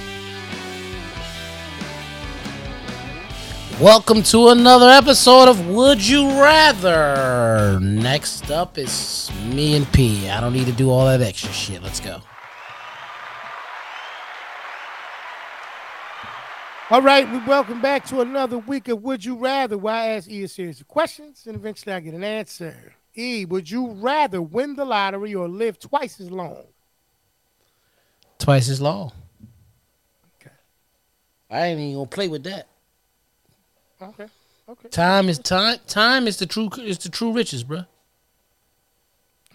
Welcome 3.80 4.24
to 4.24 4.48
another 4.48 4.90
episode 4.90 5.48
of 5.48 5.68
Would 5.68 6.04
You 6.04 6.26
Rather. 6.42 7.80
Next 7.80 8.50
up 8.50 8.80
is 8.80 9.30
me 9.46 9.76
and 9.76 9.94
P. 9.94 10.28
I 10.28 10.42
don't 10.42 10.54
need 10.54 10.66
to 10.66 10.72
do 10.72 10.90
all 10.90 11.06
that 11.06 11.22
extra 11.22 11.52
shit. 11.52 11.84
Let's 11.84 12.00
go. 12.00 12.20
All 16.92 17.02
right, 17.04 17.30
we 17.32 17.38
welcome 17.46 17.82
back 17.82 18.06
to 18.08 18.22
another 18.22 18.58
week 18.58 18.88
of 18.88 19.04
Would 19.04 19.24
You 19.24 19.36
Rather, 19.36 19.78
where 19.78 19.94
I 19.94 20.08
ask 20.08 20.28
E 20.28 20.44
a 20.44 20.48
series 20.48 20.82
of 20.82 20.88
questions 20.88 21.46
and 21.46 21.56
eventually 21.56 21.94
I 21.94 22.00
get 22.00 22.16
an 22.16 22.24
answer. 22.24 22.96
E, 23.16 23.46
would 23.46 23.70
you 23.70 23.92
rather 23.92 24.42
win 24.42 24.76
the 24.76 24.86
lottery 24.86 25.36
or 25.36 25.48
live 25.48 25.78
twice 25.78 26.20
as 26.20 26.32
long? 26.32 26.64
Twice 28.40 28.70
as 28.70 28.82
long. 28.82 29.12
Okay. 30.42 30.52
I 31.52 31.68
ain't 31.68 31.80
even 31.80 31.94
gonna 31.94 32.08
play 32.08 32.28
with 32.28 32.44
that. 32.46 32.68
Okay. 34.02 34.26
Okay. 34.68 34.90
Time 34.90 35.30
is 35.30 35.38
time. 35.38 35.78
Time 35.86 36.28
is 36.28 36.38
the 36.38 36.46
true 36.48 36.70
is 36.80 36.98
the 37.00 37.10
true 37.10 37.32
riches, 37.34 37.64
bro. 37.64 37.84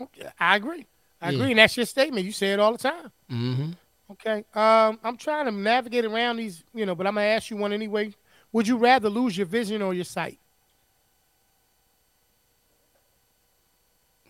Okay. 0.01 0.29
I 0.39 0.57
agree. 0.57 0.87
I 1.21 1.31
Yeah. 1.31 1.37
agree. 1.39 1.51
And 1.51 1.59
that's 1.59 1.77
your 1.77 1.87
statement. 1.87 2.27
You 2.27 2.33
say 2.33 2.53
it 2.53 2.61
all 2.61 2.73
the 2.73 2.79
time. 2.79 3.11
Mm-hmm. 3.31 3.71
Okay. 4.15 4.45
Um, 4.55 4.99
I'm 5.03 5.17
trying 5.17 5.47
to 5.47 5.51
navigate 5.53 6.05
around 6.05 6.37
these, 6.37 6.65
you 6.75 6.87
know, 6.87 6.95
but 6.95 7.07
I'm 7.07 7.15
gonna 7.15 7.27
ask 7.27 7.51
you 7.51 7.57
one 7.57 7.73
anyway. 7.73 8.15
Would 8.53 8.69
you 8.69 8.77
rather 8.77 9.11
lose 9.11 9.37
your 9.37 9.47
vision 9.47 9.83
or 9.83 9.95
your 9.95 10.05
sight? 10.05 10.39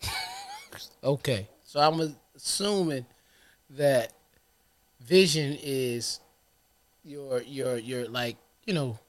Okay, 1.03 1.47
so 1.63 1.79
I'm 1.79 2.15
assuming 2.35 3.05
that 3.71 4.13
vision 5.01 5.57
is 5.61 6.19
your 7.03 7.41
your 7.43 7.77
your 7.77 8.07
like 8.09 8.37
you 8.65 8.73
know 8.73 8.99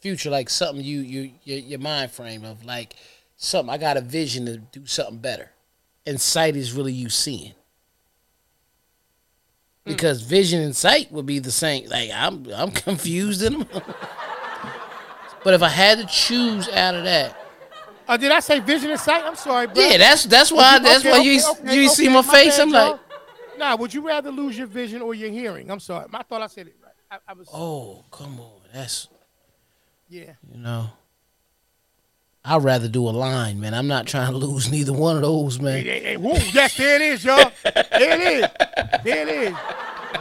future 0.00 0.30
like 0.30 0.48
something 0.50 0.84
you 0.84 1.00
you 1.00 1.32
your, 1.44 1.58
your 1.58 1.78
mind 1.78 2.10
frame 2.10 2.44
of 2.44 2.64
like 2.64 2.96
something 3.36 3.72
I 3.72 3.78
got 3.78 3.96
a 3.96 4.00
vision 4.00 4.46
to 4.46 4.58
do 4.58 4.86
something 4.86 5.18
better, 5.18 5.50
and 6.06 6.20
sight 6.20 6.56
is 6.56 6.72
really 6.72 6.92
you 6.92 7.08
seeing. 7.08 7.54
Because 9.92 10.22
vision 10.22 10.60
and 10.62 10.74
sight 10.76 11.10
would 11.12 11.26
be 11.26 11.38
the 11.38 11.50
same. 11.50 11.88
Like 11.88 12.10
I'm 12.14 12.46
I'm 12.54 12.70
confused 12.86 13.42
in 13.42 13.60
them. 13.60 13.68
but 15.44 15.54
if 15.54 15.62
I 15.62 15.68
had 15.68 15.98
to 15.98 16.06
choose 16.06 16.68
out 16.68 16.94
of 16.94 17.04
that, 17.04 17.36
Uh, 18.08 18.16
did 18.16 18.32
I 18.32 18.40
say 18.40 18.60
vision 18.60 18.90
and 18.90 19.00
sight? 19.00 19.22
I'm 19.24 19.36
sorry, 19.36 19.66
bro. 19.68 19.82
yeah, 19.82 19.98
that's 19.98 20.24
that's 20.24 20.50
why 20.52 20.78
that's 20.78 21.00
Okay, 21.00 21.10
why 21.10 21.18
you 21.18 21.40
okay, 21.40 21.60
okay, 21.62 21.74
you 21.82 21.88
see 21.88 22.06
okay, 22.06 22.14
my 22.14 22.22
face. 22.22 22.56
bad, 22.58 22.62
I'm 22.62 22.70
like. 22.70 23.00
Nah, 23.58 23.76
would 23.76 23.92
you 23.92 24.00
rather 24.00 24.30
lose 24.30 24.56
your 24.56 24.66
vision 24.66 25.02
or 25.02 25.12
your 25.14 25.30
hearing? 25.30 25.70
I'm 25.70 25.80
sorry. 25.80 26.06
I 26.14 26.22
thought 26.22 26.40
I 26.42 26.46
said 26.46 26.66
it 26.68 26.76
right. 26.82 26.94
I, 27.10 27.18
I 27.30 27.34
was 27.34 27.48
oh 27.52 28.04
come 28.10 28.40
on, 28.40 28.60
that's 28.72 29.08
yeah. 30.08 30.32
you 30.50 30.58
know. 30.58 30.90
I'd 32.44 32.64
rather 32.64 32.88
do 32.88 33.06
a 33.08 33.10
line, 33.10 33.60
man. 33.60 33.74
I'm 33.74 33.86
not 33.86 34.06
trying 34.06 34.32
to 34.32 34.38
lose 34.38 34.70
neither 34.72 34.92
one 34.92 35.16
of 35.16 35.22
those, 35.22 35.60
man. 35.60 35.84
hey, 35.84 36.00
hey, 36.00 36.16
whoa, 36.16 36.34
yes, 36.52 36.76
there 36.76 36.96
it 36.96 37.02
is, 37.02 37.24
y'all. 37.24 37.50
There 37.64 37.84
it 37.94 38.20
is. 38.20 38.48
There 39.04 39.28
it 39.28 39.48
is. 39.48 39.54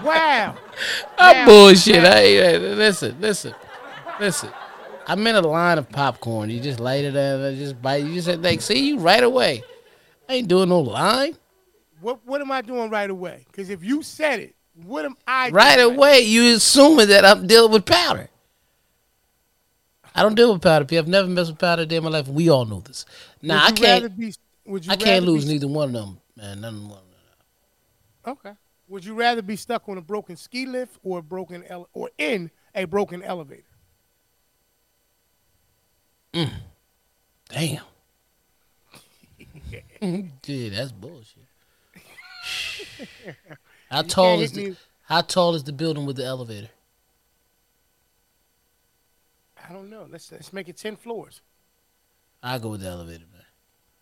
Wow. 0.04 0.56
I'm 1.18 1.46
bullshit. 1.46 2.04
I, 2.04 2.22
hey, 2.22 2.58
listen, 2.58 3.16
listen, 3.20 3.56
listen. 4.20 4.50
I'm 5.08 5.26
in 5.26 5.36
a 5.36 5.42
line 5.42 5.80
of 5.80 5.90
popcorn. 5.90 6.50
You 6.50 6.60
just 6.60 6.80
light 6.80 7.04
it 7.04 7.16
up 7.16 7.42
and 7.42 7.58
just 7.58 7.82
bite. 7.82 8.04
You 8.04 8.22
just 8.22 8.42
like 8.42 8.62
see 8.62 8.90
you 8.90 9.00
right 9.00 9.24
away. 9.24 9.64
I 10.28 10.36
ain't 10.36 10.48
doing 10.48 10.70
no 10.70 10.82
line. 10.82 11.36
What 12.02 12.20
what 12.26 12.42
am 12.42 12.52
I 12.52 12.62
doing 12.62 12.92
right 12.92 13.10
away? 13.10 13.46
Because 13.48 13.72
if 13.72 13.84
you 13.84 14.04
said 14.04 14.40
it, 14.40 14.56
what 14.86 15.06
am 15.06 15.16
I 15.28 15.50
Right 15.50 15.80
away, 15.80 16.22
you 16.22 16.54
assuming 16.56 17.08
that 17.08 17.26
I'm 17.26 17.48
dealing 17.48 17.72
with 17.72 17.86
powder. 17.86 18.30
I 20.16 20.24
don't 20.24 20.36
deal 20.36 20.54
with 20.54 20.62
powder. 20.62 20.86
I've 20.98 21.08
never 21.08 21.28
messed 21.28 21.52
with 21.52 21.60
powder 21.60 21.84
a 21.84 21.86
day 21.86 21.98
in 21.98 22.04
my 22.04 22.10
life. 22.10 22.28
We 22.28 22.50
all 22.50 22.66
know 22.66 22.80
this. 22.82 23.06
Nah, 23.42 23.66
I 23.66 23.70
Would 23.70 23.80
you 23.80 23.86
rather 23.86 24.10
can't. 24.10 24.20
Be, 24.20 24.34
would 24.66 24.86
you 24.86 24.92
I 24.92 24.96
can't 24.96 25.26
lose 25.26 25.46
neither 25.46 25.68
one 25.68 25.90
of 25.90 25.94
them, 25.94 26.18
man. 26.36 26.62
None 26.62 26.76
of 26.76 26.90
them. 26.90 26.98
Okay. 28.28 28.52
Would 28.88 29.06
you 29.06 29.14
rather 29.14 29.42
be 29.42 29.56
stuck 29.56 29.88
on 29.88 29.98
a 29.98 30.02
broken 30.02 30.36
ski 30.36 30.66
lift 30.66 30.98
or 31.04 31.20
a 31.20 31.22
broken 31.22 31.64
ele- 31.66 31.90
or 31.94 32.10
in 32.18 32.50
a 32.74 32.86
broken 32.86 33.22
elevator? 33.22 33.64
Mm. 36.34 36.50
Damn. 37.50 37.84
Dude, 40.42 40.74
that's 40.74 40.92
bullshit. 40.92 41.44
how 43.92 44.02
tall 44.04 44.40
is 44.42 44.52
the, 44.52 44.76
how 45.04 45.22
tall 45.22 45.56
is 45.56 45.64
the 45.64 45.74
building 45.74 46.06
with 46.06 46.16
the 46.18 46.26
elevator? 46.26 46.70
I 49.70 49.74
don't 49.74 49.90
know. 49.90 50.08
Let's 50.10 50.32
let's 50.32 50.52
make 50.52 50.68
it 50.68 50.78
ten 50.78 50.96
floors. 50.96 51.42
I 52.42 52.58
go 52.58 52.70
with 52.70 52.82
the 52.82 52.88
elevator, 52.88 53.26
man. 53.32 53.44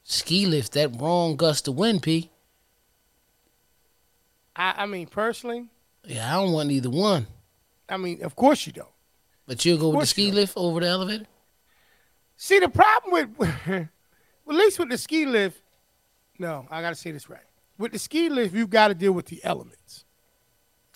Ski 0.03 0.45
lift, 0.45 0.71
that 0.73 0.95
wrong 1.01 1.35
gust 1.35 1.67
of 1.67 1.75
wind, 1.75 2.01
P. 2.01 2.31
I, 4.55 4.73
I 4.77 4.85
mean, 4.85 5.07
personally, 5.07 5.67
Yeah, 6.05 6.33
I 6.33 6.41
don't 6.41 6.53
want 6.53 6.71
either 6.71 6.89
one. 6.89 7.27
I 7.89 7.97
mean, 7.97 8.23
of 8.23 8.35
course 8.35 8.65
you 8.65 8.73
don't. 8.73 8.87
But 9.45 9.65
you'll 9.65 9.77
go 9.77 9.89
with 9.89 10.01
the 10.01 10.05
ski 10.07 10.31
lift 10.31 10.53
over 10.55 10.79
the 10.79 10.87
elevator? 10.87 11.25
See, 12.37 12.59
the 12.59 12.69
problem 12.69 13.11
with, 13.11 13.29
well, 13.37 13.53
at 14.49 14.55
least 14.55 14.79
with 14.79 14.89
the 14.89 14.97
ski 14.97 15.25
lift, 15.25 15.61
no, 16.39 16.65
I 16.69 16.81
got 16.81 16.89
to 16.89 16.95
say 16.95 17.11
this 17.11 17.29
right. 17.29 17.41
With 17.77 17.91
the 17.91 17.99
ski 17.99 18.29
lift, 18.29 18.53
you've 18.53 18.69
got 18.69 18.89
to 18.89 18.93
deal 18.93 19.11
with 19.11 19.25
the 19.25 19.43
elements. 19.43 20.05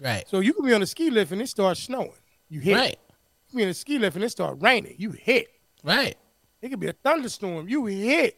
Right. 0.02 0.28
So 0.28 0.40
you 0.40 0.54
can 0.54 0.66
be 0.66 0.74
on 0.74 0.82
a 0.82 0.86
ski 0.86 1.10
lift 1.10 1.32
and 1.32 1.42
it 1.42 1.48
starts 1.50 1.82
snowing. 1.82 2.12
You 2.50 2.60
hit. 2.60 2.76
Right. 2.76 3.00
Can 3.08 3.11
be 3.58 3.64
on 3.64 3.70
a 3.70 3.74
ski 3.74 4.00
lift 4.00 4.16
and 4.16 4.26
it 4.26 4.30
starts 4.30 4.62
raining. 4.62 4.96
You 4.98 5.12
hit. 5.12 5.48
Right. 5.84 6.16
It 6.62 6.70
could 6.70 6.80
be 6.80 6.88
a 6.88 6.94
thunderstorm. 6.94 7.68
You 7.68 7.86
hit. 7.86 8.38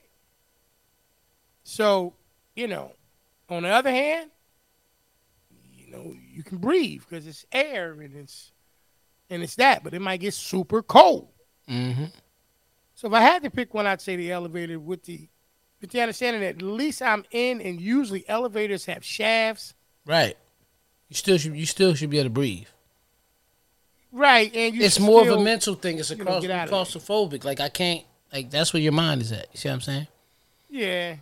So, 1.64 2.14
you 2.56 2.68
know, 2.68 2.94
on 3.50 3.64
the 3.64 3.70
other 3.70 3.92
hand, 3.92 4.32
you 5.76 5.92
know, 5.92 6.14
you 6.32 6.44
can 6.44 6.58
breathe 6.58 7.02
because 7.08 7.28
it's 7.28 7.46
air 7.52 7.94
and 7.94 8.16
it's 8.16 8.52
and 9.30 9.42
it's 9.42 9.56
that, 9.56 9.84
but 9.84 9.94
it 9.94 10.02
might 10.02 10.20
get 10.20 10.34
super 10.34 10.82
cold. 10.82 11.30
Mm-hmm. 11.70 12.06
So 12.96 13.08
if 13.08 13.14
I 13.14 13.22
had 13.22 13.44
to 13.44 13.50
pick 13.50 13.74
one, 13.74 13.88
I'd 13.88 14.02
say 14.02 14.16
the 14.16 14.32
elevator 14.32 14.80
with 14.80 15.04
the 15.04 15.28
with 15.82 15.92
the 15.92 16.02
understanding 16.02 16.42
that 16.42 16.56
at 16.56 16.62
least 16.62 17.02
I'm 17.02 17.26
in 17.32 17.62
and 17.62 17.80
usually 17.80 18.28
elevators 18.28 18.86
have 18.86 19.04
shafts. 19.04 19.74
Right. 20.06 20.38
You 21.10 21.16
still 21.16 21.38
should 21.38 21.56
you 21.56 21.66
still 21.66 21.94
should 21.94 22.10
be 22.10 22.20
able 22.20 22.26
to 22.26 22.34
breathe. 22.34 22.68
Right, 24.16 24.56
and 24.56 24.76
you 24.76 24.84
it's 24.84 24.98
should 24.98 25.04
more 25.04 25.28
of 25.28 25.40
a 25.40 25.44
mental 25.44 25.74
thing. 25.74 25.98
It's 25.98 26.12
a 26.12 26.16
you 26.16 26.24
know, 26.24 26.34
claus- 26.34 26.44
get 26.44 26.52
out 26.52 26.66
of 26.66 26.70
there. 26.70 26.80
claustrophobic. 26.80 27.44
Like 27.44 27.60
I 27.60 27.70
can't 27.70 28.04
like 28.32 28.52
that's 28.52 28.72
where 28.72 28.82
your 28.82 28.92
mind 28.92 29.24
is 29.24 29.32
at. 29.32 29.48
You 29.52 29.58
see 29.58 29.70
what 29.70 29.74
I'm 29.74 29.82
saying? 29.82 30.08
Yeah. 30.70 31.16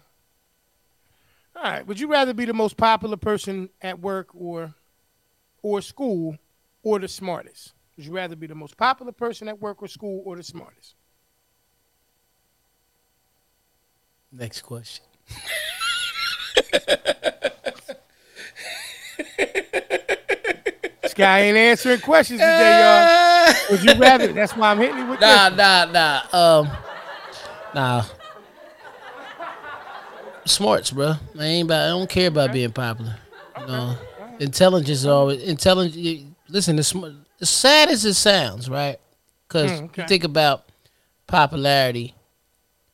All 1.56 1.64
right. 1.64 1.88
Would 1.88 2.02
you 2.02 2.08
rather 2.08 2.34
be 2.34 2.44
the 2.44 2.54
most 2.54 2.76
popular 2.76 3.16
person 3.16 3.70
at 3.82 4.00
work 4.00 4.28
or 4.36 4.74
or 5.62 5.82
school 5.82 6.38
or 6.84 7.00
the 7.00 7.08
smartest? 7.08 7.72
Would 7.96 8.08
you 8.08 8.12
rather 8.12 8.36
be 8.36 8.48
the 8.48 8.56
most 8.56 8.76
popular 8.76 9.14
person 9.14 9.48
at 9.48 9.62
work 9.62 9.82
or 9.82 9.88
school 9.88 10.22
or 10.26 10.36
the 10.36 10.44
smartest? 10.44 10.96
Next 14.34 14.64
question. 14.64 15.06
guy 21.22 21.40
ain't 21.42 21.58
answering 21.58 22.00
questions 22.02 22.40
today, 22.40 22.80
y'all. 22.80 23.54
Would 23.72 23.84
you 23.84 23.94
rather? 24.00 24.32
That's 24.34 24.56
why 24.56 24.72
I'm 24.72 24.78
hitting 24.78 24.98
you 24.98 25.06
with 25.08 25.20
Nah, 25.22 25.50
this. 25.50 25.58
nah, 25.58 25.86
nah. 25.86 26.22
nah. 26.34 26.60
Um, 26.60 26.70
nah. 27.76 28.04
Smarts, 30.46 30.92
bro. 30.92 31.14
I 31.40 31.44
ain't 31.46 31.68
about. 31.68 31.82
I 31.86 31.88
don't 31.90 32.10
care 32.10 32.28
about 32.28 32.52
being 32.52 32.72
popular. 32.72 33.16
You 33.60 33.68
know, 33.68 33.98
intelligence 34.40 34.90
is 35.00 35.06
always 35.06 35.42
intelligence. 35.44 36.26
Listen, 36.50 36.82
sm- 36.84 37.06
as 37.40 37.50
sad 37.50 37.90
as 37.90 38.04
it 38.06 38.16
sounds, 38.16 38.70
right? 38.70 38.98
Because 39.48 39.72
Mm, 39.72 39.86
okay. 39.86 40.02
you 40.02 40.08
think 40.08 40.24
about 40.24 40.66
popularity. 41.28 42.16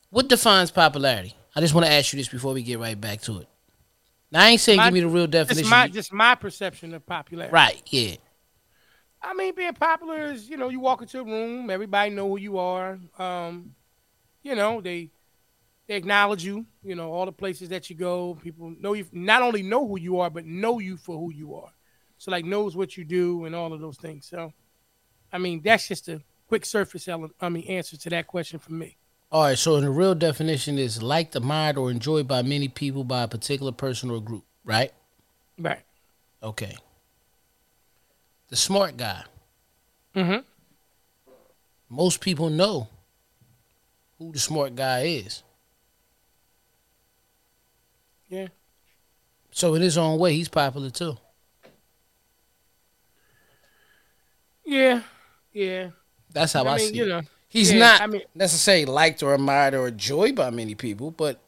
What 0.10 0.28
defines 0.28 0.72
popularity? 0.72 1.36
I 1.56 1.62
just 1.62 1.74
want 1.74 1.86
to 1.88 1.92
ask 1.92 2.12
you 2.14 2.18
this 2.18 2.28
before 2.28 2.54
we 2.54 2.62
get 2.64 2.80
right 2.80 3.00
back 3.00 3.22
to 3.22 3.40
it. 3.40 3.48
Now, 4.32 4.42
I 4.44 4.50
ain't 4.50 4.62
saying 4.62 4.78
My- 4.78 4.88
give 4.88 4.94
me 4.96 5.00
the 5.02 5.08
real 5.08 5.28
Just 5.28 5.48
definition. 5.50 5.70
my 5.70 5.88
just 5.88 6.12
my 6.14 6.36
perception 6.36 6.94
of 6.94 7.06
popularity. 7.06 7.54
right? 7.54 7.82
Yeah. 7.92 8.16
I 9.22 9.34
mean, 9.34 9.56
being 9.56 9.74
popular 9.74 10.32
is 10.32 10.50
you 10.50 10.58
know 10.58 10.70
you 10.70 10.80
walk 10.80 11.02
into 11.02 11.20
a 11.20 11.24
room, 11.24 11.70
everybody 11.70 12.12
know 12.12 12.28
who 12.30 12.38
you 12.38 12.58
are. 12.58 13.00
Um, 13.18 13.74
you 14.44 14.56
know 14.56 14.82
they 14.82 15.12
they 15.88 15.96
acknowledge 15.96 16.44
you. 16.44 16.66
You 16.84 16.96
know 16.96 17.12
all 17.12 17.26
the 17.26 17.32
places 17.32 17.70
that 17.70 17.90
you 17.90 17.96
go, 17.96 18.36
people 18.44 18.74
know 18.80 18.94
you. 18.94 19.06
Not 19.12 19.42
only 19.42 19.64
know 19.64 19.88
who 19.88 19.98
you 20.00 20.20
are, 20.20 20.30
but 20.30 20.46
know 20.46 20.80
you 20.80 20.98
for 20.98 21.18
who 21.18 21.32
you 21.32 21.56
are. 21.56 21.72
So 22.18 22.32
like 22.32 22.46
knows 22.46 22.76
what 22.76 22.98
you 22.98 23.06
do 23.06 23.46
and 23.46 23.56
all 23.56 23.74
of 23.74 23.80
those 23.80 23.98
things. 23.98 24.28
So, 24.28 24.52
I 25.32 25.38
mean 25.38 25.62
that's 25.64 25.88
just 25.88 26.10
a 26.10 26.22
quick 26.48 26.66
surface 26.66 27.08
ele- 27.08 27.32
I 27.42 27.50
mean 27.50 27.64
answer 27.70 27.96
to 27.98 28.10
that 28.12 28.28
question 28.28 28.60
for 28.60 28.74
me. 28.74 28.98
All 29.30 29.44
right, 29.44 29.58
so 29.58 29.76
in 29.76 29.84
the 29.84 29.90
real 29.90 30.16
definition 30.16 30.78
is 30.78 31.04
liked, 31.04 31.36
admired, 31.36 31.78
or 31.78 31.92
enjoyed 31.92 32.28
by 32.28 32.42
many 32.44 32.70
people 32.70 33.04
by 33.04 33.24
a 33.24 33.28
particular 33.28 33.74
person 33.74 34.10
or 34.10 34.22
group, 34.22 34.46
right? 34.64 34.94
Right. 35.60 35.82
Okay. 36.42 36.78
The 38.48 38.56
smart 38.56 38.96
guy. 38.96 39.24
Mm-hmm. 40.16 40.40
Most 41.90 42.22
people 42.22 42.50
know 42.50 42.88
who 44.18 44.32
the 44.32 44.40
smart 44.40 44.76
guy 44.76 45.02
is. 45.02 45.44
Yeah. 48.30 48.48
So 49.52 49.76
in 49.76 49.82
his 49.82 49.98
own 49.98 50.20
way, 50.20 50.34
he's 50.34 50.50
popular 50.50 50.90
too. 50.90 51.18
Yeah. 54.66 55.02
Yeah. 55.52 55.90
That's 56.32 56.54
how 56.54 56.66
I, 56.66 56.76
I 56.76 56.78
mean, 56.78 56.90
see 56.90 56.98
you 56.98 57.16
it. 57.18 57.26
He's 57.50 57.72
yeah, 57.72 57.80
not 57.80 58.02
I 58.02 58.08
mean- 58.08 58.22
necessarily 58.36 58.86
liked 58.86 59.24
or 59.24 59.34
admired 59.34 59.74
or 59.74 59.88
enjoyed 59.88 60.36
by 60.36 60.50
many 60.50 60.76
people, 60.76 61.12
but 61.12 61.40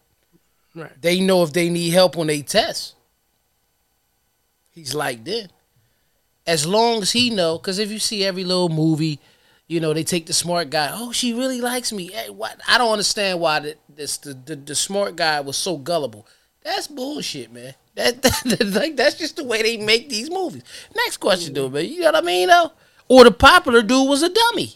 Right. 0.75 0.91
they 1.01 1.19
know 1.19 1.43
if 1.43 1.51
they 1.51 1.69
need 1.69 1.89
help 1.91 2.17
on 2.17 2.27
they 2.27 2.41
test. 2.41 2.95
He's 4.71 4.93
liked 4.93 5.27
it. 5.27 5.51
As 6.47 6.65
long 6.65 7.01
as 7.01 7.11
he 7.11 7.29
know, 7.29 7.57
because 7.57 7.79
if 7.79 7.91
you 7.91 7.99
see 7.99 8.23
every 8.23 8.43
little 8.43 8.69
movie, 8.69 9.19
You 9.71 9.79
know, 9.79 9.93
they 9.93 10.03
take 10.03 10.25
the 10.25 10.33
smart 10.33 10.71
guy. 10.71 10.89
Oh, 10.91 11.11
she 11.11 11.31
really 11.31 11.61
likes 11.61 11.91
me. 11.93 12.07
Hey, 12.11 12.31
what? 12.31 12.59
I 12.67 12.79
don't 12.79 12.91
understand 12.91 13.39
why 13.39 13.59
the, 13.59 13.75
this 13.87 14.17
the, 14.17 14.33
the 14.33 14.55
the 14.55 14.73
smart 14.73 15.15
guy 15.15 15.41
was 15.41 15.57
so 15.57 15.77
gullible. 15.77 16.25
That's 16.63 16.87
bullshit, 16.87 17.53
man. 17.53 17.75
That, 17.93 18.19
that 18.23 18.65
like 18.73 18.95
that's 18.95 19.13
just 19.13 19.35
the 19.35 19.43
way 19.43 19.61
they 19.61 19.77
make 19.77 20.09
these 20.09 20.31
movies. 20.31 20.63
Next 20.95 21.17
question, 21.17 21.53
mm-hmm. 21.53 21.65
dude, 21.65 21.73
man. 21.73 21.85
You 21.85 21.99
know 21.99 22.05
what 22.07 22.15
I 22.15 22.21
mean, 22.25 22.47
though? 22.49 22.71
Or 23.09 23.23
the 23.23 23.29
popular 23.31 23.83
dude 23.83 24.09
was 24.09 24.23
a 24.23 24.29
dummy. 24.29 24.73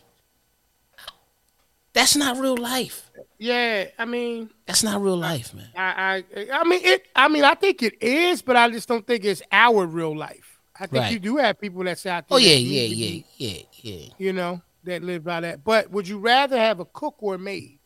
That's 1.93 2.15
not 2.15 2.37
real 2.39 2.57
life. 2.57 3.11
Yeah, 3.37 3.85
I 3.99 4.05
mean, 4.05 4.49
That's 4.65 4.83
not 4.83 5.01
real 5.01 5.17
life, 5.17 5.53
man. 5.53 5.67
I, 5.75 6.23
I, 6.35 6.47
I 6.51 6.63
mean 6.63 6.81
it. 6.83 7.05
I 7.15 7.27
mean, 7.27 7.43
I 7.43 7.53
think 7.53 7.83
it 7.83 8.01
is, 8.01 8.41
but 8.41 8.55
I 8.55 8.69
just 8.69 8.87
don't 8.87 9.05
think 9.05 9.23
it's 9.25 9.43
our 9.51 9.85
real 9.85 10.15
life. 10.15 10.59
I 10.75 10.87
think 10.87 11.03
Right. 11.03 11.13
you 11.13 11.19
do 11.19 11.37
have 11.37 11.59
people 11.61 11.83
that's 11.83 12.05
out 12.05 12.27
there. 12.27 12.35
Oh 12.35 12.39
yeah, 12.39 12.55
yeah, 12.55 12.81
yeah, 12.87 13.23
yeah, 13.37 13.61
yeah. 13.81 14.07
You 14.17 14.33
know, 14.33 14.61
that 14.85 15.03
live 15.03 15.23
by 15.23 15.41
that. 15.41 15.63
But 15.63 15.91
would 15.91 16.07
you 16.07 16.17
rather 16.17 16.57
have 16.57 16.79
a 16.79 16.85
cook 16.85 17.15
or 17.19 17.35
a 17.35 17.39
maid? 17.39 17.79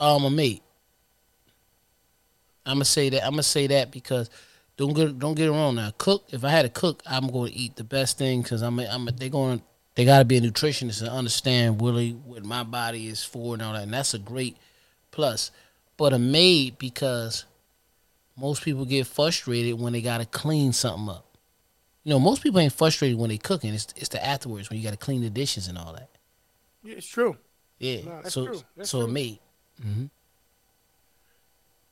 Um, 0.00 0.24
a 0.24 0.30
maid. 0.30 0.62
I'm 2.64 2.76
gonna 2.76 2.84
say 2.84 3.08
that. 3.10 3.24
I'm 3.24 3.32
gonna 3.32 3.42
say 3.44 3.68
that 3.68 3.92
because 3.92 4.28
don't 4.76 4.92
get 4.92 5.18
don't 5.18 5.34
get 5.34 5.46
it 5.46 5.52
wrong 5.52 5.76
now. 5.76 5.92
Cook. 5.96 6.24
If 6.30 6.44
I 6.44 6.50
had 6.50 6.64
a 6.64 6.68
cook, 6.70 7.02
I'm 7.06 7.28
going 7.28 7.52
to 7.52 7.56
eat 7.58 7.76
the 7.76 7.84
best 7.84 8.18
thing 8.18 8.42
because 8.42 8.62
I'm. 8.62 8.78
I'm. 8.80 9.08
they're 9.16 9.28
going. 9.28 9.62
They 9.96 10.04
got 10.04 10.18
to 10.18 10.24
be 10.24 10.36
a 10.36 10.40
nutritionist 10.40 11.00
and 11.00 11.10
understand 11.10 11.80
really 11.82 12.12
what 12.12 12.44
my 12.44 12.62
body 12.62 13.08
is 13.08 13.24
for 13.24 13.54
and 13.54 13.62
all 13.62 13.72
that. 13.72 13.82
And 13.82 13.92
that's 13.92 14.14
a 14.14 14.18
great 14.18 14.56
plus. 15.10 15.50
But 15.96 16.12
a 16.12 16.18
maid 16.18 16.78
because 16.78 17.46
most 18.36 18.62
people 18.62 18.84
get 18.84 19.06
frustrated 19.06 19.80
when 19.80 19.94
they 19.94 20.02
got 20.02 20.18
to 20.18 20.26
clean 20.26 20.74
something 20.74 21.08
up. 21.08 21.24
You 22.04 22.10
know, 22.10 22.20
most 22.20 22.42
people 22.42 22.60
ain't 22.60 22.74
frustrated 22.74 23.18
when 23.18 23.30
they 23.30 23.38
cooking. 23.38 23.72
It's 23.74 23.88
it's 23.96 24.10
the 24.10 24.24
afterwards 24.24 24.68
when 24.68 24.78
you 24.78 24.84
got 24.84 24.92
to 24.92 24.98
clean 24.98 25.22
the 25.22 25.30
dishes 25.30 25.66
and 25.66 25.78
all 25.78 25.94
that. 25.94 26.10
Yeah, 26.84 26.96
it's 26.96 27.08
true. 27.08 27.36
Yeah. 27.78 28.02
No, 28.04 28.20
that's 28.22 28.34
so 28.34 28.46
true. 28.46 28.62
So 28.82 29.00
a 29.00 29.04
true. 29.04 29.12
maid. 29.12 29.38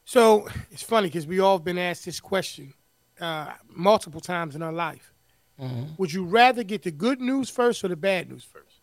So 0.05 0.47
it's 0.71 0.83
funny 0.83 1.09
because 1.09 1.27
we 1.27 1.41
all 1.41 1.59
been 1.59 1.79
asked 1.79 2.05
this 2.05 2.21
question 2.21 2.75
uh, 3.19 3.55
multiple 3.69 4.21
times 4.21 4.55
in 4.55 4.63
our 4.63 4.73
life. 4.73 5.14
Mhm. 5.61 5.99
Would 5.99 6.13
you 6.13 6.25
rather 6.25 6.63
get 6.65 6.83
the 6.83 6.91
good 6.91 7.21
news 7.21 7.49
first 7.51 7.85
or 7.85 7.89
the 7.89 7.97
bad 7.97 8.31
news 8.31 8.45
first? 8.45 8.81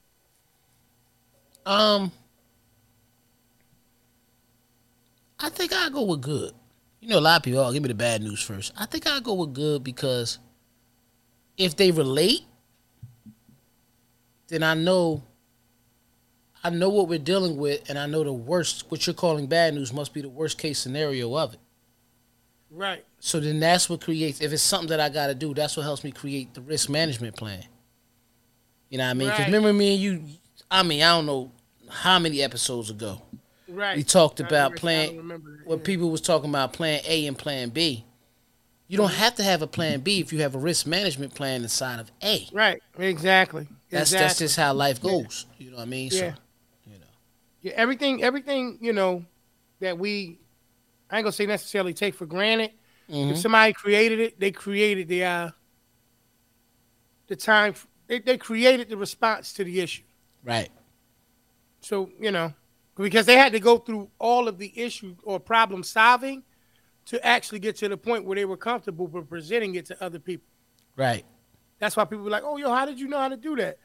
Um, 1.65 2.11
I 5.39 5.49
think 5.49 5.74
I'll 5.74 5.89
go 5.89 6.03
with 6.03 6.22
good. 6.22 6.53
You 6.99 7.09
know, 7.09 7.19
a 7.19 7.22
lot 7.22 7.38
of 7.38 7.43
people, 7.43 7.59
oh, 7.61 7.72
give 7.74 7.82
me 7.82 7.88
the 7.89 7.95
bad 7.95 8.22
news 8.22 8.41
first. 8.41 8.74
I 8.78 8.86
think 8.86 9.07
I'll 9.07 9.22
go 9.22 9.34
with 9.34 9.53
good 9.53 9.84
because 9.84 10.38
if 11.57 11.76
they 11.78 11.91
relate, 11.91 12.41
then 14.49 14.63
I 14.63 14.74
know 14.76 15.24
I 16.63 16.69
know 16.69 16.89
what 16.89 17.07
we're 17.07 17.19
dealing 17.19 17.57
with 17.57 17.89
and 17.89 17.97
I 17.97 18.07
know 18.07 18.24
the 18.24 18.34
worst 18.34 18.86
what 18.89 19.07
you're 19.07 19.15
calling 19.15 19.47
bad 19.47 19.74
news 19.74 19.93
must 19.93 20.13
be 20.13 20.22
the 20.22 20.30
worst 20.30 20.59
case 20.59 20.80
scenario 20.80 21.36
of 21.38 21.55
it. 21.55 21.61
Right. 22.72 23.05
So 23.19 23.39
then 23.39 23.59
that's 23.59 23.89
what 23.89 24.01
creates 24.01 24.41
if 24.41 24.53
it's 24.53 24.63
something 24.63 24.89
that 24.89 24.99
I 24.99 25.09
gotta 25.09 25.36
do, 25.36 25.53
that's 25.53 25.76
what 25.76 25.84
helps 25.84 26.03
me 26.03 26.11
create 26.11 26.53
the 26.53 26.61
risk 26.61 26.89
management 26.89 27.36
plan. 27.36 27.63
You 28.89 28.97
know 28.97 29.05
what 29.05 29.09
I 29.11 29.13
mean? 29.13 29.28
Because 29.28 29.39
Right. 29.39 29.45
remember 29.47 29.74
me 29.74 29.93
and 29.93 30.01
you 30.01 30.24
I 30.69 30.84
mean, 30.84 31.01
I 31.03 31.09
don't 31.09 31.26
know 31.26 31.51
how 31.89 32.17
many 32.17 32.41
episodes 32.41 32.89
ago 32.89 33.22
Right. 33.67 33.97
we 33.97 34.03
talked 34.03 34.39
I 34.41 34.47
about 34.47 34.82
remember- 34.84 35.39
plan 35.49 35.63
What 35.65 35.80
yeah. 35.80 35.86
people 35.86 36.09
was 36.09 36.22
talking 36.22 36.49
about 36.49 36.74
plan 36.74 37.01
A 37.05 37.28
and 37.28 37.38
plan 37.38 37.69
B. 37.69 38.05
You 38.88 38.97
don't 38.97 39.07
mm-hmm. 39.07 39.17
have 39.19 39.36
to 39.36 39.43
have 39.43 39.61
a 39.61 39.67
plan 39.67 40.01
B 40.01 40.19
if 40.19 40.34
you 40.34 40.41
have 40.41 40.55
a 40.55 40.59
risk 40.59 40.86
management 40.86 41.34
plan 41.34 41.63
inside 41.63 41.99
of 41.99 42.11
A. 42.24 42.47
Right. 42.51 42.82
Exactly. 42.97 43.67
That's 43.89 44.11
exactly. 44.11 44.28
that's 44.28 44.39
just 44.39 44.55
how 44.57 44.74
life 44.74 45.01
goes. 45.01 45.45
You 45.57 45.72
know 45.72 45.78
what 45.78 45.84
I 45.84 45.86
mean? 45.86 46.09
Yeah. 46.11 46.19
So 46.19 46.26
you 46.88 46.99
know. 46.99 47.05
Yeah, 47.61 47.74
everything, 47.76 48.24
everything, 48.24 48.78
you 48.82 48.91
know, 48.91 49.24
that 49.80 49.97
we, 49.97 50.39
I 51.12 51.18
ain't 51.18 51.26
gonna 51.26 51.32
say 51.34 51.45
necessarily 51.45 51.93
take 51.93 52.16
for 52.16 52.26
granted. 52.26 52.72
Mhm. 53.09 53.32
If 53.32 53.38
somebody 53.38 53.74
created 53.74 54.20
it, 54.20 54.39
they 54.39 54.51
created 54.51 55.09
the, 55.09 55.26
uh, 55.26 55.49
the 57.28 57.36
time. 57.36 57.76
They, 58.07 58.20
they 58.20 58.38
created 58.38 58.89
the 58.89 58.97
response 58.97 59.53
to 59.53 59.64
the 59.64 59.82
issue. 59.82 60.03
Right. 60.43 60.72
So 61.82 62.09
you 62.20 62.32
know, 62.32 62.53
because 62.95 63.26
they 63.26 63.38
had 63.38 63.51
to 63.51 63.59
go 63.59 63.78
through 63.78 64.09
all 64.20 64.47
of 64.47 64.57
the 64.57 64.72
issue 64.80 65.16
or 65.24 65.39
problem 65.39 65.84
solving 65.84 66.43
to 67.05 67.26
actually 67.26 67.59
get 67.59 67.76
to 67.78 67.89
the 67.89 67.97
point 67.97 68.26
where 68.26 68.36
they 68.36 68.45
were 68.45 68.57
comfortable 68.57 69.07
with 69.07 69.28
presenting 69.28 69.76
it 69.76 69.86
to 69.88 70.03
other 70.03 70.20
people. 70.20 70.47
Right. 70.95 71.26
That's 71.80 71.97
why 71.97 72.05
people 72.05 72.24
were 72.24 72.30
like, 72.30 72.43
"Oh, 72.45 72.57
yo, 72.57 72.74
how 72.74 72.86
did 72.86 72.99
you 72.99 73.07
know 73.07 73.18
how 73.18 73.30
to 73.30 73.38
do 73.38 73.55
that? 73.57 73.80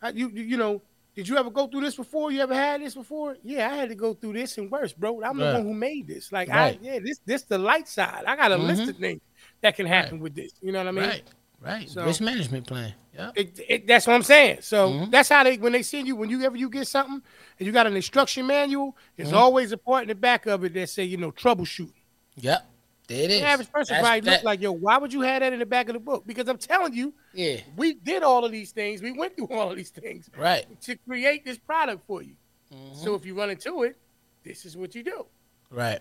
How, 0.00 0.10
you, 0.10 0.28
you 0.28 0.56
know, 0.56 0.82
did 1.14 1.28
you 1.28 1.36
ever 1.36 1.50
go 1.50 1.66
through 1.66 1.82
this 1.82 1.96
before? 1.96 2.30
You 2.32 2.40
ever 2.40 2.54
had 2.54 2.80
this 2.82 2.94
before? 2.94 3.36
Yeah, 3.42 3.70
I 3.70 3.76
had 3.76 3.88
to 3.90 3.94
go 3.94 4.14
through 4.14 4.32
this 4.34 4.56
and 4.58 4.70
worse, 4.70 4.92
bro. 4.92 5.22
I'm 5.22 5.36
the 5.38 5.52
one 5.52 5.62
who 5.64 5.74
made 5.74 6.06
this. 6.06 6.32
Like, 6.32 6.48
Right. 6.48 6.78
I, 6.82 6.84
yeah, 6.84 6.98
this, 7.00 7.18
this 7.26 7.42
the 7.42 7.58
light 7.58 7.86
side. 7.88 8.24
I 8.26 8.34
got 8.36 8.50
a 8.52 8.56
list 8.56 8.82
Mhm. 8.82 8.88
of 8.90 8.96
things 8.96 9.20
that 9.60 9.76
can 9.76 9.86
happen 9.86 10.20
with 10.20 10.34
this. 10.34 10.52
You 10.62 10.72
know 10.72 10.78
what 10.78 10.88
I 10.88 10.92
mean? 10.92 11.04
right. 11.04 11.22
Right. 11.60 11.88
So- 11.88 12.04
risk 12.04 12.20
management 12.20 12.66
plan. 12.66 12.94
Yeah. 13.14 13.30
It, 13.36 13.60
it, 13.68 13.86
that's 13.86 14.06
what 14.06 14.14
I'm 14.14 14.22
saying. 14.22 14.58
So 14.62 14.88
Mhm. 14.90 15.10
that's 15.10 15.28
how 15.28 15.44
they 15.44 15.58
when 15.58 15.72
they 15.72 15.82
send 15.82 16.08
you 16.08 16.16
when 16.16 16.30
you 16.30 16.42
ever 16.44 16.56
you 16.56 16.68
get 16.70 16.88
something 16.88 17.20
and 17.58 17.66
you 17.66 17.70
got 17.72 17.86
an 17.86 17.94
instruction 17.94 18.46
manual, 18.46 18.96
there's 19.16 19.30
Mhm. 19.32 19.36
always 19.36 19.70
a 19.70 19.76
part 19.76 20.02
in 20.02 20.08
the 20.08 20.14
back 20.14 20.46
of 20.46 20.64
it 20.64 20.72
that 20.74 20.88
say 20.88 21.04
you 21.04 21.18
know 21.18 21.30
troubleshooting. 21.30 21.92
Yep. 22.36 22.66
There 23.08 23.24
it 23.24 23.30
is. 23.30 23.40
The 23.40 23.46
average 23.46 23.70
person 23.72 23.94
That's- 23.94 24.06
probably 24.08 24.20
that- 24.20 24.36
look 24.38 24.44
like 24.44 24.60
yo, 24.60 24.72
why 24.72 24.96
would 24.98 25.12
you 25.12 25.20
have 25.22 25.40
that 25.40 25.52
in 25.52 25.58
the 25.58 25.66
back 25.66 25.88
of 25.88 25.94
the 25.94 26.00
book? 26.00 26.24
Because 26.26 26.48
I'm 26.48 26.58
telling 26.58 26.94
you, 26.94 27.12
Yeah. 27.34 27.60
we 27.76 27.94
did 27.94 28.22
all 28.22 28.44
of 28.44 28.52
these 28.52 28.70
things. 28.72 29.02
We 29.02 29.12
went 29.12 29.36
through 29.36 29.48
all 29.50 29.70
of 29.70 29.76
these 29.76 29.90
things 29.90 30.30
Right. 30.36 30.64
to 30.82 30.96
create 30.96 31.44
this 31.44 31.58
product 31.58 32.06
for 32.06 32.22
you. 32.22 32.36
Mhm. 32.72 32.96
So 32.96 33.14
if 33.14 33.26
you 33.26 33.34
run 33.34 33.50
into 33.50 33.82
it, 33.82 33.96
this 34.44 34.64
is 34.64 34.76
what 34.76 34.94
you 34.94 35.02
do. 35.02 35.26
right. 35.70 36.00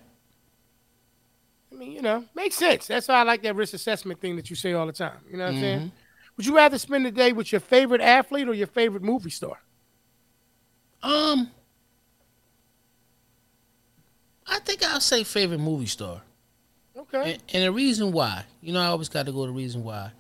I 1.72 1.76
mean, 1.76 1.94
you 1.94 2.02
know, 2.02 2.26
makes 2.36 2.56
sense. 2.56 2.86
That's 2.88 3.08
why 3.08 3.16
I 3.16 3.24
like 3.24 3.42
that 3.44 3.56
risk 3.56 3.74
assessment 3.74 4.20
thing 4.20 4.36
that 4.36 4.50
you 4.50 4.58
say 4.58 4.74
all 4.74 4.86
the 4.86 4.92
time. 4.92 5.20
You 5.32 5.38
know 5.38 5.46
what 5.46 5.50
I'm 5.52 5.56
Mm-hmm. 5.56 5.62
saying? 5.64 5.92
Would 6.36 6.46
you 6.46 6.54
rather 6.56 6.78
spend 6.78 7.06
the 7.06 7.12
day 7.12 7.32
with 7.32 7.52
your 7.54 7.62
favorite 7.62 8.02
athlete 8.02 8.48
or 8.50 8.54
your 8.54 8.68
favorite 8.68 9.04
movie 9.04 9.30
star? 9.30 9.62
Um, 11.02 11.50
I 14.48 14.60
think 14.60 14.84
I'll 14.84 15.00
say 15.00 15.24
favorite 15.24 15.60
movie 15.60 15.86
star, 15.86 16.22
Okay. 17.14 17.34
and, 17.34 17.44
and 17.54 17.64
the 17.64 17.72
reason 17.72 18.12
why, 18.12 18.46
you 18.62 18.74
know, 18.74 18.80
I 18.80 18.86
always 18.86 19.10
got 19.10 19.26
to 19.26 19.32
go 19.32 19.46
to 19.46 19.52
the 19.52 19.58
reason 19.58 19.84
why. 19.84 20.12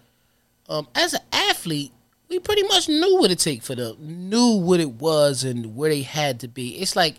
Um, 0.68 0.88
as 0.96 1.14
an 1.14 1.22
athlete, 1.32 1.92
we 2.30 2.40
pretty 2.40 2.64
much 2.64 2.88
knew 2.90 3.18
what 3.18 3.32
it 3.32 3.40
take 3.40 3.62
for 3.62 3.76
them, 3.76 3.96
knew 4.00 4.56
what 4.56 4.80
it 4.80 4.94
was 4.94 5.44
and 5.44 5.76
where 5.76 5.90
they 5.90 6.02
had 6.02 6.40
to 6.42 6.48
be. 6.48 6.78
It's 6.80 6.96
like 6.96 7.16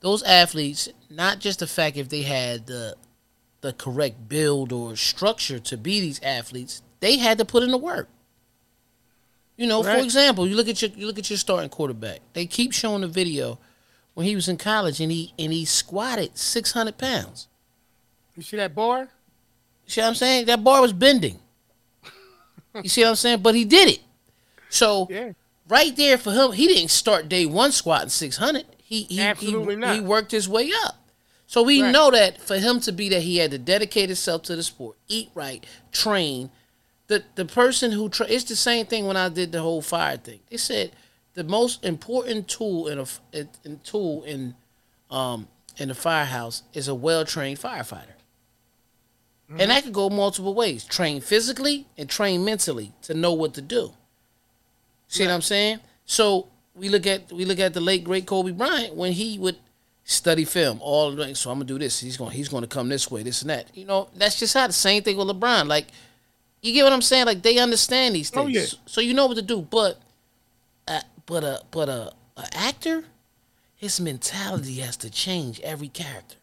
those 0.00 0.22
athletes, 0.22 0.88
not 1.10 1.38
just 1.38 1.60
the 1.60 1.66
fact 1.66 1.96
if 1.96 2.08
they 2.08 2.22
had 2.22 2.66
the 2.66 2.96
the 3.60 3.72
correct 3.72 4.28
build 4.28 4.72
or 4.72 4.94
structure 4.94 5.58
to 5.58 5.76
be 5.76 6.00
these 6.00 6.22
athletes, 6.22 6.80
they 7.00 7.18
had 7.18 7.38
to 7.38 7.44
put 7.44 7.62
in 7.64 7.72
the 7.72 7.78
work. 7.78 8.08
You 9.56 9.66
know, 9.66 9.82
for 9.82 9.96
example, 10.04 10.46
you 10.46 10.54
look 10.54 10.68
at 10.68 10.80
your 10.80 10.92
you 10.92 11.06
look 11.06 11.18
at 11.18 11.28
your 11.28 11.36
starting 11.36 11.68
quarterback. 11.68 12.20
They 12.32 12.46
keep 12.46 12.72
showing 12.72 13.00
the 13.00 13.08
video 13.08 13.58
when 14.14 14.26
he 14.26 14.36
was 14.36 14.48
in 14.48 14.56
college 14.56 15.00
and 15.00 15.10
he 15.10 15.34
and 15.38 15.52
he 15.52 15.64
squatted 15.64 16.38
six 16.38 16.72
hundred 16.72 16.96
pounds. 16.96 17.48
You 18.38 18.44
see 18.44 18.56
that 18.56 18.72
bar? 18.72 19.00
You 19.00 19.08
see 19.90 20.00
what 20.00 20.06
I'm 20.06 20.14
saying? 20.14 20.46
That 20.46 20.62
bar 20.62 20.80
was 20.80 20.92
bending. 20.92 21.40
You 22.82 22.88
see 22.88 23.02
what 23.02 23.08
I'm 23.10 23.16
saying? 23.16 23.40
But 23.42 23.56
he 23.56 23.64
did 23.64 23.88
it. 23.88 23.98
So 24.68 25.08
Yeah. 25.10 25.32
right 25.68 25.96
there 25.96 26.16
for 26.16 26.30
him, 26.30 26.52
he 26.52 26.68
didn't 26.68 26.90
start 26.90 27.28
day 27.28 27.44
one 27.46 27.72
squatting 27.72 28.10
six 28.10 28.36
hundred. 28.36 28.66
He 28.80 29.02
he 29.04 29.20
Absolutely 29.20 29.74
he, 29.74 29.80
not. 29.80 29.94
he 29.96 30.00
worked 30.00 30.30
his 30.30 30.48
way 30.48 30.70
up. 30.84 30.94
So 31.48 31.62
we 31.62 31.82
Right. 31.82 31.90
know 31.90 32.12
that 32.12 32.40
for 32.40 32.58
him 32.58 32.78
to 32.80 32.92
be 32.92 33.08
that 33.08 33.22
he 33.22 33.38
had 33.38 33.50
to 33.50 33.58
dedicate 33.58 34.08
himself 34.10 34.42
to 34.44 34.54
the 34.54 34.62
sport, 34.62 34.96
eat 35.08 35.30
right, 35.34 35.64
train. 35.90 36.50
The 37.08 37.24
the 37.34 37.44
person 37.46 37.90
who 37.90 38.08
tra- 38.08 38.28
it's 38.28 38.44
the 38.44 38.54
same 38.54 38.86
thing 38.86 39.06
when 39.06 39.16
I 39.16 39.28
did 39.30 39.50
the 39.50 39.62
whole 39.62 39.82
fire 39.82 40.16
thing. 40.18 40.38
They 40.48 40.58
said 40.58 40.92
the 41.34 41.42
most 41.42 41.84
important 41.84 42.46
tool 42.46 42.86
in 42.86 42.98
a 43.00 43.06
in, 43.32 43.48
in 43.64 43.80
tool 43.80 44.22
in 44.22 44.54
um 45.10 45.48
in 45.78 45.88
the 45.88 45.94
firehouse 45.96 46.62
is 46.74 46.86
a 46.86 46.94
well 46.94 47.24
trained 47.24 47.58
firefighter. 47.58 48.14
Mm-hmm. 49.50 49.60
And 49.60 49.70
that 49.70 49.84
could 49.84 49.94
go 49.94 50.10
multiple 50.10 50.54
ways. 50.54 50.84
Train 50.84 51.20
physically 51.20 51.86
and 51.96 52.08
train 52.08 52.44
mentally 52.44 52.92
to 53.02 53.14
know 53.14 53.32
what 53.32 53.54
to 53.54 53.62
do. 53.62 53.92
See 55.08 55.24
what 55.24 55.32
I'm 55.32 55.42
saying? 55.42 55.80
So 56.04 56.48
we 56.74 56.88
look 56.90 57.06
at 57.06 57.32
we 57.32 57.44
look 57.44 57.58
at 57.58 57.72
the 57.72 57.80
late 57.80 58.04
great 58.04 58.26
Kobe 58.26 58.52
Bryant 58.52 58.94
when 58.94 59.12
he 59.12 59.38
would 59.38 59.56
study 60.04 60.44
film 60.44 60.78
all 60.82 61.10
the 61.12 61.34
So 61.34 61.50
I'm 61.50 61.56
gonna 61.58 61.66
do 61.66 61.78
this. 61.78 62.00
He's 62.00 62.16
gonna 62.16 62.30
he's 62.30 62.48
gonna 62.48 62.66
come 62.66 62.88
this 62.88 63.10
way, 63.10 63.22
this 63.22 63.40
and 63.42 63.50
that. 63.50 63.74
You 63.74 63.86
know, 63.86 64.08
that's 64.14 64.38
just 64.38 64.54
how 64.54 64.66
the 64.66 64.72
same 64.72 65.02
thing 65.02 65.16
with 65.16 65.28
LeBron. 65.28 65.66
Like, 65.66 65.86
you 66.62 66.72
get 66.72 66.84
what 66.84 66.92
I'm 66.92 67.02
saying? 67.02 67.26
Like 67.26 67.42
they 67.42 67.58
understand 67.58 68.14
these 68.14 68.30
Oh, 68.34 68.44
things, 68.44 68.74
yeah. 68.74 68.78
so 68.86 69.00
you 69.00 69.14
know 69.14 69.26
what 69.26 69.36
to 69.36 69.42
do. 69.42 69.62
But, 69.62 69.98
uh, 70.86 71.00
but 71.26 71.44
a 71.44 71.62
but 71.70 71.88
a, 71.88 72.12
a 72.36 72.46
actor, 72.52 73.04
his 73.76 73.98
mentality 74.00 74.74
has 74.76 74.96
to 74.98 75.10
change 75.10 75.58
every 75.60 75.88
character. 75.88 76.36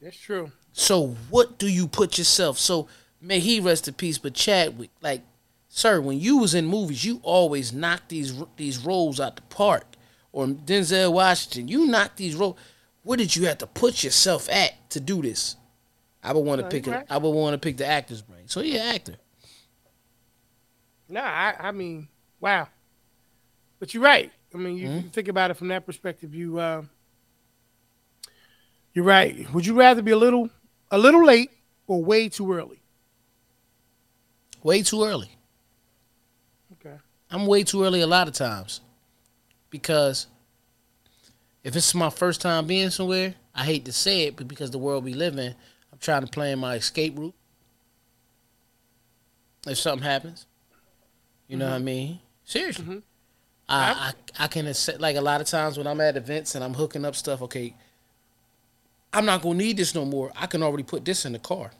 That's 0.00 0.16
true. 0.18 0.50
So 0.72 1.16
what 1.30 1.58
do 1.58 1.68
you 1.68 1.86
put 1.88 2.18
yourself? 2.18 2.58
So 2.58 2.88
may 3.20 3.40
he 3.40 3.60
rest 3.60 3.88
in 3.88 3.94
peace. 3.94 4.18
But 4.18 4.34
Chadwick, 4.34 4.90
like 5.00 5.22
sir, 5.68 6.00
when 6.00 6.18
you 6.20 6.38
was 6.38 6.54
in 6.54 6.66
movies, 6.66 7.04
you 7.04 7.20
always 7.22 7.72
knocked 7.72 8.08
these 8.08 8.34
these 8.56 8.78
roles 8.84 9.20
out 9.20 9.36
the 9.36 9.42
park. 9.42 9.84
Or 10.32 10.46
Denzel 10.46 11.12
Washington, 11.12 11.68
you 11.68 11.86
knocked 11.86 12.16
these 12.16 12.36
roles. 12.36 12.56
Where 13.02 13.16
did 13.16 13.34
you 13.34 13.46
have 13.46 13.58
to 13.58 13.66
put 13.66 14.04
yourself 14.04 14.48
at 14.48 14.90
to 14.90 15.00
do 15.00 15.22
this? 15.22 15.56
I 16.22 16.32
would 16.32 16.44
want 16.44 16.60
to 16.60 16.68
pick. 16.68 16.86
A. 16.86 17.04
I 17.10 17.16
would 17.16 17.30
want 17.30 17.54
to 17.54 17.58
pick 17.58 17.76
the 17.78 17.86
actor's 17.86 18.22
brain. 18.22 18.46
So 18.46 18.60
yeah, 18.60 18.92
actor. 18.94 19.16
No, 21.08 21.20
I, 21.20 21.56
I 21.58 21.72
mean, 21.72 22.06
wow. 22.38 22.68
But 23.80 23.92
you're 23.94 24.02
right. 24.02 24.30
I 24.54 24.58
mean, 24.58 24.76
you, 24.76 24.86
Mm-hmm. 24.88 24.96
you 24.98 25.10
think 25.10 25.28
about 25.28 25.50
it 25.50 25.54
from 25.54 25.68
that 25.68 25.84
perspective. 25.86 26.34
You, 26.34 26.58
uh, 26.58 26.82
you're 28.92 29.04
right. 29.04 29.52
Would 29.52 29.66
you 29.66 29.74
rather 29.74 30.02
be 30.02 30.10
a 30.10 30.16
little, 30.16 30.50
a 30.90 30.98
little 30.98 31.24
late 31.24 31.50
or 31.86 32.02
way 32.02 32.28
too 32.28 32.52
early? 32.52 32.80
Way 34.62 34.82
too 34.82 35.04
early. 35.04 35.30
Okay. 36.74 36.96
I'm 37.30 37.46
way 37.46 37.62
too 37.64 37.84
early 37.84 38.00
a 38.00 38.06
lot 38.06 38.28
of 38.28 38.34
times. 38.34 38.80
Because 39.70 40.26
if 41.64 41.76
it's 41.76 41.94
my 41.94 42.10
first 42.10 42.40
time 42.40 42.66
being 42.66 42.90
somewhere, 42.90 43.34
I 43.54 43.64
hate 43.64 43.84
to 43.86 43.92
say 43.92 44.22
it, 44.22 44.36
but 44.36 44.48
because 44.48 44.70
the 44.70 44.78
world 44.78 45.04
we 45.04 45.14
live 45.14 45.38
in, 45.38 45.54
I'm 45.92 45.98
trying 46.00 46.22
to 46.22 46.26
plan 46.30 46.58
my 46.58 46.74
escape 46.76 47.18
route. 47.18 47.34
If 49.66 49.78
something 49.78 50.04
happens, 50.06 50.46
you 51.48 51.56
know 51.56 51.66
what 51.66 51.74
I 51.74 51.78
mean. 51.80 52.18
Seriously, 52.44 52.84
Mhm. 52.84 53.02
I, 53.68 54.12
I 54.38 54.44
I 54.44 54.46
can 54.48 54.66
accept, 54.66 55.00
like 55.00 55.16
a 55.16 55.20
lot 55.20 55.40
of 55.40 55.46
times 55.46 55.76
when 55.78 55.86
I'm 55.86 56.00
at 56.00 56.16
events 56.16 56.54
and 56.54 56.64
I'm 56.64 56.74
hooking 56.74 57.04
up 57.04 57.14
stuff. 57.14 57.42
Okay, 57.42 57.74
I'm 59.12 59.26
not 59.26 59.42
gonna 59.42 59.58
need 59.58 59.76
this 59.76 59.94
no 59.94 60.04
more. 60.04 60.32
I 60.36 60.46
can 60.46 60.62
already 60.62 60.84
put 60.84 61.04
this 61.04 61.24
in 61.24 61.32
the 61.32 61.38
car. 61.38 61.72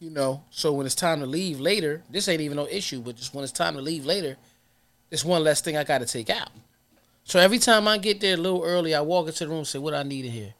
You 0.00 0.10
know, 0.10 0.44
so 0.50 0.72
when 0.72 0.86
it's 0.86 0.94
time 0.94 1.20
to 1.20 1.26
leave 1.26 1.58
later, 1.58 2.02
this 2.08 2.28
ain't 2.28 2.40
even 2.40 2.56
no 2.56 2.68
issue. 2.68 3.00
But 3.00 3.16
just 3.16 3.34
when 3.34 3.42
it's 3.42 3.52
time 3.52 3.74
to 3.74 3.80
leave 3.80 4.06
later, 4.06 4.36
it's 5.10 5.24
one 5.24 5.42
less 5.42 5.60
thing 5.60 5.76
I 5.76 5.82
got 5.84 5.98
to 5.98 6.06
take 6.06 6.30
out. 6.30 6.50
So 7.24 7.40
every 7.40 7.58
time 7.58 7.88
I 7.88 7.98
get 7.98 8.20
there 8.20 8.34
a 8.34 8.36
little 8.38 8.62
early, 8.62 8.94
I 8.94 9.00
walk 9.00 9.26
into 9.26 9.44
the 9.44 9.48
room 9.48 9.58
and 9.58 9.66
say, 9.66 9.78
"What 9.78 9.94
I 9.94 10.04
need 10.04 10.24
in 10.24 10.30
here? 10.32 10.54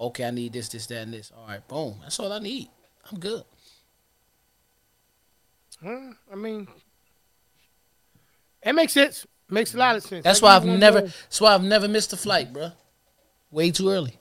Okay, 0.00 0.24
I 0.24 0.30
need 0.30 0.52
this, 0.52 0.68
this, 0.68 0.86
that, 0.86 1.02
and 1.02 1.12
this. 1.12 1.32
All 1.36 1.46
right, 1.46 1.66
boom. 1.66 1.96
That's 2.02 2.18
all 2.20 2.32
I 2.32 2.38
need. 2.38 2.68
I'm 3.10 3.18
good. 3.18 3.42
Huh? 5.82 6.12
I 6.32 6.34
mean, 6.36 6.66
it 8.62 8.72
makes 8.74 8.92
sense. 8.92 9.26
Makes 9.50 9.74
a 9.74 9.78
lot 9.78 9.96
of 9.96 10.02
sense. 10.02 10.24
That's 10.24 10.42
I 10.42 10.46
why 10.46 10.56
I've 10.56 10.64
never. 10.64 11.00
more. 11.00 11.08
That's 11.08 11.40
why 11.40 11.54
I've 11.54 11.64
never 11.64 11.88
missed 11.88 12.12
a 12.12 12.16
flight, 12.16 12.52
bruh. 12.52 12.72
Way 13.54 13.70
too 13.70 13.88
early. 13.88 14.18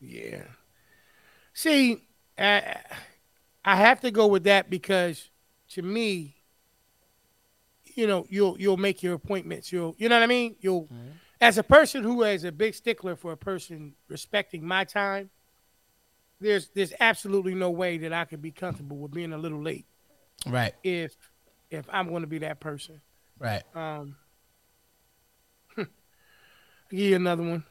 Yeah. 0.00 0.44
See, 1.52 2.08
I, 2.38 2.78
I 3.62 3.76
have 3.76 4.00
to 4.00 4.10
go 4.10 4.26
with 4.26 4.44
that 4.44 4.70
because 4.70 5.28
to 5.72 5.82
me, 5.82 6.36
you 7.94 8.06
know, 8.06 8.26
you'll 8.30 8.58
you'll 8.58 8.78
make 8.78 9.02
your 9.02 9.12
appointments. 9.12 9.70
You'll 9.72 9.94
you 9.98 10.08
know 10.08 10.16
what 10.16 10.22
I 10.22 10.26
mean? 10.26 10.56
You'll 10.58 10.88
as 11.38 11.58
a 11.58 11.62
person 11.62 12.02
who 12.02 12.22
is 12.22 12.44
a 12.44 12.52
big 12.52 12.74
stickler 12.74 13.14
for 13.14 13.32
a 13.32 13.36
person 13.36 13.92
respecting 14.08 14.66
my 14.66 14.84
time, 14.84 15.28
there's 16.40 16.70
there's 16.70 16.94
absolutely 16.98 17.54
no 17.54 17.70
way 17.70 17.98
that 17.98 18.14
I 18.14 18.24
could 18.24 18.40
be 18.40 18.52
comfortable 18.52 18.96
with 18.96 19.12
being 19.12 19.34
a 19.34 19.38
little 19.38 19.62
late 19.62 19.84
Right. 20.46 20.72
if 20.82 21.14
if 21.70 21.84
I'm 21.92 22.08
going 22.08 22.22
to 22.22 22.26
be 22.26 22.38
that 22.38 22.58
person. 22.58 23.02
Right. 23.38 23.62
Um, 23.74 24.16
give 26.94 27.10
you 27.10 27.16
another 27.16 27.42
one. 27.42 27.64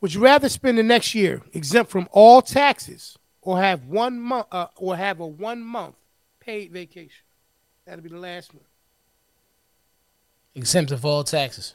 Would 0.00 0.14
you 0.14 0.20
rather 0.20 0.48
spend 0.48 0.76
the 0.78 0.82
next 0.82 1.14
year 1.14 1.42
exempt 1.52 1.90
from 1.90 2.08
all 2.12 2.42
taxes, 2.42 3.16
or 3.40 3.60
have 3.60 3.86
one 3.86 4.20
month, 4.20 4.46
uh, 4.52 4.66
or 4.76 4.96
have 4.96 5.20
a 5.20 5.26
one 5.26 5.62
month 5.62 5.94
paid 6.40 6.72
vacation? 6.72 7.24
That'll 7.86 8.02
be 8.02 8.10
the 8.10 8.18
last 8.18 8.52
one. 8.54 8.64
Exempt 10.54 10.90
of 10.92 11.04
all 11.04 11.24
taxes. 11.24 11.74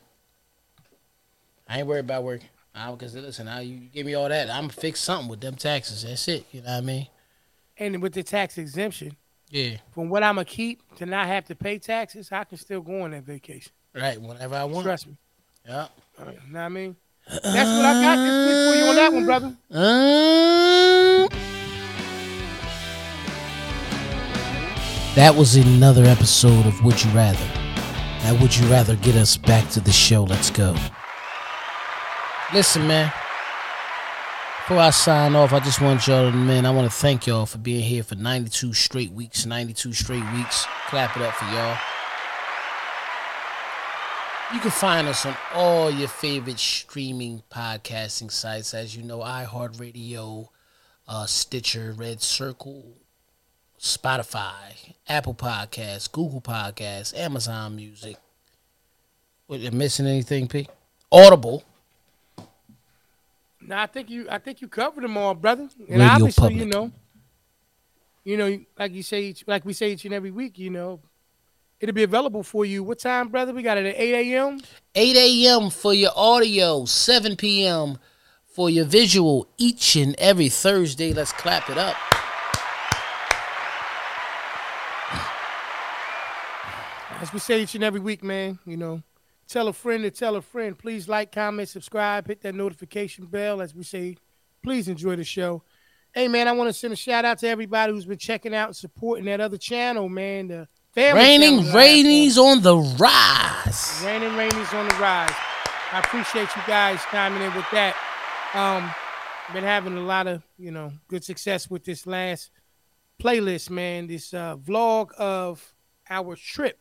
I 1.67 1.79
ain't 1.79 1.87
worried 1.87 1.99
about 2.01 2.23
working. 2.23 2.49
I 2.73 2.91
because 2.91 3.15
listen, 3.15 3.45
now 3.47 3.59
you 3.59 3.77
give 3.93 4.05
me 4.05 4.13
all 4.13 4.29
that, 4.29 4.49
I'm 4.49 4.63
gonna 4.63 4.73
fix 4.73 5.01
something 5.01 5.27
with 5.29 5.41
them 5.41 5.55
taxes. 5.55 6.03
That's 6.03 6.27
it. 6.27 6.45
You 6.51 6.61
know 6.61 6.67
what 6.69 6.77
I 6.77 6.81
mean? 6.81 7.07
And 7.77 8.01
with 8.01 8.13
the 8.13 8.23
tax 8.23 8.57
exemption, 8.57 9.15
Yeah. 9.49 9.77
from 9.91 10.09
what 10.09 10.23
I'm 10.23 10.35
gonna 10.35 10.45
keep 10.45 10.81
to 10.97 11.05
not 11.05 11.27
have 11.27 11.45
to 11.45 11.55
pay 11.55 11.79
taxes, 11.79 12.31
I 12.31 12.43
can 12.43 12.57
still 12.57 12.81
go 12.81 13.01
on 13.01 13.11
that 13.11 13.23
vacation. 13.23 13.71
Right. 13.99 14.21
Whenever 14.21 14.55
I 14.55 14.63
want. 14.63 14.85
Trust 14.85 15.07
me. 15.07 15.17
Yeah. 15.67 15.87
Right, 16.17 16.35
know 16.49 16.59
what 16.59 16.59
I 16.59 16.69
mean? 16.69 16.95
That's 17.29 17.43
what 17.43 17.85
I 17.85 18.01
got 18.01 18.15
this 18.17 18.47
week 18.47 18.57
for 18.67 18.75
you 18.75 18.89
on 18.89 18.95
that 18.95 19.13
one, 19.13 19.25
brother. 19.25 19.55
Um, 19.71 21.29
that 25.15 25.35
was 25.35 25.55
another 25.55 26.05
episode 26.05 26.65
of 26.65 26.83
Would 26.83 27.03
You 27.03 27.11
Rather. 27.11 27.45
Now, 28.23 28.35
would 28.41 28.55
you 28.55 28.67
rather 28.67 28.95
get 28.97 29.15
us 29.15 29.37
back 29.37 29.69
to 29.71 29.79
the 29.79 29.91
show? 29.91 30.23
Let's 30.23 30.49
go. 30.49 30.75
Listen, 32.53 32.87
man. 32.87 33.13
Before 34.57 34.79
I 34.79 34.89
sign 34.89 35.35
off, 35.35 35.53
I 35.53 35.59
just 35.59 35.81
want 35.81 36.05
y'all 36.07 36.31
to, 36.31 36.35
man, 36.35 36.65
I 36.65 36.71
want 36.71 36.91
to 36.91 36.95
thank 36.95 37.27
y'all 37.27 37.45
for 37.45 37.59
being 37.59 37.81
here 37.81 38.03
for 38.03 38.15
92 38.15 38.73
straight 38.73 39.11
weeks. 39.11 39.45
92 39.45 39.93
straight 39.93 40.33
weeks. 40.33 40.65
Clap 40.87 41.15
it 41.15 41.23
up 41.23 41.33
for 41.35 41.45
y'all. 41.45 41.77
You 44.51 44.59
can 44.59 44.71
find 44.71 45.07
us 45.07 45.27
on 45.27 45.37
all 45.53 45.91
your 45.91 46.07
favorite 46.07 46.57
streaming 46.57 47.43
podcasting 47.51 48.31
sites. 48.31 48.73
As 48.73 48.95
you 48.95 49.03
know, 49.03 49.19
iHeartRadio, 49.19 50.47
uh, 51.07 51.25
Stitcher, 51.27 51.93
Red 51.95 52.19
Circle, 52.19 52.97
Spotify, 53.79 54.95
Apple 55.07 55.35
Podcasts, 55.35 56.11
Google 56.11 56.41
Podcasts, 56.41 57.15
Amazon 57.15 57.75
Music. 57.75 58.17
What, 59.45 59.59
am 59.59 59.67
I 59.67 59.77
missing 59.77 60.07
anything, 60.07 60.47
P? 60.47 60.67
Audible. 61.11 61.63
No, 63.61 63.77
I 63.77 63.85
think 63.85 64.09
you. 64.09 64.27
I 64.31 64.39
think 64.39 64.61
you 64.61 64.67
covered 64.67 65.03
them 65.03 65.15
all, 65.15 65.35
brother. 65.35 65.69
And 65.77 65.89
Radio 65.89 66.07
obviously, 66.07 66.55
you 66.55 66.65
know, 66.65 66.91
you 68.23 68.35
know, 68.35 68.59
like 68.79 68.93
you 68.93 69.03
say, 69.03 69.25
each, 69.25 69.43
like 69.45 69.63
we 69.63 69.73
say 69.73 69.91
each 69.91 70.05
and 70.05 70.13
every 70.13 70.31
week, 70.31 70.57
you 70.57 70.71
know, 70.71 71.01
it'll 71.79 71.93
be 71.95 72.03
available 72.03 72.43
for 72.43 72.65
you. 72.65 72.83
What 72.83 72.99
time, 72.99 73.29
brother? 73.29 73.53
We 73.53 73.63
got 73.63 73.77
it 73.77 73.85
at 73.85 73.95
eight 73.97 74.33
a.m. 74.33 74.61
8 74.95 75.15
a.m. 75.15 75.69
for 75.69 75.93
your 75.93 76.11
audio, 76.15 76.85
7 76.85 77.35
p.m. 77.35 77.99
for 78.43 78.69
your 78.69 78.85
visual 78.85 79.47
each 79.57 79.95
and 79.95 80.15
every 80.17 80.49
Thursday. 80.49 81.13
Let's 81.13 81.31
clap 81.31 81.69
it 81.69 81.77
up. 81.77 81.95
As 87.21 87.31
we 87.33 87.39
say 87.39 87.61
each 87.61 87.75
and 87.75 87.83
every 87.83 87.99
week, 87.99 88.23
man. 88.23 88.59
You 88.65 88.77
know, 88.77 89.03
tell 89.47 89.67
a 89.67 89.73
friend 89.73 90.03
to 90.03 90.11
tell 90.11 90.35
a 90.35 90.41
friend. 90.41 90.77
Please 90.77 91.07
like, 91.07 91.31
comment, 91.31 91.69
subscribe, 91.69 92.27
hit 92.27 92.41
that 92.41 92.55
notification 92.55 93.25
bell. 93.25 93.61
As 93.61 93.75
we 93.75 93.83
say, 93.83 94.17
please 94.63 94.87
enjoy 94.87 95.15
the 95.17 95.23
show. 95.23 95.63
Hey, 96.13 96.27
man, 96.27 96.47
I 96.47 96.53
want 96.53 96.69
to 96.69 96.73
send 96.73 96.91
a 96.91 96.95
shout 96.95 97.25
out 97.25 97.37
to 97.39 97.47
everybody 97.47 97.93
who's 97.93 98.05
been 98.05 98.17
checking 98.17 98.55
out 98.55 98.69
and 98.69 98.75
supporting 98.75 99.25
that 99.25 99.39
other 99.39 99.57
channel, 99.57 100.09
man. 100.09 100.47
The 100.47 100.67
family 100.93 101.21
Raining 101.21 101.59
Rainies 101.65 102.37
on 102.37 102.61
the 102.61 102.77
rise. 102.77 104.01
Raining 104.05 104.35
Rainey's 104.35 104.73
on 104.73 104.87
the 104.87 104.95
rise. 104.95 105.33
I 105.91 105.99
appreciate 105.99 106.49
you 106.55 106.61
guys 106.67 106.99
chiming 107.11 107.41
in 107.41 107.53
with 107.55 107.65
that. 107.71 107.95
Um, 108.53 108.91
been 109.53 109.63
having 109.63 109.97
a 109.97 110.01
lot 110.01 110.27
of 110.27 110.43
you 110.57 110.71
know 110.71 110.91
good 111.07 111.23
success 111.23 111.69
with 111.69 111.83
this 111.83 112.05
last 112.05 112.51
playlist, 113.19 113.69
man. 113.69 114.07
This 114.07 114.33
uh, 114.33 114.57
vlog 114.57 115.11
of 115.13 115.73
our 116.09 116.35
trip, 116.35 116.79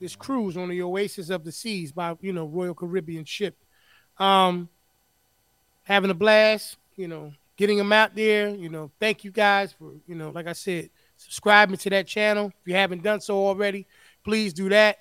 this 0.00 0.16
cruise 0.16 0.56
on 0.56 0.68
the 0.68 0.82
Oasis 0.82 1.30
of 1.30 1.44
the 1.44 1.52
Seas 1.52 1.92
by 1.92 2.16
you 2.20 2.32
know 2.32 2.46
Royal 2.46 2.74
Caribbean 2.74 3.24
ship. 3.24 3.56
Um, 4.18 4.68
having 5.84 6.10
a 6.10 6.14
blast, 6.14 6.76
you 6.96 7.08
know, 7.08 7.32
getting 7.56 7.78
them 7.78 7.92
out 7.92 8.14
there. 8.14 8.48
You 8.48 8.68
know, 8.68 8.90
thank 8.98 9.24
you 9.24 9.30
guys 9.30 9.72
for 9.72 9.92
you 10.06 10.14
know, 10.14 10.30
like 10.30 10.46
I 10.46 10.52
said, 10.52 10.90
subscribing 11.18 11.76
to 11.76 11.90
that 11.90 12.06
channel. 12.06 12.46
If 12.62 12.66
you 12.68 12.74
haven't 12.74 13.02
done 13.02 13.20
so 13.20 13.34
already, 13.46 13.86
please 14.24 14.52
do 14.54 14.68
that. 14.70 14.96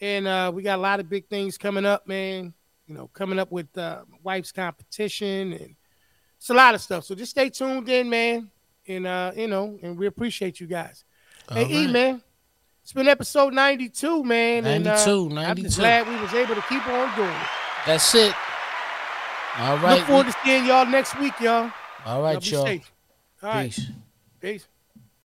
And 0.00 0.26
uh, 0.26 0.52
we 0.54 0.62
got 0.62 0.78
a 0.78 0.82
lot 0.82 1.00
of 1.00 1.08
big 1.08 1.28
things 1.28 1.56
coming 1.56 1.86
up, 1.86 2.06
man. 2.06 2.52
You 2.86 2.94
know, 2.94 3.08
coming 3.14 3.38
up 3.38 3.50
with 3.50 3.76
uh, 3.78 4.02
my 4.10 4.18
wife's 4.22 4.52
competition 4.52 5.52
and 5.54 5.74
it's 6.36 6.50
a 6.50 6.54
lot 6.54 6.74
of 6.74 6.80
stuff. 6.80 7.04
So 7.04 7.14
just 7.14 7.30
stay 7.30 7.48
tuned 7.48 7.88
in, 7.88 8.10
man. 8.10 8.50
And 8.88 9.06
uh, 9.06 9.30
you 9.36 9.46
know, 9.46 9.78
and 9.82 9.96
we 9.96 10.06
appreciate 10.06 10.58
you 10.60 10.66
guys. 10.66 11.04
hey, 11.50 11.64
All 11.64 11.70
E, 11.70 11.86
man. 11.86 12.22
It's 12.82 12.92
been 12.92 13.06
episode 13.06 13.54
92, 13.54 14.24
man. 14.24 14.66
and, 14.66 14.84
92, 14.84 15.10
uh, 15.10 15.24
I'm 15.26 15.34
92. 15.34 15.62
just 15.62 15.78
glad 15.78 16.08
we 16.08 16.16
was 16.20 16.34
able 16.34 16.56
to 16.56 16.62
keep 16.62 16.84
on 16.88 17.14
doing 17.14 17.28
it. 17.30 17.46
That's 17.86 18.12
it. 18.16 18.34
All 19.58 19.76
right. 19.78 19.98
Look 19.98 20.06
forward 20.08 20.26
to 20.26 20.34
seeing 20.44 20.66
y'all 20.66 20.84
next 20.86 21.16
week, 21.20 21.38
y'all. 21.38 21.70
All 22.04 22.16
Y'all 22.16 22.22
right, 22.24 22.50
y'all. 22.50 22.64
safe. 22.66 22.92
All 23.40 23.50
right. 23.50 23.70
Peace. 23.70 23.86
Peace. 24.40 24.66